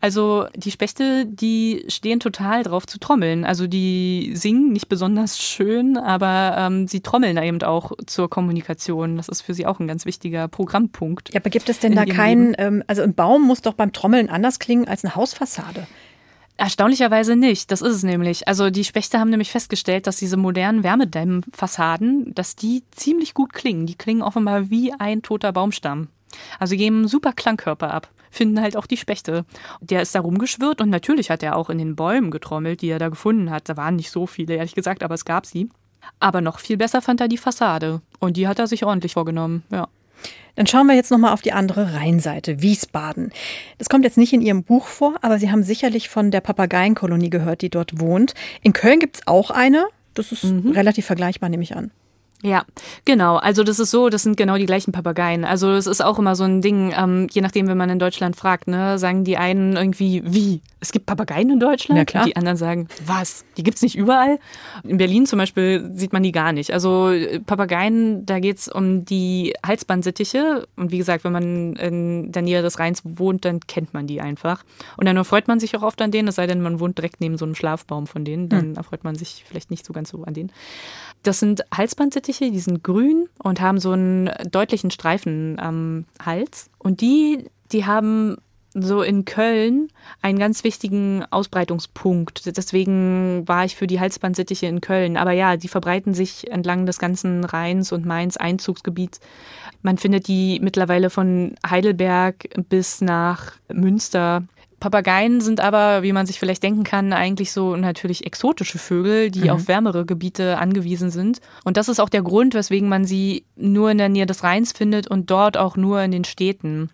Also, 0.00 0.46
die 0.54 0.70
Spechte, 0.70 1.26
die 1.26 1.84
stehen 1.88 2.20
total 2.20 2.62
drauf 2.62 2.86
zu 2.86 2.98
trommeln. 2.98 3.44
Also, 3.44 3.66
die 3.66 4.32
singen 4.34 4.72
nicht 4.72 4.88
besonders 4.88 5.38
schön, 5.40 5.96
aber 5.96 6.56
ähm, 6.58 6.88
sie 6.88 7.00
trommeln 7.00 7.36
eben 7.36 7.62
auch 7.62 7.92
zur 8.06 8.30
Kommunikation. 8.30 9.16
Das 9.16 9.28
ist 9.28 9.42
für 9.42 9.54
sie 9.54 9.66
auch 9.66 9.80
ein 9.80 9.86
ganz 9.86 10.06
wichtiger 10.06 10.48
Programmpunkt. 10.48 11.34
Ja, 11.34 11.40
aber 11.40 11.50
gibt 11.50 11.68
es 11.68 11.78
denn 11.78 11.94
da 11.94 12.06
keinen, 12.06 12.54
ähm, 12.58 12.82
also 12.86 13.02
ein 13.02 13.14
Baum 13.14 13.42
muss 13.46 13.60
doch 13.60 13.74
beim 13.74 13.92
Trommeln 13.92 14.30
anders 14.30 14.58
klingen 14.58 14.88
als 14.88 15.04
eine 15.04 15.14
Hausfassade? 15.14 15.86
Erstaunlicherweise 16.56 17.34
nicht. 17.34 17.70
Das 17.72 17.82
ist 17.82 17.96
es 17.96 18.02
nämlich. 18.04 18.46
Also 18.46 18.70
die 18.70 18.84
Spechte 18.84 19.18
haben 19.18 19.30
nämlich 19.30 19.50
festgestellt, 19.50 20.06
dass 20.06 20.16
diese 20.16 20.36
modernen 20.36 20.84
Wärmedämmfassaden, 20.84 22.32
dass 22.34 22.54
die 22.54 22.84
ziemlich 22.92 23.34
gut 23.34 23.52
klingen. 23.52 23.86
Die 23.86 23.96
klingen 23.96 24.22
offenbar 24.22 24.70
wie 24.70 24.92
ein 24.92 25.22
toter 25.22 25.52
Baumstamm. 25.52 26.08
Also 26.58 26.76
geben 26.76 27.08
super 27.08 27.32
Klangkörper 27.32 27.92
ab. 27.92 28.08
Finden 28.30 28.60
halt 28.60 28.76
auch 28.76 28.86
die 28.86 28.96
Spechte. 28.96 29.44
Der 29.80 30.02
ist 30.02 30.14
da 30.14 30.20
rumgeschwirrt 30.20 30.80
und 30.80 30.90
natürlich 30.90 31.30
hat 31.30 31.42
er 31.42 31.56
auch 31.56 31.70
in 31.70 31.78
den 31.78 31.96
Bäumen 31.96 32.30
getrommelt, 32.30 32.82
die 32.82 32.88
er 32.88 32.98
da 32.98 33.08
gefunden 33.08 33.50
hat. 33.50 33.68
Da 33.68 33.76
waren 33.76 33.96
nicht 33.96 34.10
so 34.10 34.26
viele, 34.26 34.54
ehrlich 34.54 34.74
gesagt, 34.74 35.02
aber 35.02 35.14
es 35.14 35.24
gab 35.24 35.46
sie. 35.46 35.68
Aber 36.20 36.40
noch 36.40 36.58
viel 36.58 36.76
besser 36.76 37.02
fand 37.02 37.20
er 37.20 37.28
die 37.28 37.38
Fassade. 37.38 38.00
Und 38.18 38.36
die 38.36 38.48
hat 38.48 38.58
er 38.58 38.66
sich 38.66 38.84
ordentlich 38.84 39.14
vorgenommen, 39.14 39.62
ja. 39.70 39.88
Dann 40.56 40.66
schauen 40.66 40.86
wir 40.86 40.94
jetzt 40.94 41.10
nochmal 41.10 41.32
auf 41.32 41.42
die 41.42 41.52
andere 41.52 41.94
Rheinseite, 41.94 42.62
Wiesbaden. 42.62 43.32
Das 43.78 43.88
kommt 43.88 44.04
jetzt 44.04 44.18
nicht 44.18 44.32
in 44.32 44.40
Ihrem 44.40 44.62
Buch 44.62 44.86
vor, 44.86 45.16
aber 45.22 45.38
Sie 45.38 45.50
haben 45.50 45.64
sicherlich 45.64 46.08
von 46.08 46.30
der 46.30 46.40
Papageienkolonie 46.40 47.30
gehört, 47.30 47.62
die 47.62 47.70
dort 47.70 48.00
wohnt. 48.00 48.34
In 48.62 48.72
Köln 48.72 49.00
gibt 49.00 49.16
es 49.16 49.26
auch 49.26 49.50
eine. 49.50 49.86
Das 50.14 50.30
ist 50.30 50.44
mhm. 50.44 50.70
relativ 50.70 51.06
vergleichbar, 51.06 51.48
nehme 51.48 51.64
ich 51.64 51.74
an. 51.76 51.90
Ja, 52.44 52.66
genau. 53.06 53.36
Also 53.36 53.64
das 53.64 53.78
ist 53.78 53.90
so, 53.90 54.10
das 54.10 54.22
sind 54.22 54.36
genau 54.36 54.58
die 54.58 54.66
gleichen 54.66 54.92
Papageien. 54.92 55.46
Also 55.46 55.70
es 55.72 55.86
ist 55.86 56.04
auch 56.04 56.18
immer 56.18 56.36
so 56.36 56.44
ein 56.44 56.60
Ding, 56.60 56.92
ähm, 56.94 57.26
je 57.32 57.40
nachdem, 57.40 57.68
wenn 57.68 57.78
man 57.78 57.88
in 57.88 57.98
Deutschland 57.98 58.36
fragt, 58.36 58.68
ne, 58.68 58.98
sagen 58.98 59.24
die 59.24 59.38
einen 59.38 59.76
irgendwie, 59.76 60.22
wie? 60.26 60.60
Es 60.78 60.92
gibt 60.92 61.06
Papageien 61.06 61.48
in 61.48 61.58
Deutschland? 61.58 61.96
Ja, 61.96 62.04
klar. 62.04 62.26
Die 62.26 62.36
anderen 62.36 62.58
sagen, 62.58 62.88
was? 63.06 63.46
Die 63.56 63.62
gibt's 63.62 63.80
nicht 63.80 63.96
überall? 63.96 64.38
In 64.82 64.98
Berlin 64.98 65.24
zum 65.24 65.38
Beispiel 65.38 65.90
sieht 65.94 66.12
man 66.12 66.22
die 66.22 66.32
gar 66.32 66.52
nicht. 66.52 66.74
Also 66.74 67.12
Papageien, 67.46 68.26
da 68.26 68.38
geht's 68.40 68.68
um 68.68 69.06
die 69.06 69.54
Halsbandsittiche. 69.66 70.68
Und 70.76 70.92
wie 70.92 70.98
gesagt, 70.98 71.24
wenn 71.24 71.32
man 71.32 71.76
in 71.76 72.30
der 72.30 72.42
Nähe 72.42 72.60
des 72.60 72.78
Rheins 72.78 73.00
wohnt, 73.04 73.46
dann 73.46 73.60
kennt 73.60 73.94
man 73.94 74.06
die 74.06 74.20
einfach. 74.20 74.64
Und 74.98 75.06
dann 75.06 75.16
erfreut 75.16 75.48
man 75.48 75.60
sich 75.60 75.74
auch 75.78 75.82
oft 75.82 76.02
an 76.02 76.10
denen, 76.10 76.28
es 76.28 76.34
sei 76.34 76.46
denn, 76.46 76.60
man 76.60 76.78
wohnt 76.78 76.98
direkt 76.98 77.22
neben 77.22 77.38
so 77.38 77.46
einem 77.46 77.54
Schlafbaum 77.54 78.06
von 78.06 78.26
denen, 78.26 78.50
dann 78.50 78.60
hm. 78.60 78.74
erfreut 78.74 79.02
man 79.02 79.14
sich 79.14 79.44
vielleicht 79.48 79.70
nicht 79.70 79.86
so 79.86 79.94
ganz 79.94 80.10
so 80.10 80.24
an 80.24 80.34
denen. 80.34 80.52
Das 81.24 81.40
sind 81.40 81.64
Halsbandsittiche, 81.74 82.33
die 82.38 82.58
sind 82.60 82.82
grün 82.82 83.28
und 83.42 83.60
haben 83.60 83.78
so 83.78 83.92
einen 83.92 84.30
deutlichen 84.50 84.90
Streifen 84.90 85.58
am 85.58 86.04
Hals. 86.24 86.70
Und 86.78 87.00
die, 87.00 87.50
die 87.72 87.86
haben 87.86 88.36
so 88.74 89.02
in 89.02 89.24
Köln 89.24 89.88
einen 90.20 90.38
ganz 90.38 90.64
wichtigen 90.64 91.24
Ausbreitungspunkt. 91.30 92.56
Deswegen 92.56 93.46
war 93.46 93.64
ich 93.64 93.76
für 93.76 93.86
die 93.86 94.00
Halsbandsittiche 94.00 94.66
in 94.66 94.80
Köln. 94.80 95.16
Aber 95.16 95.30
ja, 95.30 95.56
die 95.56 95.68
verbreiten 95.68 96.12
sich 96.12 96.50
entlang 96.50 96.84
des 96.84 96.98
ganzen 96.98 97.44
Rheins 97.44 97.92
und 97.92 98.04
Mainz 98.04 98.36
Einzugsgebiets. 98.36 99.20
Man 99.82 99.96
findet 99.96 100.26
die 100.26 100.58
mittlerweile 100.60 101.08
von 101.08 101.54
Heidelberg 101.68 102.48
bis 102.68 103.00
nach 103.00 103.52
Münster 103.72 104.42
Papageien 104.84 105.40
sind 105.40 105.62
aber, 105.62 106.02
wie 106.02 106.12
man 106.12 106.26
sich 106.26 106.38
vielleicht 106.38 106.62
denken 106.62 106.84
kann, 106.84 107.14
eigentlich 107.14 107.52
so 107.52 107.74
natürlich 107.74 108.26
exotische 108.26 108.76
Vögel, 108.76 109.30
die 109.30 109.44
mhm. 109.44 109.50
auf 109.50 109.66
wärmere 109.66 110.04
Gebiete 110.04 110.58
angewiesen 110.58 111.10
sind. 111.10 111.40
Und 111.64 111.78
das 111.78 111.88
ist 111.88 112.00
auch 112.00 112.10
der 112.10 112.20
Grund, 112.20 112.52
weswegen 112.52 112.90
man 112.90 113.06
sie 113.06 113.46
nur 113.56 113.90
in 113.90 113.96
der 113.96 114.10
Nähe 114.10 114.26
des 114.26 114.44
Rheins 114.44 114.72
findet 114.72 115.06
und 115.08 115.30
dort 115.30 115.56
auch 115.56 115.78
nur 115.78 116.02
in 116.02 116.10
den 116.10 116.24
Städten 116.24 116.90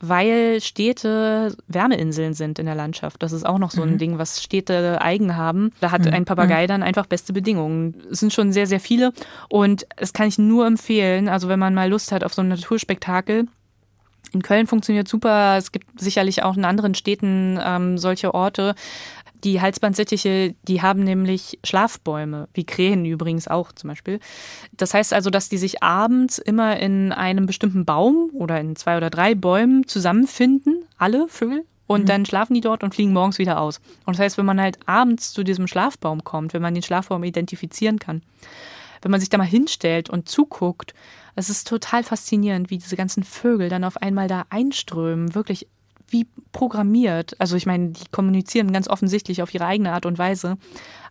weil 0.00 0.60
Städte 0.60 1.56
Wärmeinseln 1.66 2.32
sind 2.32 2.60
in 2.60 2.66
der 2.66 2.76
Landschaft. 2.76 3.20
Das 3.20 3.32
ist 3.32 3.44
auch 3.44 3.58
noch 3.58 3.72
so 3.72 3.82
ein 3.82 3.94
mhm. 3.94 3.98
Ding, 3.98 4.18
was 4.18 4.40
Städte 4.40 5.02
eigen 5.02 5.36
haben. 5.36 5.72
Da 5.80 5.90
hat 5.90 6.04
mhm. 6.04 6.12
ein 6.12 6.24
Papagei 6.24 6.62
mhm. 6.62 6.68
dann 6.68 6.82
einfach 6.84 7.06
beste 7.06 7.32
Bedingungen. 7.32 7.96
Es 8.08 8.20
sind 8.20 8.32
schon 8.32 8.52
sehr, 8.52 8.68
sehr 8.68 8.78
viele 8.78 9.12
und 9.48 9.88
es 9.96 10.12
kann 10.12 10.28
ich 10.28 10.38
nur 10.38 10.68
empfehlen, 10.68 11.28
also 11.28 11.48
wenn 11.48 11.58
man 11.58 11.74
mal 11.74 11.90
Lust 11.90 12.12
hat 12.12 12.22
auf 12.22 12.32
so 12.32 12.42
ein 12.42 12.48
Naturspektakel, 12.48 13.48
in 14.32 14.42
Köln 14.42 14.66
funktioniert 14.66 15.08
super. 15.08 15.56
Es 15.56 15.72
gibt 15.72 16.00
sicherlich 16.00 16.42
auch 16.42 16.56
in 16.56 16.64
anderen 16.64 16.94
Städten 16.94 17.58
ähm, 17.62 17.98
solche 17.98 18.34
Orte. 18.34 18.74
Die 19.44 19.60
Halsbandsittiche, 19.60 20.54
die 20.62 20.82
haben 20.82 21.04
nämlich 21.04 21.60
Schlafbäume, 21.62 22.48
wie 22.54 22.64
Krähen 22.64 23.04
übrigens 23.04 23.46
auch 23.46 23.70
zum 23.72 23.88
Beispiel. 23.88 24.18
Das 24.76 24.94
heißt 24.94 25.14
also, 25.14 25.30
dass 25.30 25.48
die 25.48 25.58
sich 25.58 25.82
abends 25.82 26.38
immer 26.38 26.78
in 26.78 27.12
einem 27.12 27.46
bestimmten 27.46 27.84
Baum 27.84 28.30
oder 28.32 28.60
in 28.60 28.74
zwei 28.74 28.96
oder 28.96 29.10
drei 29.10 29.36
Bäumen 29.36 29.86
zusammenfinden, 29.86 30.84
alle 30.98 31.28
Vögel, 31.28 31.64
und 31.86 32.02
mhm. 32.02 32.06
dann 32.06 32.26
schlafen 32.26 32.54
die 32.54 32.60
dort 32.60 32.84
und 32.84 32.94
fliegen 32.94 33.12
morgens 33.12 33.38
wieder 33.38 33.60
aus. 33.60 33.80
Und 34.04 34.16
das 34.16 34.20
heißt, 34.20 34.38
wenn 34.38 34.46
man 34.46 34.60
halt 34.60 34.78
abends 34.86 35.32
zu 35.32 35.42
diesem 35.42 35.66
Schlafbaum 35.66 36.22
kommt, 36.22 36.52
wenn 36.52 36.62
man 36.62 36.74
den 36.74 36.82
Schlafbaum 36.82 37.24
identifizieren 37.24 37.98
kann, 37.98 38.22
wenn 39.02 39.10
man 39.10 39.20
sich 39.20 39.28
da 39.28 39.38
mal 39.38 39.44
hinstellt 39.44 40.10
und 40.10 40.28
zuguckt, 40.28 40.94
es 41.34 41.50
ist 41.50 41.68
total 41.68 42.02
faszinierend, 42.02 42.70
wie 42.70 42.78
diese 42.78 42.96
ganzen 42.96 43.22
Vögel 43.22 43.68
dann 43.68 43.84
auf 43.84 43.96
einmal 43.98 44.28
da 44.28 44.46
einströmen, 44.50 45.34
wirklich 45.34 45.68
wie 46.10 46.26
programmiert. 46.52 47.36
Also 47.38 47.56
ich 47.56 47.66
meine, 47.66 47.90
die 47.90 48.06
kommunizieren 48.10 48.72
ganz 48.72 48.88
offensichtlich 48.88 49.42
auf 49.42 49.52
ihre 49.52 49.66
eigene 49.66 49.92
Art 49.92 50.06
und 50.06 50.18
Weise. 50.18 50.56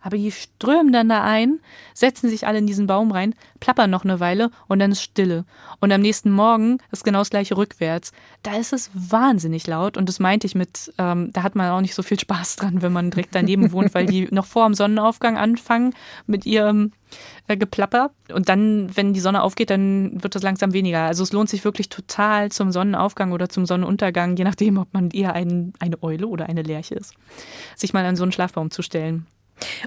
Aber 0.02 0.16
die 0.16 0.30
strömen 0.30 0.92
dann 0.92 1.08
da 1.08 1.22
ein, 1.22 1.60
setzen 1.94 2.28
sich 2.28 2.46
alle 2.46 2.58
in 2.58 2.66
diesen 2.66 2.86
Baum 2.86 3.10
rein, 3.10 3.34
plappern 3.60 3.90
noch 3.90 4.04
eine 4.04 4.20
Weile 4.20 4.50
und 4.66 4.78
dann 4.78 4.92
ist 4.92 5.02
Stille. 5.02 5.44
Und 5.80 5.92
am 5.92 6.00
nächsten 6.00 6.30
Morgen 6.30 6.78
ist 6.90 7.04
genau 7.04 7.20
das 7.20 7.30
gleiche 7.30 7.56
rückwärts. 7.56 8.12
Da 8.42 8.56
ist 8.56 8.72
es 8.72 8.90
wahnsinnig 8.94 9.66
laut 9.66 9.96
und 9.96 10.08
das 10.08 10.20
meinte 10.20 10.46
ich 10.46 10.54
mit, 10.54 10.92
ähm, 10.98 11.32
da 11.32 11.42
hat 11.42 11.54
man 11.54 11.70
auch 11.70 11.80
nicht 11.80 11.94
so 11.94 12.02
viel 12.02 12.18
Spaß 12.18 12.56
dran, 12.56 12.82
wenn 12.82 12.92
man 12.92 13.10
direkt 13.10 13.34
daneben 13.34 13.72
wohnt, 13.72 13.94
weil 13.94 14.06
die 14.06 14.28
noch 14.30 14.46
vor 14.46 14.66
dem 14.66 14.74
Sonnenaufgang 14.74 15.36
anfangen 15.36 15.94
mit 16.26 16.46
ihrem 16.46 16.92
Geplapper. 17.56 18.10
Und 18.32 18.48
dann, 18.48 18.94
wenn 18.96 19.12
die 19.12 19.20
Sonne 19.20 19.42
aufgeht, 19.42 19.70
dann 19.70 20.22
wird 20.22 20.34
das 20.34 20.42
langsam 20.42 20.72
weniger. 20.72 21.02
Also 21.02 21.22
es 21.22 21.32
lohnt 21.32 21.48
sich 21.48 21.64
wirklich 21.64 21.88
total 21.88 22.50
zum 22.50 22.72
Sonnenaufgang 22.72 23.32
oder 23.32 23.48
zum 23.48 23.66
Sonnenuntergang, 23.66 24.36
je 24.36 24.44
nachdem, 24.44 24.78
ob 24.78 24.92
man 24.92 25.10
eher 25.10 25.32
ein, 25.32 25.72
eine 25.78 26.02
Eule 26.02 26.26
oder 26.26 26.48
eine 26.48 26.62
Lerche 26.62 26.94
ist, 26.94 27.14
sich 27.76 27.92
mal 27.92 28.04
an 28.04 28.16
so 28.16 28.22
einen 28.22 28.32
Schlafbaum 28.32 28.70
zu 28.70 28.82
stellen. 28.82 29.26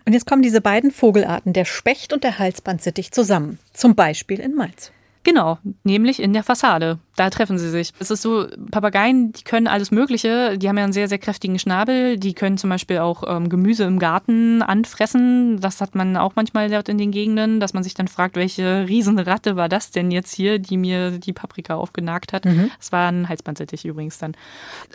Und 0.06 0.14
jetzt 0.14 0.26
kommen 0.26 0.42
diese 0.42 0.62
beiden 0.62 0.92
Vogelarten, 0.92 1.54
der 1.54 1.66
Specht 1.66 2.14
und 2.14 2.24
der 2.24 2.40
Halsbandsittich, 2.40 3.12
zusammen. 3.12 3.60
Zum 3.74 3.96
Beispiel 3.96 4.40
in 4.40 4.56
Mainz. 4.56 4.92
Genau, 5.24 5.60
nämlich 5.84 6.22
in 6.22 6.34
der 6.34 6.44
Fassade. 6.44 6.98
Da 7.16 7.30
treffen 7.30 7.60
sie 7.60 7.70
sich. 7.70 7.92
Es 8.00 8.10
ist 8.10 8.24
so, 8.24 8.48
Papageien, 8.72 9.32
die 9.32 9.44
können 9.44 9.68
alles 9.68 9.92
Mögliche. 9.92 10.58
Die 10.58 10.68
haben 10.68 10.78
ja 10.78 10.84
einen 10.84 10.94
sehr, 10.94 11.08
sehr 11.08 11.20
kräftigen 11.20 11.60
Schnabel. 11.60 12.18
Die 12.18 12.34
können 12.34 12.58
zum 12.58 12.72
Beispiel 12.72 12.98
auch 13.00 13.24
ähm, 13.28 13.48
Gemüse 13.48 13.84
im 13.84 14.00
Garten 14.00 14.64
anfressen. 14.64 15.60
Das 15.62 15.80
hat 15.80 15.94
man 15.94 16.18
auch 16.18 16.34
manchmal 16.36 16.70
dort 16.70 16.90
in 16.90 16.98
den 16.98 17.12
Gegenden, 17.12 17.60
dass 17.60 17.74
man 17.74 17.84
sich 17.84 17.94
dann 17.94 18.08
fragt, 18.08 18.36
welche 18.36 18.88
Riesenratte 18.88 19.56
war 19.56 19.70
das 19.70 19.92
denn 19.92 20.10
jetzt 20.10 20.34
hier, 20.34 20.58
die 20.58 20.78
mir 20.78 21.12
die 21.12 21.34
Paprika 21.34 21.76
aufgenagt 21.76 22.34
hat. 22.34 22.46
Mhm. 22.46 22.72
Das 22.80 22.92
war 22.92 23.12
ein 23.12 23.30
Halsbandsittich 23.30 23.86
übrigens 23.86 24.18
dann. 24.18 24.36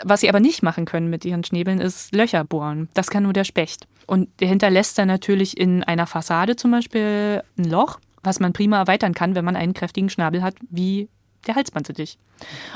Was 0.02 0.20
sie 0.22 0.28
aber 0.28 0.40
nicht 0.40 0.62
machen 0.62 0.86
können 0.86 1.08
mit 1.08 1.24
ihren 1.24 1.44
Schnäbeln, 1.44 1.80
ist 1.80 2.12
Löcher 2.14 2.42
bohren. 2.42 2.88
Das 2.94 3.10
kann 3.10 3.22
nur 3.22 3.32
der 3.32 3.44
Specht. 3.44 3.86
Und 4.06 4.28
der 4.40 4.48
hinterlässt 4.48 4.98
dann 4.98 5.08
natürlich 5.08 5.56
in 5.56 5.84
einer 5.84 6.06
Fassade 6.06 6.56
zum 6.56 6.70
Beispiel 6.70 7.42
ein 7.58 7.64
Loch 7.64 7.98
was 8.26 8.40
man 8.40 8.52
prima 8.52 8.78
erweitern 8.78 9.14
kann, 9.14 9.34
wenn 9.34 9.44
man 9.44 9.56
einen 9.56 9.74
kräftigen 9.74 10.10
Schnabel 10.10 10.42
hat, 10.42 10.54
wie 10.68 11.08
der 11.46 11.54
Halsbandsittich. 11.54 12.18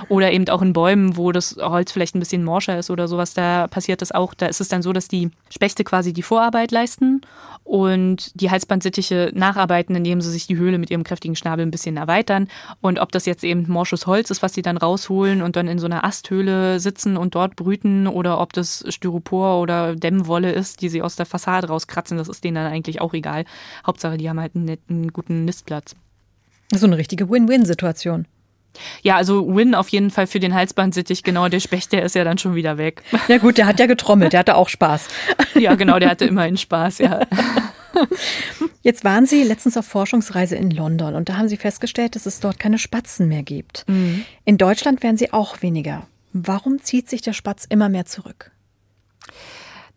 Oder 0.09 0.33
eben 0.33 0.49
auch 0.49 0.63
in 0.63 0.73
Bäumen, 0.73 1.17
wo 1.17 1.33
das 1.33 1.57
Holz 1.61 1.93
vielleicht 1.93 2.15
ein 2.15 2.21
bisschen 2.21 2.45
morscher 2.45 2.79
ist 2.79 2.91
oder 2.91 3.09
sowas, 3.09 3.35
da 3.35 3.69
passiert 3.69 4.03
das 4.03 4.13
auch. 4.13 4.35
Da 4.35 4.47
ist 4.47 4.61
es 4.61 4.69
dann 4.69 4.83
so, 4.83 4.93
dass 4.93 5.09
die 5.09 5.31
Spechte 5.51 5.85
quasi 5.85 6.13
die 6.13 6.23
Vorarbeit 6.23 6.71
leisten 6.71 7.21
und 7.65 8.41
die 8.41 8.51
Halsbandsittiche 8.51 9.31
nacharbeiten, 9.35 9.95
indem 9.95 10.21
sie 10.21 10.31
sich 10.31 10.47
die 10.47 10.57
Höhle 10.57 10.79
mit 10.79 10.91
ihrem 10.91 11.05
kräftigen 11.05 11.37
Schnabel 11.37 11.65
ein 11.65 11.71
bisschen 11.71 11.97
erweitern. 11.97 12.49
Und 12.81 12.99
ob 12.99 13.13
das 13.13 13.27
jetzt 13.27 13.45
eben 13.45 13.67
morsches 13.69 14.07
Holz 14.07 14.31
ist, 14.31 14.43
was 14.43 14.55
sie 14.55 14.63
dann 14.63 14.77
rausholen 14.77 15.43
und 15.43 15.57
dann 15.57 15.69
in 15.69 15.79
so 15.79 15.87
einer 15.87 16.05
Asthöhle 16.05 16.81
sitzen 16.81 17.17
und 17.17 17.35
dort 17.35 17.57
brüten, 17.57 18.07
oder 18.07 18.41
ob 18.41 18.53
das 18.53 18.85
Styropor 18.89 19.61
oder 19.61 19.95
Dämmwolle 19.95 20.53
ist, 20.53 20.81
die 20.81 20.89
sie 20.89 21.03
aus 21.03 21.17
der 21.17 21.27
Fassade 21.27 21.69
rauskratzen, 21.69 22.19
das 22.19 22.29
ist 22.29 22.43
denen 22.43 22.57
dann 22.57 22.73
eigentlich 22.73 23.01
auch 23.01 23.15
egal. 23.15 23.45
Hauptsache, 23.87 24.17
die 24.17 24.29
haben 24.29 24.41
halt 24.41 24.57
einen 24.57 24.65
netten, 24.65 25.13
guten 25.13 25.45
Nistplatz. 25.45 25.95
So 26.73 26.87
eine 26.87 26.99
richtige 26.99 27.29
Win-Win-Situation. 27.29 28.27
Ja, 29.03 29.17
also 29.17 29.55
Win 29.55 29.75
auf 29.75 29.89
jeden 29.89 30.11
Fall 30.11 30.27
für 30.27 30.41
den 30.41 30.55
Halsbandsittich. 30.55 31.23
Genau, 31.23 31.49
der 31.49 31.61
Specht, 31.61 31.93
der 31.93 32.05
ist 32.05 32.15
ja 32.15 32.25
dann 32.25 32.39
schon 32.39 32.55
wieder 32.55 32.79
weg. 32.79 33.03
Ja 33.29 33.39
gut, 33.39 33.59
der 33.59 33.67
hat 33.67 33.79
ja 33.79 33.87
getrommelt, 33.87 34.33
der 34.33 34.41
hatte 34.41 34.57
auch 34.57 34.69
Spaß. 34.69 35.09
Ja, 35.55 35.75
genau, 35.75 35.99
der 35.99 36.11
hatte 36.11 36.25
immerhin 36.25 36.57
Spaß, 36.57 36.99
ja. 36.99 37.21
Jetzt 38.83 39.05
waren 39.05 39.27
Sie 39.27 39.43
letztens 39.43 39.77
auf 39.77 39.85
Forschungsreise 39.87 40.57
in 40.57 40.71
London 40.71 41.15
und 41.15 41.29
da 41.29 41.37
haben 41.37 41.49
Sie 41.49 41.57
festgestellt, 41.57 42.17
dass 42.17 42.25
es 42.25 42.41
dort 42.41 42.59
keine 42.59 42.79
Spatzen 42.79 43.29
mehr 43.29 43.43
gibt. 43.43 43.85
Mhm. 43.89 44.25
In 44.45 44.59
Deutschland 44.59 45.03
werden 45.03 45.19
sie 45.19 45.33
auch 45.33 45.61
weniger. 45.61 46.07
Warum 46.33 46.81
zieht 46.81 47.11
sich 47.11 47.21
der 47.21 47.33
Spatz 47.33 47.67
immer 47.69 47.89
mehr 47.89 48.07
zurück? 48.07 48.53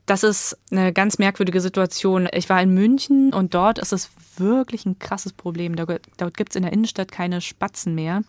Das 0.06 0.24
ist 0.24 0.58
eine 0.70 0.91
ganz 0.91 1.18
merkwürdige 1.18 1.62
Situation. 1.62 2.28
Ich 2.34 2.49
war 2.49 2.62
in 2.62 2.74
München 2.74 3.34
und 3.34 3.54
dort 3.54 3.80
ist 3.80 3.93
es 3.93 4.12
wirklich 4.38 4.86
ein 4.86 4.99
krasses 4.99 5.32
Problem. 5.32 5.78
Dort 5.78 6.38
gibt 6.38 6.49
es 6.49 6.56
in 6.58 6.64
der 6.64 6.74
Innenstadt 6.74 7.10
keine 7.10 7.39
Spatzen 7.39 7.95
mehr. 7.95 8.24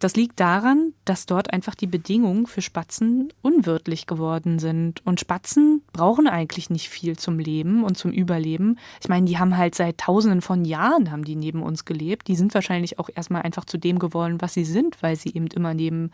Das 0.00 0.16
liegt 0.16 0.40
daran, 0.40 0.94
dass 1.04 1.26
dort 1.26 1.52
einfach 1.52 1.76
die 1.76 1.86
Bedingungen 1.86 2.46
für 2.46 2.60
Spatzen 2.60 3.32
unwirtlich 3.40 4.08
geworden 4.08 4.58
sind. 4.58 5.06
Und 5.06 5.20
Spatzen 5.20 5.82
brauchen 5.92 6.26
eigentlich 6.26 6.70
nicht 6.70 6.88
viel 6.88 7.16
zum 7.16 7.38
Leben 7.38 7.84
und 7.84 7.96
zum 7.96 8.10
Überleben. 8.10 8.80
Ich 9.00 9.08
meine, 9.08 9.26
die 9.26 9.38
haben 9.38 9.56
halt 9.56 9.76
seit 9.76 9.98
tausenden 9.98 10.40
von 10.40 10.64
Jahren 10.64 11.12
haben 11.12 11.24
die 11.24 11.36
neben 11.36 11.62
uns 11.62 11.84
gelebt. 11.84 12.26
Die 12.26 12.36
sind 12.36 12.52
wahrscheinlich 12.52 12.98
auch 12.98 13.08
erstmal 13.14 13.42
einfach 13.42 13.64
zu 13.64 13.78
dem 13.78 14.00
geworden, 14.00 14.40
was 14.40 14.54
sie 14.54 14.64
sind, 14.64 15.00
weil 15.02 15.14
sie 15.14 15.28
eben 15.28 15.46
immer 15.48 15.72
neben 15.72 16.10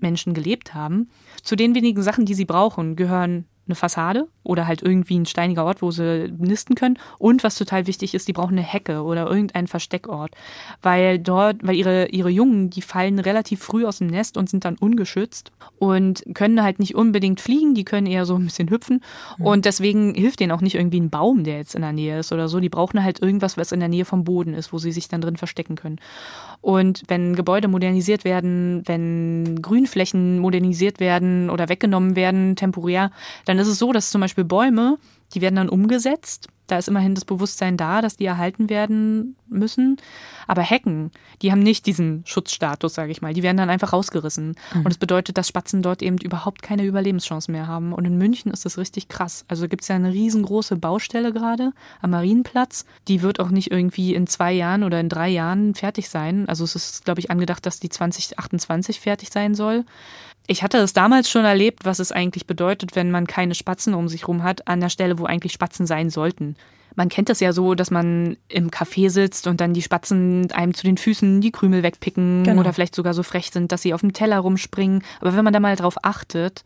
Menschen 0.00 0.34
gelebt 0.34 0.74
haben. 0.74 1.10
Zu 1.42 1.54
den 1.54 1.76
wenigen 1.76 2.02
Sachen, 2.02 2.26
die 2.26 2.34
sie 2.34 2.44
brauchen, 2.44 2.96
gehören 2.96 3.46
eine 3.66 3.74
Fassade 3.76 4.26
oder 4.42 4.66
halt 4.66 4.82
irgendwie 4.82 5.18
ein 5.18 5.26
steiniger 5.26 5.64
Ort, 5.64 5.82
wo 5.82 5.90
sie 5.90 6.32
nisten 6.36 6.74
können. 6.74 6.98
Und 7.18 7.44
was 7.44 7.56
total 7.56 7.86
wichtig 7.86 8.14
ist, 8.14 8.26
die 8.26 8.32
brauchen 8.32 8.58
eine 8.58 8.66
Hecke 8.66 9.02
oder 9.02 9.28
irgendeinen 9.28 9.68
Versteckort. 9.68 10.32
Weil 10.82 11.18
dort, 11.20 11.58
weil 11.62 11.76
ihre, 11.76 12.08
ihre 12.08 12.28
Jungen, 12.28 12.70
die 12.70 12.82
fallen 12.82 13.20
relativ 13.20 13.62
früh 13.62 13.86
aus 13.86 13.98
dem 13.98 14.08
Nest 14.08 14.36
und 14.36 14.50
sind 14.50 14.64
dann 14.64 14.76
ungeschützt 14.76 15.52
und 15.78 16.24
können 16.34 16.62
halt 16.62 16.80
nicht 16.80 16.96
unbedingt 16.96 17.40
fliegen, 17.40 17.74
die 17.74 17.84
können 17.84 18.06
eher 18.06 18.26
so 18.26 18.34
ein 18.34 18.44
bisschen 18.44 18.68
hüpfen. 18.68 19.00
Mhm. 19.38 19.46
Und 19.46 19.64
deswegen 19.64 20.14
hilft 20.14 20.40
denen 20.40 20.52
auch 20.52 20.60
nicht 20.60 20.74
irgendwie 20.74 21.00
ein 21.00 21.10
Baum, 21.10 21.44
der 21.44 21.58
jetzt 21.58 21.76
in 21.76 21.82
der 21.82 21.92
Nähe 21.92 22.18
ist 22.18 22.32
oder 22.32 22.48
so. 22.48 22.58
Die 22.58 22.68
brauchen 22.68 23.02
halt 23.02 23.22
irgendwas, 23.22 23.56
was 23.56 23.70
in 23.70 23.80
der 23.80 23.88
Nähe 23.88 24.04
vom 24.04 24.24
Boden 24.24 24.54
ist, 24.54 24.72
wo 24.72 24.78
sie 24.78 24.92
sich 24.92 25.08
dann 25.08 25.20
drin 25.20 25.36
verstecken 25.36 25.76
können. 25.76 26.00
Und 26.60 27.02
wenn 27.08 27.36
Gebäude 27.36 27.68
modernisiert 27.68 28.24
werden, 28.24 28.82
wenn 28.86 29.60
Grünflächen 29.62 30.38
modernisiert 30.38 31.00
werden 31.00 31.50
oder 31.50 31.68
weggenommen 31.68 32.16
werden, 32.16 32.56
temporär, 32.56 33.10
dann 33.44 33.51
ist 33.58 33.68
es 33.68 33.78
so, 33.78 33.92
dass 33.92 34.10
zum 34.10 34.20
Beispiel 34.20 34.44
Bäume, 34.44 34.98
die 35.34 35.40
werden 35.40 35.56
dann 35.56 35.68
umgesetzt 35.68 36.48
da 36.72 36.78
ist 36.78 36.88
immerhin 36.88 37.14
das 37.14 37.26
Bewusstsein 37.26 37.76
da, 37.76 38.00
dass 38.00 38.16
die 38.16 38.24
erhalten 38.24 38.70
werden 38.70 39.36
müssen. 39.46 39.98
Aber 40.46 40.62
Hecken, 40.62 41.10
die 41.42 41.52
haben 41.52 41.62
nicht 41.62 41.84
diesen 41.84 42.22
Schutzstatus, 42.24 42.94
sage 42.94 43.12
ich 43.12 43.20
mal. 43.20 43.34
Die 43.34 43.42
werden 43.42 43.58
dann 43.58 43.68
einfach 43.68 43.92
rausgerissen. 43.92 44.54
Mhm. 44.72 44.78
Und 44.78 44.88
das 44.88 44.96
bedeutet, 44.96 45.36
dass 45.36 45.48
Spatzen 45.48 45.82
dort 45.82 46.00
eben 46.00 46.16
überhaupt 46.16 46.62
keine 46.62 46.84
Überlebenschance 46.84 47.50
mehr 47.50 47.66
haben. 47.66 47.92
Und 47.92 48.06
in 48.06 48.16
München 48.16 48.50
ist 48.52 48.64
das 48.64 48.78
richtig 48.78 49.08
krass. 49.08 49.44
Also 49.48 49.68
gibt 49.68 49.82
es 49.82 49.88
ja 49.88 49.96
eine 49.96 50.14
riesengroße 50.14 50.76
Baustelle 50.76 51.34
gerade 51.34 51.72
am 52.00 52.10
Marienplatz. 52.10 52.86
Die 53.06 53.20
wird 53.20 53.38
auch 53.38 53.50
nicht 53.50 53.70
irgendwie 53.70 54.14
in 54.14 54.26
zwei 54.26 54.52
Jahren 54.52 54.82
oder 54.82 54.98
in 54.98 55.10
drei 55.10 55.28
Jahren 55.28 55.74
fertig 55.74 56.08
sein. 56.08 56.48
Also 56.48 56.64
es 56.64 56.74
ist, 56.74 57.04
glaube 57.04 57.20
ich, 57.20 57.30
angedacht, 57.30 57.66
dass 57.66 57.80
die 57.80 57.90
2028 57.90 58.98
fertig 58.98 59.30
sein 59.30 59.54
soll. 59.54 59.84
Ich 60.46 60.62
hatte 60.62 60.78
es 60.78 60.92
damals 60.92 61.30
schon 61.30 61.44
erlebt, 61.44 61.84
was 61.84 61.98
es 61.98 62.12
eigentlich 62.12 62.46
bedeutet, 62.46 62.96
wenn 62.96 63.10
man 63.10 63.26
keine 63.26 63.54
Spatzen 63.54 63.94
um 63.94 64.08
sich 64.08 64.26
rum 64.26 64.42
hat, 64.42 64.66
an 64.66 64.80
der 64.80 64.88
Stelle, 64.88 65.18
wo 65.18 65.24
eigentlich 65.24 65.52
Spatzen 65.52 65.86
sein 65.86 66.10
sollten. 66.10 66.56
Man 66.94 67.08
kennt 67.08 67.28
das 67.28 67.40
ja 67.40 67.52
so, 67.52 67.74
dass 67.74 67.90
man 67.90 68.36
im 68.48 68.70
Café 68.70 69.08
sitzt 69.08 69.46
und 69.46 69.60
dann 69.60 69.72
die 69.72 69.82
Spatzen 69.82 70.50
einem 70.52 70.74
zu 70.74 70.84
den 70.84 70.98
Füßen 70.98 71.40
die 71.40 71.52
Krümel 71.52 71.82
wegpicken 71.82 72.42
genau. 72.44 72.60
oder 72.60 72.72
vielleicht 72.72 72.94
sogar 72.94 73.14
so 73.14 73.22
frech 73.22 73.50
sind, 73.50 73.72
dass 73.72 73.82
sie 73.82 73.94
auf 73.94 74.02
dem 74.02 74.12
Teller 74.12 74.38
rumspringen. 74.40 75.02
Aber 75.20 75.34
wenn 75.34 75.44
man 75.44 75.54
da 75.54 75.60
mal 75.60 75.76
drauf 75.76 75.96
achtet, 76.02 76.64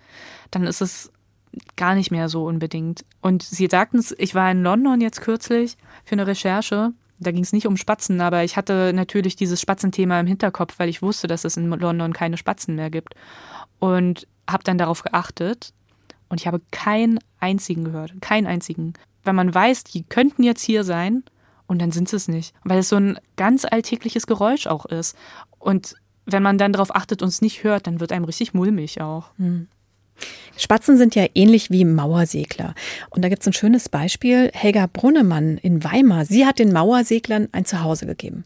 dann 0.51 0.67
ist 0.67 0.81
es 0.81 1.13
gar 1.77 1.95
nicht 1.95 2.11
mehr 2.11 2.29
so 2.29 2.45
unbedingt. 2.45 3.05
Und 3.21 3.43
Sie 3.43 3.69
sagten 3.71 3.99
es, 3.99 4.15
ich 4.19 4.35
war 4.35 4.51
in 4.51 4.63
London 4.63 5.01
jetzt 5.01 5.21
kürzlich 5.21 5.77
für 6.05 6.15
eine 6.15 6.27
Recherche. 6.27 6.93
Da 7.19 7.31
ging 7.31 7.45
es 7.45 7.53
nicht 7.53 7.67
um 7.67 7.77
Spatzen, 7.77 8.21
aber 8.21 8.45
ich 8.45 8.57
hatte 8.57 8.93
natürlich 8.93 9.37
dieses 9.37 9.61
Spatzenthema 9.61 10.21
im 10.21 10.27
Hinterkopf, 10.27 10.79
weil 10.79 10.91
ich 10.91 11.01
wusste, 11.01 11.29
dass 11.29 11.45
es 11.45 11.57
in 11.57 11.71
London 11.71 12.13
keine 12.13 12.37
Spatzen 12.37 12.75
mehr 12.75 12.91
gibt 12.91 13.15
und 13.79 14.27
habe 14.49 14.65
dann 14.65 14.79
darauf 14.79 15.03
geachtet 15.03 15.73
und 16.29 16.41
ich 16.41 16.47
habe 16.47 16.61
keinen 16.71 17.19
einzigen 17.41 17.85
gehört, 17.85 18.15
keinen 18.21 18.47
einzigen. 18.47 18.95
Wenn 19.25 19.37
man 19.37 19.55
weiß, 19.55 19.85
die 19.85 20.05
könnten 20.05 20.43
jetzt 20.43 20.63
hier 20.63 20.85
sein 20.85 21.25
und 21.67 21.81
dann 21.81 21.93
sind 21.93 22.09
sie 22.09 22.17
es 22.17 22.29
nicht, 22.29 22.55
weil 22.65 22.79
es 22.79 22.89
so 22.89 22.97
ein 22.97 23.19
ganz 23.37 23.65
alltägliches 23.65 24.27
Geräusch 24.27 24.67
auch 24.67 24.87
ist. 24.87 25.17
Und 25.59 25.95
wenn 26.25 26.43
man 26.43 26.59
dann 26.59 26.73
darauf 26.73 26.95
achtet 26.95 27.23
und 27.23 27.29
es 27.29 27.43
nicht 27.43 27.65
hört, 27.65 27.87
dann 27.87 28.01
wird 28.01 28.13
einem 28.13 28.25
richtig 28.25 28.55
mulmig 28.55 29.01
auch. 29.01 29.31
Hm. 29.39 29.69
Spatzen 30.57 30.97
sind 30.97 31.15
ja 31.15 31.27
ähnlich 31.35 31.71
wie 31.71 31.85
Mauersegler. 31.85 32.75
Und 33.11 33.23
da 33.23 33.29
gibt 33.29 33.43
es 33.43 33.47
ein 33.47 33.53
schönes 33.53 33.89
Beispiel. 33.89 34.51
Helga 34.55 34.89
Brunnemann 34.91 35.59
in 35.59 35.85
Weimar, 35.85 36.25
sie 36.25 36.47
hat 36.47 36.59
den 36.59 36.73
Mauerseglern 36.73 37.49
ein 37.53 37.67
Zuhause 37.67 38.07
gegeben. 38.07 38.45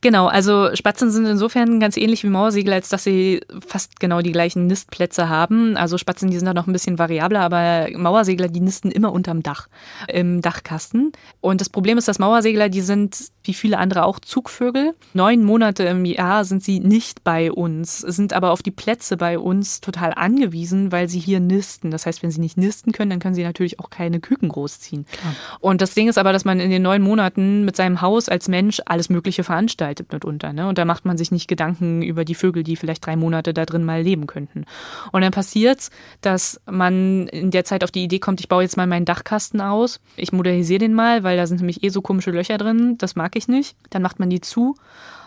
Genau, 0.00 0.26
also 0.26 0.74
Spatzen 0.74 1.10
sind 1.10 1.26
insofern 1.26 1.80
ganz 1.80 1.96
ähnlich 1.96 2.22
wie 2.24 2.28
Mauersegler, 2.28 2.74
als 2.74 2.90
dass 2.90 3.04
sie 3.04 3.40
fast 3.66 4.00
genau 4.00 4.20
die 4.20 4.32
gleichen 4.32 4.66
Nistplätze 4.66 5.28
haben. 5.28 5.76
Also 5.76 5.96
Spatzen, 5.96 6.30
die 6.30 6.36
sind 6.36 6.46
da 6.46 6.52
noch 6.52 6.66
ein 6.66 6.72
bisschen 6.74 6.98
variabler, 6.98 7.40
aber 7.40 7.88
Mauersegler, 7.96 8.48
die 8.48 8.60
nisten 8.60 8.90
immer 8.90 9.12
unterm 9.12 9.42
Dach, 9.42 9.68
im 10.08 10.42
Dachkasten. 10.42 11.12
Und 11.40 11.60
das 11.60 11.70
Problem 11.70 11.96
ist, 11.96 12.06
dass 12.06 12.18
Mauersegler, 12.18 12.68
die 12.68 12.82
sind 12.82 13.16
wie 13.44 13.54
viele 13.54 13.78
andere 13.78 14.04
auch 14.04 14.18
Zugvögel. 14.18 14.94
Neun 15.12 15.44
Monate 15.44 15.84
im 15.84 16.04
Jahr 16.04 16.44
sind 16.44 16.62
sie 16.62 16.80
nicht 16.80 17.24
bei 17.24 17.52
uns, 17.52 17.98
sind 17.98 18.32
aber 18.32 18.50
auf 18.50 18.62
die 18.62 18.70
Plätze 18.70 19.16
bei 19.16 19.38
uns 19.38 19.80
total 19.80 20.12
angewiesen, 20.14 20.92
weil 20.92 21.08
sie 21.08 21.18
hier 21.18 21.40
nisten. 21.40 21.90
Das 21.90 22.06
heißt, 22.06 22.22
wenn 22.22 22.30
sie 22.30 22.40
nicht 22.40 22.56
nisten 22.56 22.92
können, 22.92 23.10
dann 23.10 23.20
können 23.20 23.34
sie 23.34 23.42
natürlich 23.42 23.80
auch 23.80 23.90
keine 23.90 24.20
Küken 24.20 24.48
großziehen. 24.48 25.06
Klar. 25.06 25.34
Und 25.60 25.80
das 25.80 25.94
Ding 25.94 26.08
ist 26.08 26.18
aber, 26.18 26.32
dass 26.32 26.44
man 26.44 26.60
in 26.60 26.70
den 26.70 26.82
neun 26.82 27.02
Monaten 27.02 27.64
mit 27.64 27.76
seinem 27.76 28.00
Haus 28.00 28.28
als 28.28 28.48
Mensch 28.48 28.80
alles 28.86 29.08
Mögliche 29.08 29.44
veranstaltet 29.44 29.83
mitunter. 30.12 30.52
Ne? 30.52 30.68
Und 30.68 30.78
da 30.78 30.84
macht 30.84 31.04
man 31.04 31.16
sich 31.16 31.30
nicht 31.30 31.48
Gedanken 31.48 32.02
über 32.02 32.24
die 32.24 32.34
Vögel, 32.34 32.62
die 32.62 32.76
vielleicht 32.76 33.04
drei 33.04 33.16
Monate 33.16 33.54
da 33.54 33.64
drin 33.64 33.84
mal 33.84 34.02
leben 34.02 34.26
könnten. 34.26 34.64
Und 35.12 35.22
dann 35.22 35.32
passiert 35.32 35.90
dass 36.20 36.60
man 36.66 37.28
in 37.28 37.50
der 37.50 37.64
Zeit 37.64 37.84
auf 37.84 37.90
die 37.90 38.04
Idee 38.04 38.18
kommt, 38.18 38.40
ich 38.40 38.48
baue 38.48 38.62
jetzt 38.62 38.76
mal 38.76 38.86
meinen 38.86 39.04
Dachkasten 39.04 39.60
aus. 39.60 40.00
Ich 40.16 40.32
modernisiere 40.32 40.78
den 40.78 40.94
mal, 40.94 41.22
weil 41.22 41.36
da 41.36 41.46
sind 41.46 41.58
nämlich 41.58 41.82
eh 41.82 41.88
so 41.88 42.02
komische 42.02 42.30
Löcher 42.30 42.58
drin. 42.58 42.96
Das 42.98 43.16
mag 43.16 43.36
ich 43.36 43.48
nicht. 43.48 43.76
Dann 43.90 44.02
macht 44.02 44.20
man 44.20 44.30
die 44.30 44.40
zu 44.40 44.76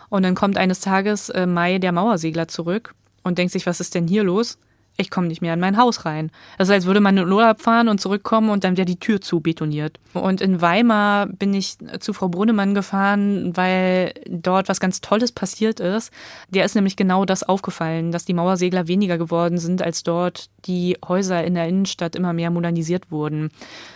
und 0.09 0.23
dann 0.23 0.35
kommt 0.35 0.57
eines 0.57 0.79
Tages 0.79 1.29
äh, 1.29 1.45
Mai 1.45 1.79
der 1.79 1.91
Mauersegler 1.91 2.47
zurück 2.47 2.93
und 3.23 3.37
denkt 3.37 3.53
sich, 3.53 3.65
was 3.65 3.79
ist 3.79 3.95
denn 3.95 4.07
hier 4.07 4.23
los? 4.23 4.57
Ich 4.97 5.11
komme 5.11 5.27
nicht 5.27 5.41
mehr 5.41 5.53
in 5.53 5.59
mein 5.59 5.77
Haus 5.77 6.05
rein. 6.05 6.31
Das 6.57 6.67
ist, 6.67 6.73
als 6.73 6.85
würde 6.85 6.99
man 6.99 7.17
in 7.17 7.31
Urlaub 7.31 7.61
fahren 7.61 7.87
und 7.87 8.01
zurückkommen 8.01 8.49
und 8.49 8.63
dann 8.63 8.77
wäre 8.77 8.85
die 8.85 8.99
Tür 8.99 9.21
zu 9.21 9.39
betoniert. 9.39 9.99
Und 10.13 10.41
in 10.41 10.61
Weimar 10.61 11.27
bin 11.27 11.53
ich 11.53 11.77
zu 11.99 12.13
Frau 12.13 12.29
Brunnemann 12.29 12.73
gefahren, 12.73 13.55
weil 13.55 14.13
dort 14.27 14.69
was 14.69 14.79
ganz 14.79 15.01
Tolles 15.01 15.31
passiert 15.31 15.79
ist. 15.79 16.11
Der 16.49 16.65
ist 16.65 16.75
nämlich 16.75 16.95
genau 16.95 17.25
das 17.25 17.43
aufgefallen, 17.43 18.11
dass 18.11 18.25
die 18.25 18.33
Mauersegler 18.33 18.87
weniger 18.87 19.17
geworden 19.19 19.59
sind, 19.59 19.83
als 19.83 20.01
dort 20.03 20.49
die 20.65 20.97
Häuser 21.07 21.43
in 21.43 21.53
der 21.53 21.67
Innenstadt 21.67 22.15
immer 22.15 22.33
mehr 22.33 22.49
modernisiert 22.49 23.11
wurden. 23.11 23.49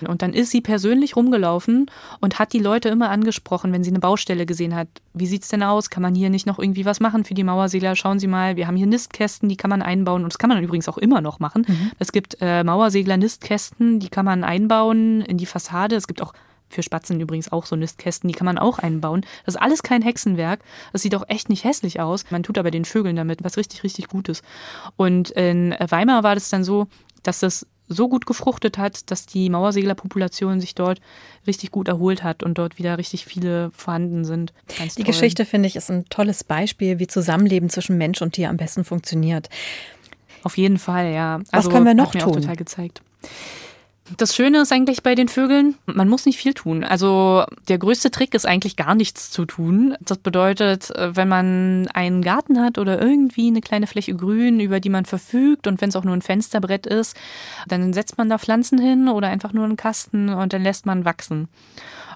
Und 0.08 0.22
dann 0.22 0.34
ist 0.34 0.52
sie 0.52 0.62
persönlich 0.62 1.16
rumgelaufen 1.16 1.90
und 2.20 2.40
hat 2.40 2.54
die 2.54 2.60
Leute 2.60 2.90
immer 2.90 3.10
angesprochen, 3.10 3.74
wenn 3.74 3.84
sie 3.84 3.90
eine 3.90 4.00
Baustelle 4.00 4.46
gesehen 4.46 4.76
hat. 4.76 4.88
Wie 5.14 5.28
sieht's 5.28 5.50
denn 5.50 5.64
aus? 5.64 5.90
Kann 5.90 6.04
man 6.04 6.16
hier 6.16 6.30
nicht 6.30 6.46
noch 6.46 6.60
irgendwie 6.60 6.86
was 6.86 7.00
machen 7.00 7.26
für 7.26 7.34
die 7.34 7.44
Mauersegler? 7.44 7.96
Schauen 7.96 8.20
Sie 8.20 8.28
mal, 8.28 8.56
wir 8.56 8.68
haben 8.68 8.76
hier 8.76 8.86
Nistkästen, 8.86 9.50
die 9.50 9.58
kann 9.58 9.70
man 9.70 9.82
einbauen. 9.82 10.24
Und 10.24 10.32
das 10.32 10.38
kann 10.38 10.50
man 10.50 10.64
übrigens 10.64 10.88
auch 10.88 10.91
immer 10.98 11.22
noch 11.22 11.40
machen. 11.40 11.66
Mhm. 11.68 11.92
Es 12.00 12.12
gibt 12.12 12.38
äh, 12.42 12.64
Mauersegler-Nistkästen, 12.64 14.00
die 14.00 14.10
kann 14.10 14.26
man 14.26 14.44
einbauen 14.44 15.22
in 15.22 15.38
die 15.38 15.46
Fassade. 15.46 15.96
Es 15.96 16.08
gibt 16.08 16.22
auch 16.22 16.34
für 16.70 16.84
Spatzen 16.84 17.20
übrigens 17.20 17.52
auch 17.52 17.66
so 17.66 17.76
Nistkästen, 17.76 18.28
die 18.28 18.34
kann 18.34 18.46
man 18.46 18.58
auch 18.58 18.80
einbauen. 18.80 19.26
Das 19.46 19.56
ist 19.56 19.62
alles 19.62 19.84
kein 19.84 20.02
Hexenwerk. 20.02 20.62
Das 20.94 21.02
sieht 21.02 21.16
auch 21.16 21.28
echt 21.28 21.50
nicht 21.50 21.64
hässlich 21.64 22.00
aus. 22.00 22.26
Man 22.32 22.44
tut 22.44 22.58
aber 22.58 22.72
den 22.72 22.86
Vögeln 22.86 23.16
damit 23.16 23.44
was 23.44 23.58
richtig, 23.58 23.84
richtig 23.84 24.08
Gutes. 24.08 24.42
Und 24.96 25.32
in 25.32 25.76
Weimar 25.80 26.24
war 26.24 26.36
das 26.36 26.50
dann 26.50 26.64
so, 26.64 26.88
dass 27.24 27.40
das 27.40 27.68
so 27.92 28.08
gut 28.08 28.26
gefruchtet 28.26 28.78
hat, 28.78 29.12
dass 29.12 29.26
die 29.26 29.50
Mauerseglerpopulation 29.50 30.62
sich 30.62 30.76
dort 30.76 31.02
richtig 31.46 31.72
gut 31.72 31.88
erholt 31.88 32.24
hat 32.24 32.42
und 32.42 32.58
dort 32.58 32.78
wieder 32.80 32.98
richtig 32.98 33.26
viele 33.26 33.70
vorhanden 33.72 34.24
sind. 34.24 34.54
Ganz 34.78 34.96
die 34.96 35.04
toll. 35.04 35.12
Geschichte, 35.12 35.46
finde 35.46 35.68
ich, 35.68 35.76
ist 35.76 35.92
ein 35.92 36.06
tolles 36.06 36.44
Beispiel, 36.44 37.00
wie 37.00 37.08
Zusammenleben 37.08 37.70
zwischen 37.70 37.98
Mensch 37.98 38.22
und 38.22 38.34
Tier 38.34 38.50
am 38.50 38.58
besten 38.58 38.86
funktioniert. 38.86 39.50
Auf 40.44 40.58
jeden 40.58 40.80
Fall, 40.80 41.12
ja. 41.12 41.36
Also, 41.52 41.68
Was 41.68 41.70
können 41.70 41.86
wir 41.86 41.94
noch 41.94 42.08
hat 42.10 42.16
mir 42.16 42.22
tun? 42.22 42.32
Auch 42.32 42.36
total 42.36 42.56
gezeigt. 42.56 43.02
Das 44.18 44.36
Schöne 44.36 44.62
ist 44.62 44.74
eigentlich 44.74 45.04
bei 45.04 45.16
den 45.16 45.30
Vögeln, 45.30 45.76
man 45.86 46.10
muss 46.10 46.26
nicht 46.26 46.38
viel 46.38 46.54
tun. 46.54 46.84
Also 46.84 47.46
der 47.68 47.78
größte 47.78 48.12
Trick 48.12 48.34
ist 48.34 48.46
eigentlich 48.46 48.76
gar 48.76 48.96
nichts 48.96 49.32
zu 49.32 49.46
tun. 49.46 49.96
Das 50.02 50.18
bedeutet, 50.18 50.90
äh, 50.96 51.16
wenn 51.16 51.28
man 51.28 51.88
einen 51.94 52.22
Garten 52.22 52.60
hat 52.60 52.78
oder 52.78 53.02
irgendwie 53.02 53.48
eine 53.48 53.62
kleine 53.62 53.88
Fläche 53.88 54.14
Grün, 54.16 54.60
über 54.60 54.80
die 54.80 54.90
man 54.90 55.06
verfügt 55.06 55.68
und 55.68 55.82
wenn 55.82 55.90
es 55.90 55.96
auch 55.96 56.04
nur 56.04 56.16
ein 56.16 56.22
Fensterbrett 56.22 56.88
ist, 56.88 57.16
dann 57.68 57.94
setzt 57.94 58.18
man 58.18 58.30
da 58.30 58.38
Pflanzen 58.38 58.80
hin 58.80 59.08
oder 59.08 59.30
einfach 59.30 59.54
nur 59.54 59.66
einen 59.66 59.78
Kasten 59.78 60.30
und 60.30 60.52
dann 60.52 60.64
lässt 60.64 60.86
man 60.86 61.06
wachsen. 61.06 61.48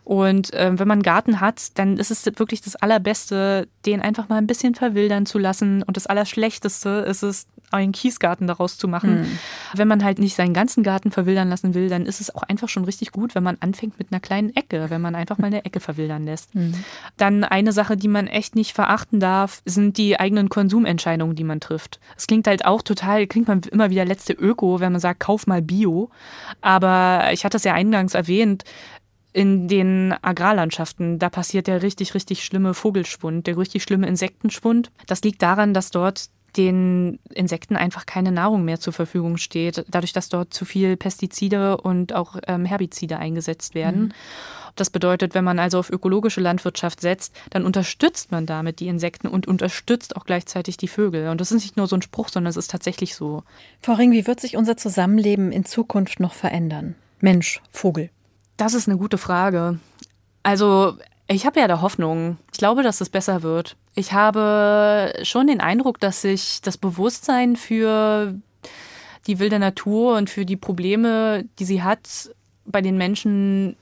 Und 0.03 0.53
äh, 0.53 0.71
wenn 0.77 0.87
man 0.87 0.97
einen 0.97 1.03
Garten 1.03 1.41
hat, 1.41 1.77
dann 1.79 1.97
ist 1.97 2.11
es 2.11 2.25
wirklich 2.25 2.61
das 2.61 2.75
Allerbeste, 2.75 3.67
den 3.87 4.01
einfach 4.01 4.29
mal 4.29 4.37
ein 4.37 4.47
bisschen 4.47 4.75
verwildern 4.75 5.25
zu 5.25 5.39
lassen. 5.39 5.81
Und 5.81 5.97
das 5.97 6.05
Allerschlechteste 6.05 6.89
ist 7.07 7.23
es, 7.23 7.47
einen 7.71 7.91
Kiesgarten 7.91 8.47
daraus 8.47 8.77
zu 8.77 8.87
machen. 8.87 9.21
Mhm. 9.21 9.39
Wenn 9.73 9.87
man 9.87 10.03
halt 10.03 10.19
nicht 10.19 10.35
seinen 10.35 10.53
ganzen 10.53 10.83
Garten 10.83 11.11
verwildern 11.11 11.49
lassen 11.49 11.73
will, 11.73 11.89
dann 11.89 12.05
ist 12.05 12.21
es 12.21 12.33
auch 12.33 12.43
einfach 12.43 12.69
schon 12.69 12.85
richtig 12.85 13.11
gut, 13.11 13.35
wenn 13.35 13.43
man 13.43 13.57
anfängt 13.59 13.99
mit 13.99 14.11
einer 14.11 14.19
kleinen 14.19 14.55
Ecke, 14.55 14.89
wenn 14.89 15.01
man 15.01 15.15
einfach 15.15 15.37
mal 15.37 15.47
eine 15.47 15.65
Ecke 15.65 15.79
verwildern 15.79 16.25
lässt. 16.25 16.55
Mhm. 16.55 16.73
Dann 17.17 17.43
eine 17.43 17.71
Sache, 17.71 17.97
die 17.97 18.07
man 18.07 18.27
echt 18.27 18.55
nicht 18.55 18.73
verachten 18.73 19.19
darf, 19.19 19.61
sind 19.65 19.97
die 19.97 20.19
eigenen 20.19 20.49
Konsumentscheidungen, 20.49 21.35
die 21.35 21.43
man 21.43 21.59
trifft. 21.59 21.99
Es 22.17 22.27
klingt 22.27 22.47
halt 22.47 22.65
auch 22.65 22.81
total, 22.81 23.27
klingt 23.27 23.47
man 23.47 23.61
immer 23.61 23.89
wieder 23.89 24.05
letzte 24.05 24.33
Öko, 24.33 24.79
wenn 24.79 24.91
man 24.91 25.01
sagt, 25.01 25.19
kauf 25.19 25.47
mal 25.47 25.61
Bio. 25.61 26.09
Aber 26.61 27.29
ich 27.31 27.45
hatte 27.45 27.57
es 27.57 27.63
ja 27.63 27.73
eingangs 27.73 28.13
erwähnt, 28.13 28.63
in 29.35 29.67
den 29.67 30.15
Agrarlandschaften, 30.21 31.19
da 31.19 31.29
passiert 31.29 31.67
der 31.67 31.81
richtig, 31.81 32.13
richtig 32.13 32.45
schlimme 32.45 32.73
Vogelschwund, 32.73 33.45
der 33.45 33.57
richtig 33.57 33.83
schlimme 33.83 34.07
Insektenschwund. 34.07 34.91
Das 35.07 35.23
liegt 35.23 35.41
daran, 35.41 35.73
dass 35.73 35.91
dort 35.91 36.29
den 36.57 37.19
Insekten 37.33 37.75
einfach 37.75 38.05
keine 38.05 38.31
Nahrung 38.31 38.65
mehr 38.65 38.79
zur 38.79 38.93
Verfügung 38.93 39.37
steht, 39.37 39.85
dadurch, 39.89 40.13
dass 40.13 40.29
dort 40.29 40.53
zu 40.53 40.65
viel 40.65 40.97
Pestizide 40.97 41.77
und 41.77 42.13
auch 42.13 42.37
ähm, 42.47 42.65
Herbizide 42.65 43.17
eingesetzt 43.17 43.75
werden. 43.75 44.01
Mhm. 44.01 44.11
Das 44.75 44.89
bedeutet, 44.89 45.33
wenn 45.33 45.45
man 45.45 45.57
also 45.57 45.79
auf 45.79 45.89
ökologische 45.89 46.41
Landwirtschaft 46.41 46.99
setzt, 46.99 47.33
dann 47.49 47.65
unterstützt 47.65 48.31
man 48.31 48.45
damit 48.45 48.79
die 48.79 48.87
Insekten 48.87 49.27
und 49.27 49.47
unterstützt 49.47 50.15
auch 50.17 50.25
gleichzeitig 50.25 50.75
die 50.75 50.89
Vögel. 50.89 51.29
Und 51.29 51.39
das 51.39 51.51
ist 51.51 51.63
nicht 51.63 51.77
nur 51.77 51.87
so 51.87 51.95
ein 51.95 52.01
Spruch, 52.01 52.27
sondern 52.27 52.49
es 52.49 52.57
ist 52.57 52.71
tatsächlich 52.71 53.15
so. 53.15 53.43
Frau 53.81 53.93
Ring, 53.93 54.11
wie 54.11 54.27
wird 54.27 54.41
sich 54.41 54.57
unser 54.57 54.75
Zusammenleben 54.75 55.51
in 55.51 55.63
Zukunft 55.63 56.19
noch 56.19 56.33
verändern? 56.33 56.95
Mensch, 57.21 57.61
Vogel. 57.71 58.09
Das 58.57 58.73
ist 58.73 58.87
eine 58.87 58.97
gute 58.97 59.17
Frage. 59.17 59.79
Also 60.43 60.97
ich 61.27 61.45
habe 61.45 61.59
ja 61.59 61.67
da 61.67 61.81
Hoffnung. 61.81 62.37
Ich 62.51 62.59
glaube, 62.59 62.83
dass 62.83 63.01
es 63.01 63.09
besser 63.09 63.43
wird. 63.43 63.77
Ich 63.95 64.11
habe 64.11 65.13
schon 65.23 65.47
den 65.47 65.61
Eindruck, 65.61 65.99
dass 65.99 66.21
sich 66.21 66.61
das 66.61 66.77
Bewusstsein 66.77 67.55
für 67.55 68.35
die 69.25 69.39
wilde 69.39 69.57
Natur 69.57 70.17
und 70.17 70.29
für 70.29 70.45
die 70.45 70.57
Probleme, 70.57 71.45
die 71.57 71.65
sie 71.65 71.81
hat, 71.81 72.29
bei 72.65 72.81
den 72.81 72.97
Menschen 72.97 73.75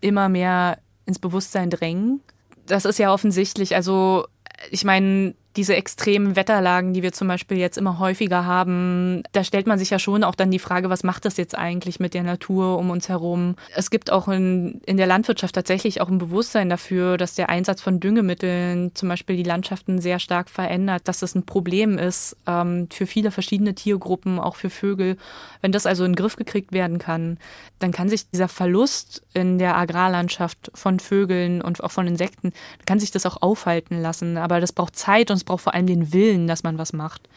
immer 0.00 0.28
mehr 0.28 0.78
ins 1.06 1.18
Bewusstsein 1.18 1.70
drängen. 1.70 2.20
Das 2.66 2.84
ist 2.84 2.98
ja 2.98 3.12
offensichtlich. 3.12 3.74
Also 3.76 4.26
ich 4.70 4.84
meine, 4.84 5.34
diese 5.56 5.76
extremen 5.76 6.36
Wetterlagen, 6.36 6.94
die 6.94 7.02
wir 7.02 7.12
zum 7.12 7.28
Beispiel 7.28 7.58
jetzt 7.58 7.76
immer 7.76 7.98
häufiger 7.98 8.46
haben, 8.46 9.22
da 9.32 9.44
stellt 9.44 9.66
man 9.66 9.78
sich 9.78 9.90
ja 9.90 9.98
schon 9.98 10.24
auch 10.24 10.34
dann 10.34 10.50
die 10.50 10.58
Frage, 10.58 10.88
was 10.88 11.04
macht 11.04 11.24
das 11.24 11.36
jetzt 11.36 11.56
eigentlich 11.56 12.00
mit 12.00 12.14
der 12.14 12.22
Natur 12.22 12.78
um 12.78 12.90
uns 12.90 13.08
herum? 13.08 13.56
Es 13.74 13.90
gibt 13.90 14.10
auch 14.10 14.28
in, 14.28 14.80
in 14.86 14.96
der 14.96 15.06
Landwirtschaft 15.06 15.54
tatsächlich 15.54 16.00
auch 16.00 16.08
ein 16.08 16.18
Bewusstsein 16.18 16.70
dafür, 16.70 17.18
dass 17.18 17.34
der 17.34 17.50
Einsatz 17.50 17.82
von 17.82 18.00
Düngemitteln 18.00 18.94
zum 18.94 19.08
Beispiel 19.08 19.36
die 19.36 19.42
Landschaften 19.42 20.00
sehr 20.00 20.18
stark 20.18 20.48
verändert, 20.48 21.02
dass 21.06 21.20
das 21.20 21.34
ein 21.34 21.44
Problem 21.44 21.98
ist 21.98 22.36
ähm, 22.46 22.88
für 22.90 23.06
viele 23.06 23.30
verschiedene 23.30 23.74
Tiergruppen, 23.74 24.38
auch 24.38 24.56
für 24.56 24.70
Vögel. 24.70 25.18
Wenn 25.60 25.72
das 25.72 25.86
also 25.86 26.04
in 26.04 26.12
den 26.12 26.16
Griff 26.16 26.36
gekriegt 26.36 26.72
werden 26.72 26.98
kann, 26.98 27.38
dann 27.78 27.92
kann 27.92 28.08
sich 28.08 28.28
dieser 28.30 28.48
Verlust 28.48 29.22
in 29.34 29.58
der 29.58 29.76
Agrarlandschaft 29.76 30.70
von 30.74 30.98
Vögeln 30.98 31.60
und 31.60 31.82
auch 31.82 31.90
von 31.90 32.06
Insekten, 32.06 32.52
kann 32.86 32.98
sich 32.98 33.10
das 33.10 33.26
auch 33.26 33.42
aufhalten 33.42 34.00
lassen. 34.00 34.38
Aber 34.38 34.60
das 34.60 34.72
braucht 34.72 34.96
Zeit 34.96 35.30
und 35.30 35.41
es 35.42 35.44
braucht 35.44 35.62
vor 35.62 35.74
allem 35.74 35.86
den 35.86 36.12
Willen, 36.12 36.46
dass 36.46 36.62
man 36.62 36.78
was 36.78 36.92
macht. 36.92 37.28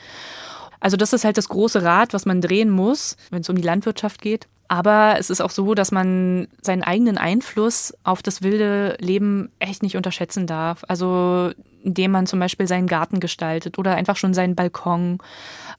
Also 0.80 0.98
das 0.98 1.14
ist 1.14 1.26
halt 1.26 1.38
das 1.38 1.50
große 1.50 1.84
Rad, 1.84 2.14
was 2.14 2.26
man 2.26 2.42
drehen 2.42 2.70
muss, 2.70 3.18
wenn 3.32 3.42
es 3.42 3.50
um 3.50 3.56
die 3.56 3.62
Landwirtschaft 3.64 4.22
geht. 4.22 4.48
Aber 4.68 5.16
es 5.20 5.30
ist 5.30 5.42
auch 5.42 5.52
so, 5.52 5.74
dass 5.76 5.92
man 5.92 6.48
seinen 6.62 6.84
eigenen 6.84 7.18
Einfluss 7.18 7.94
auf 8.04 8.24
das 8.24 8.42
wilde 8.42 8.98
Leben 9.00 9.52
echt 9.60 9.84
nicht 9.84 9.96
unterschätzen 9.96 10.48
darf. 10.48 10.84
Also 10.88 11.52
indem 11.84 12.12
man 12.12 12.26
zum 12.26 12.40
Beispiel 12.40 12.68
seinen 12.68 12.88
Garten 12.88 13.20
gestaltet 13.20 13.78
oder 13.78 13.96
einfach 13.96 14.18
schon 14.18 14.34
seinen 14.34 14.56
Balkon. 14.56 15.20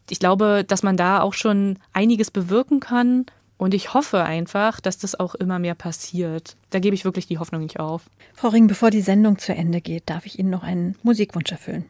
Ich 0.09 0.21
glaube, 0.21 0.65
dass 0.67 0.85
man 0.85 0.97
da 0.97 1.21
auch 1.21 1.35
schon 1.35 1.79
einiges 1.93 2.31
bewirken 2.31 2.81
kann. 2.81 3.27
Und 3.59 3.75
ich 3.75 3.95
hoffe 3.95 4.23
einfach, 4.23 4.81
dass 4.81 4.99
das 4.99 5.19
auch 5.19 5.35
immer 5.35 5.59
mehr 5.59 5.75
passiert. 5.75 6.57
Da 6.71 6.79
gebe 6.79 6.95
ich 6.95 7.05
wirklich 7.05 7.27
die 7.27 7.39
Hoffnung 7.39 7.63
nicht 7.63 7.81
auf. 7.81 8.03
Frau 8.35 8.49
Ring, 8.49 8.67
bevor 8.67 8.91
die 8.91 9.01
Sendung 9.01 9.39
zu 9.39 9.55
Ende 9.55 9.81
geht, 9.81 10.11
darf 10.11 10.27
ich 10.27 10.39
Ihnen 10.39 10.51
noch 10.51 10.63
einen 10.63 10.95
Musikwunsch 11.03 11.51
erfüllen. 11.51 11.87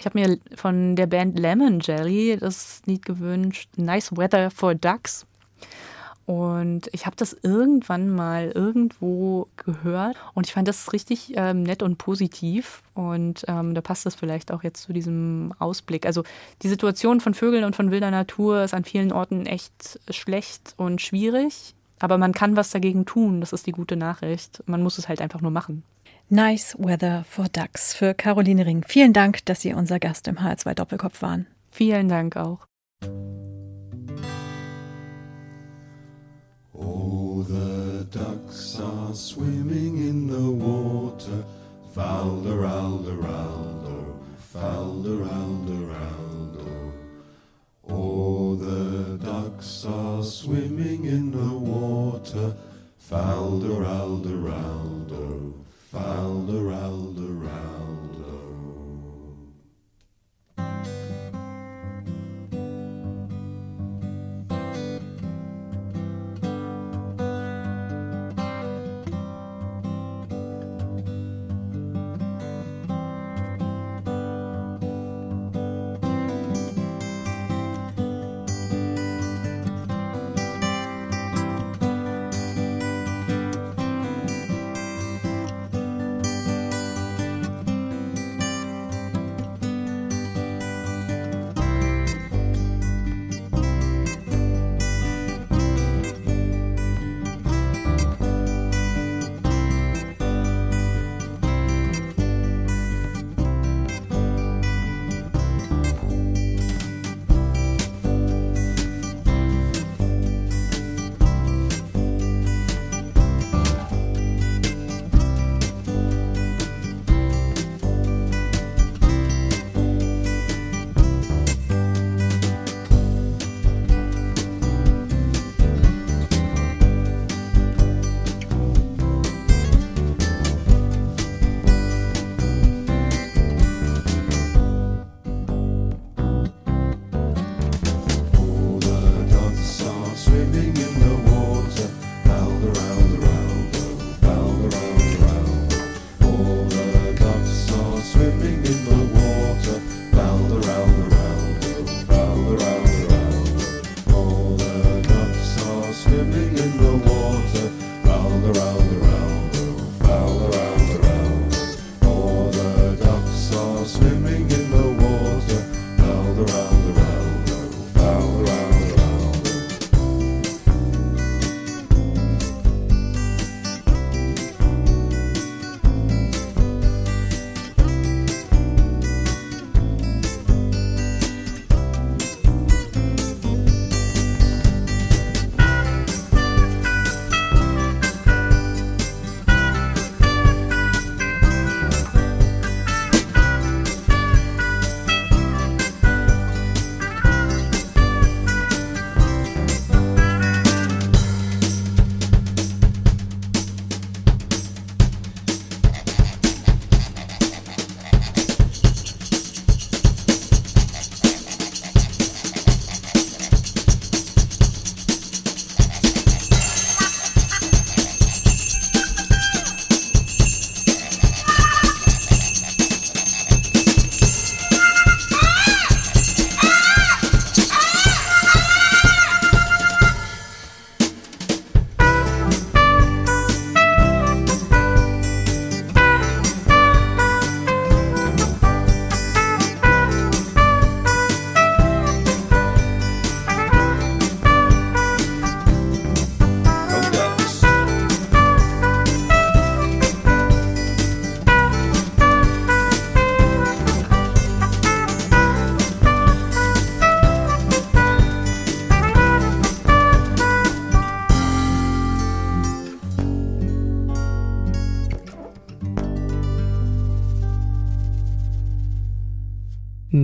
Ich 0.00 0.06
habe 0.06 0.18
mir 0.18 0.38
von 0.56 0.96
der 0.96 1.06
Band 1.06 1.38
Lemon 1.38 1.80
Jelly 1.80 2.36
das 2.38 2.82
Lied 2.86 3.04
gewünscht, 3.04 3.68
Nice 3.76 4.16
Weather 4.16 4.50
for 4.50 4.74
Ducks. 4.74 5.26
Und 6.24 6.88
ich 6.92 7.04
habe 7.04 7.16
das 7.16 7.36
irgendwann 7.42 8.08
mal 8.08 8.52
irgendwo 8.54 9.48
gehört 9.56 10.16
und 10.34 10.46
ich 10.46 10.52
fand 10.52 10.68
das 10.68 10.92
richtig 10.92 11.32
ähm, 11.36 11.64
nett 11.64 11.82
und 11.82 11.98
positiv. 11.98 12.82
Und 12.94 13.44
ähm, 13.48 13.74
da 13.74 13.80
passt 13.80 14.06
das 14.06 14.14
vielleicht 14.14 14.52
auch 14.52 14.62
jetzt 14.62 14.82
zu 14.82 14.92
diesem 14.92 15.52
Ausblick. 15.58 16.06
Also 16.06 16.22
die 16.62 16.68
Situation 16.68 17.20
von 17.20 17.34
Vögeln 17.34 17.64
und 17.64 17.74
von 17.74 17.90
wilder 17.90 18.10
Natur 18.10 18.62
ist 18.62 18.74
an 18.74 18.84
vielen 18.84 19.12
Orten 19.12 19.46
echt 19.46 19.98
schlecht 20.10 20.74
und 20.76 21.00
schwierig. 21.00 21.74
Aber 21.98 22.18
man 22.18 22.32
kann 22.32 22.56
was 22.56 22.70
dagegen 22.70 23.04
tun. 23.04 23.40
Das 23.40 23.52
ist 23.52 23.66
die 23.66 23.72
gute 23.72 23.96
Nachricht. 23.96 24.62
Man 24.66 24.82
muss 24.82 24.98
es 24.98 25.08
halt 25.08 25.20
einfach 25.20 25.40
nur 25.40 25.50
machen. 25.50 25.82
Nice 26.34 26.74
Weather 26.78 27.26
for 27.28 27.44
Ducks 27.52 27.92
für 27.92 28.14
Caroline 28.14 28.64
Ring. 28.64 28.82
Vielen 28.88 29.12
Dank, 29.12 29.44
dass 29.44 29.60
Sie 29.60 29.74
unser 29.74 29.98
Gast 29.98 30.26
im 30.28 30.38
HR2 30.38 30.72
Doppelkopf 30.72 31.20
waren. 31.20 31.46
Vielen 31.70 32.08
Dank 32.08 32.38
auch. 32.38 32.60
Oh, 36.72 37.42
the 37.42 38.06
ducks 38.10 38.80
are 38.80 39.14
swimming 39.14 39.98
in 39.98 40.26
the 40.26 40.64
water. 40.64 41.44
Falder, 41.92 42.64
alder, 42.64 43.28
alder, 43.28 44.14
falder, 44.50 45.26
alder, 45.30 45.90
alder. 45.92 46.92
Oh, 47.86 48.56
the 48.56 49.18
ducks 49.22 49.84
are 49.84 50.22
swimming 50.22 51.04
in 51.04 51.30
the 51.30 51.38
water. 51.38 52.56
Falder, 52.96 53.82
Fowler, 55.92 56.72
owler, 56.72 57.50
owler. 57.50 58.11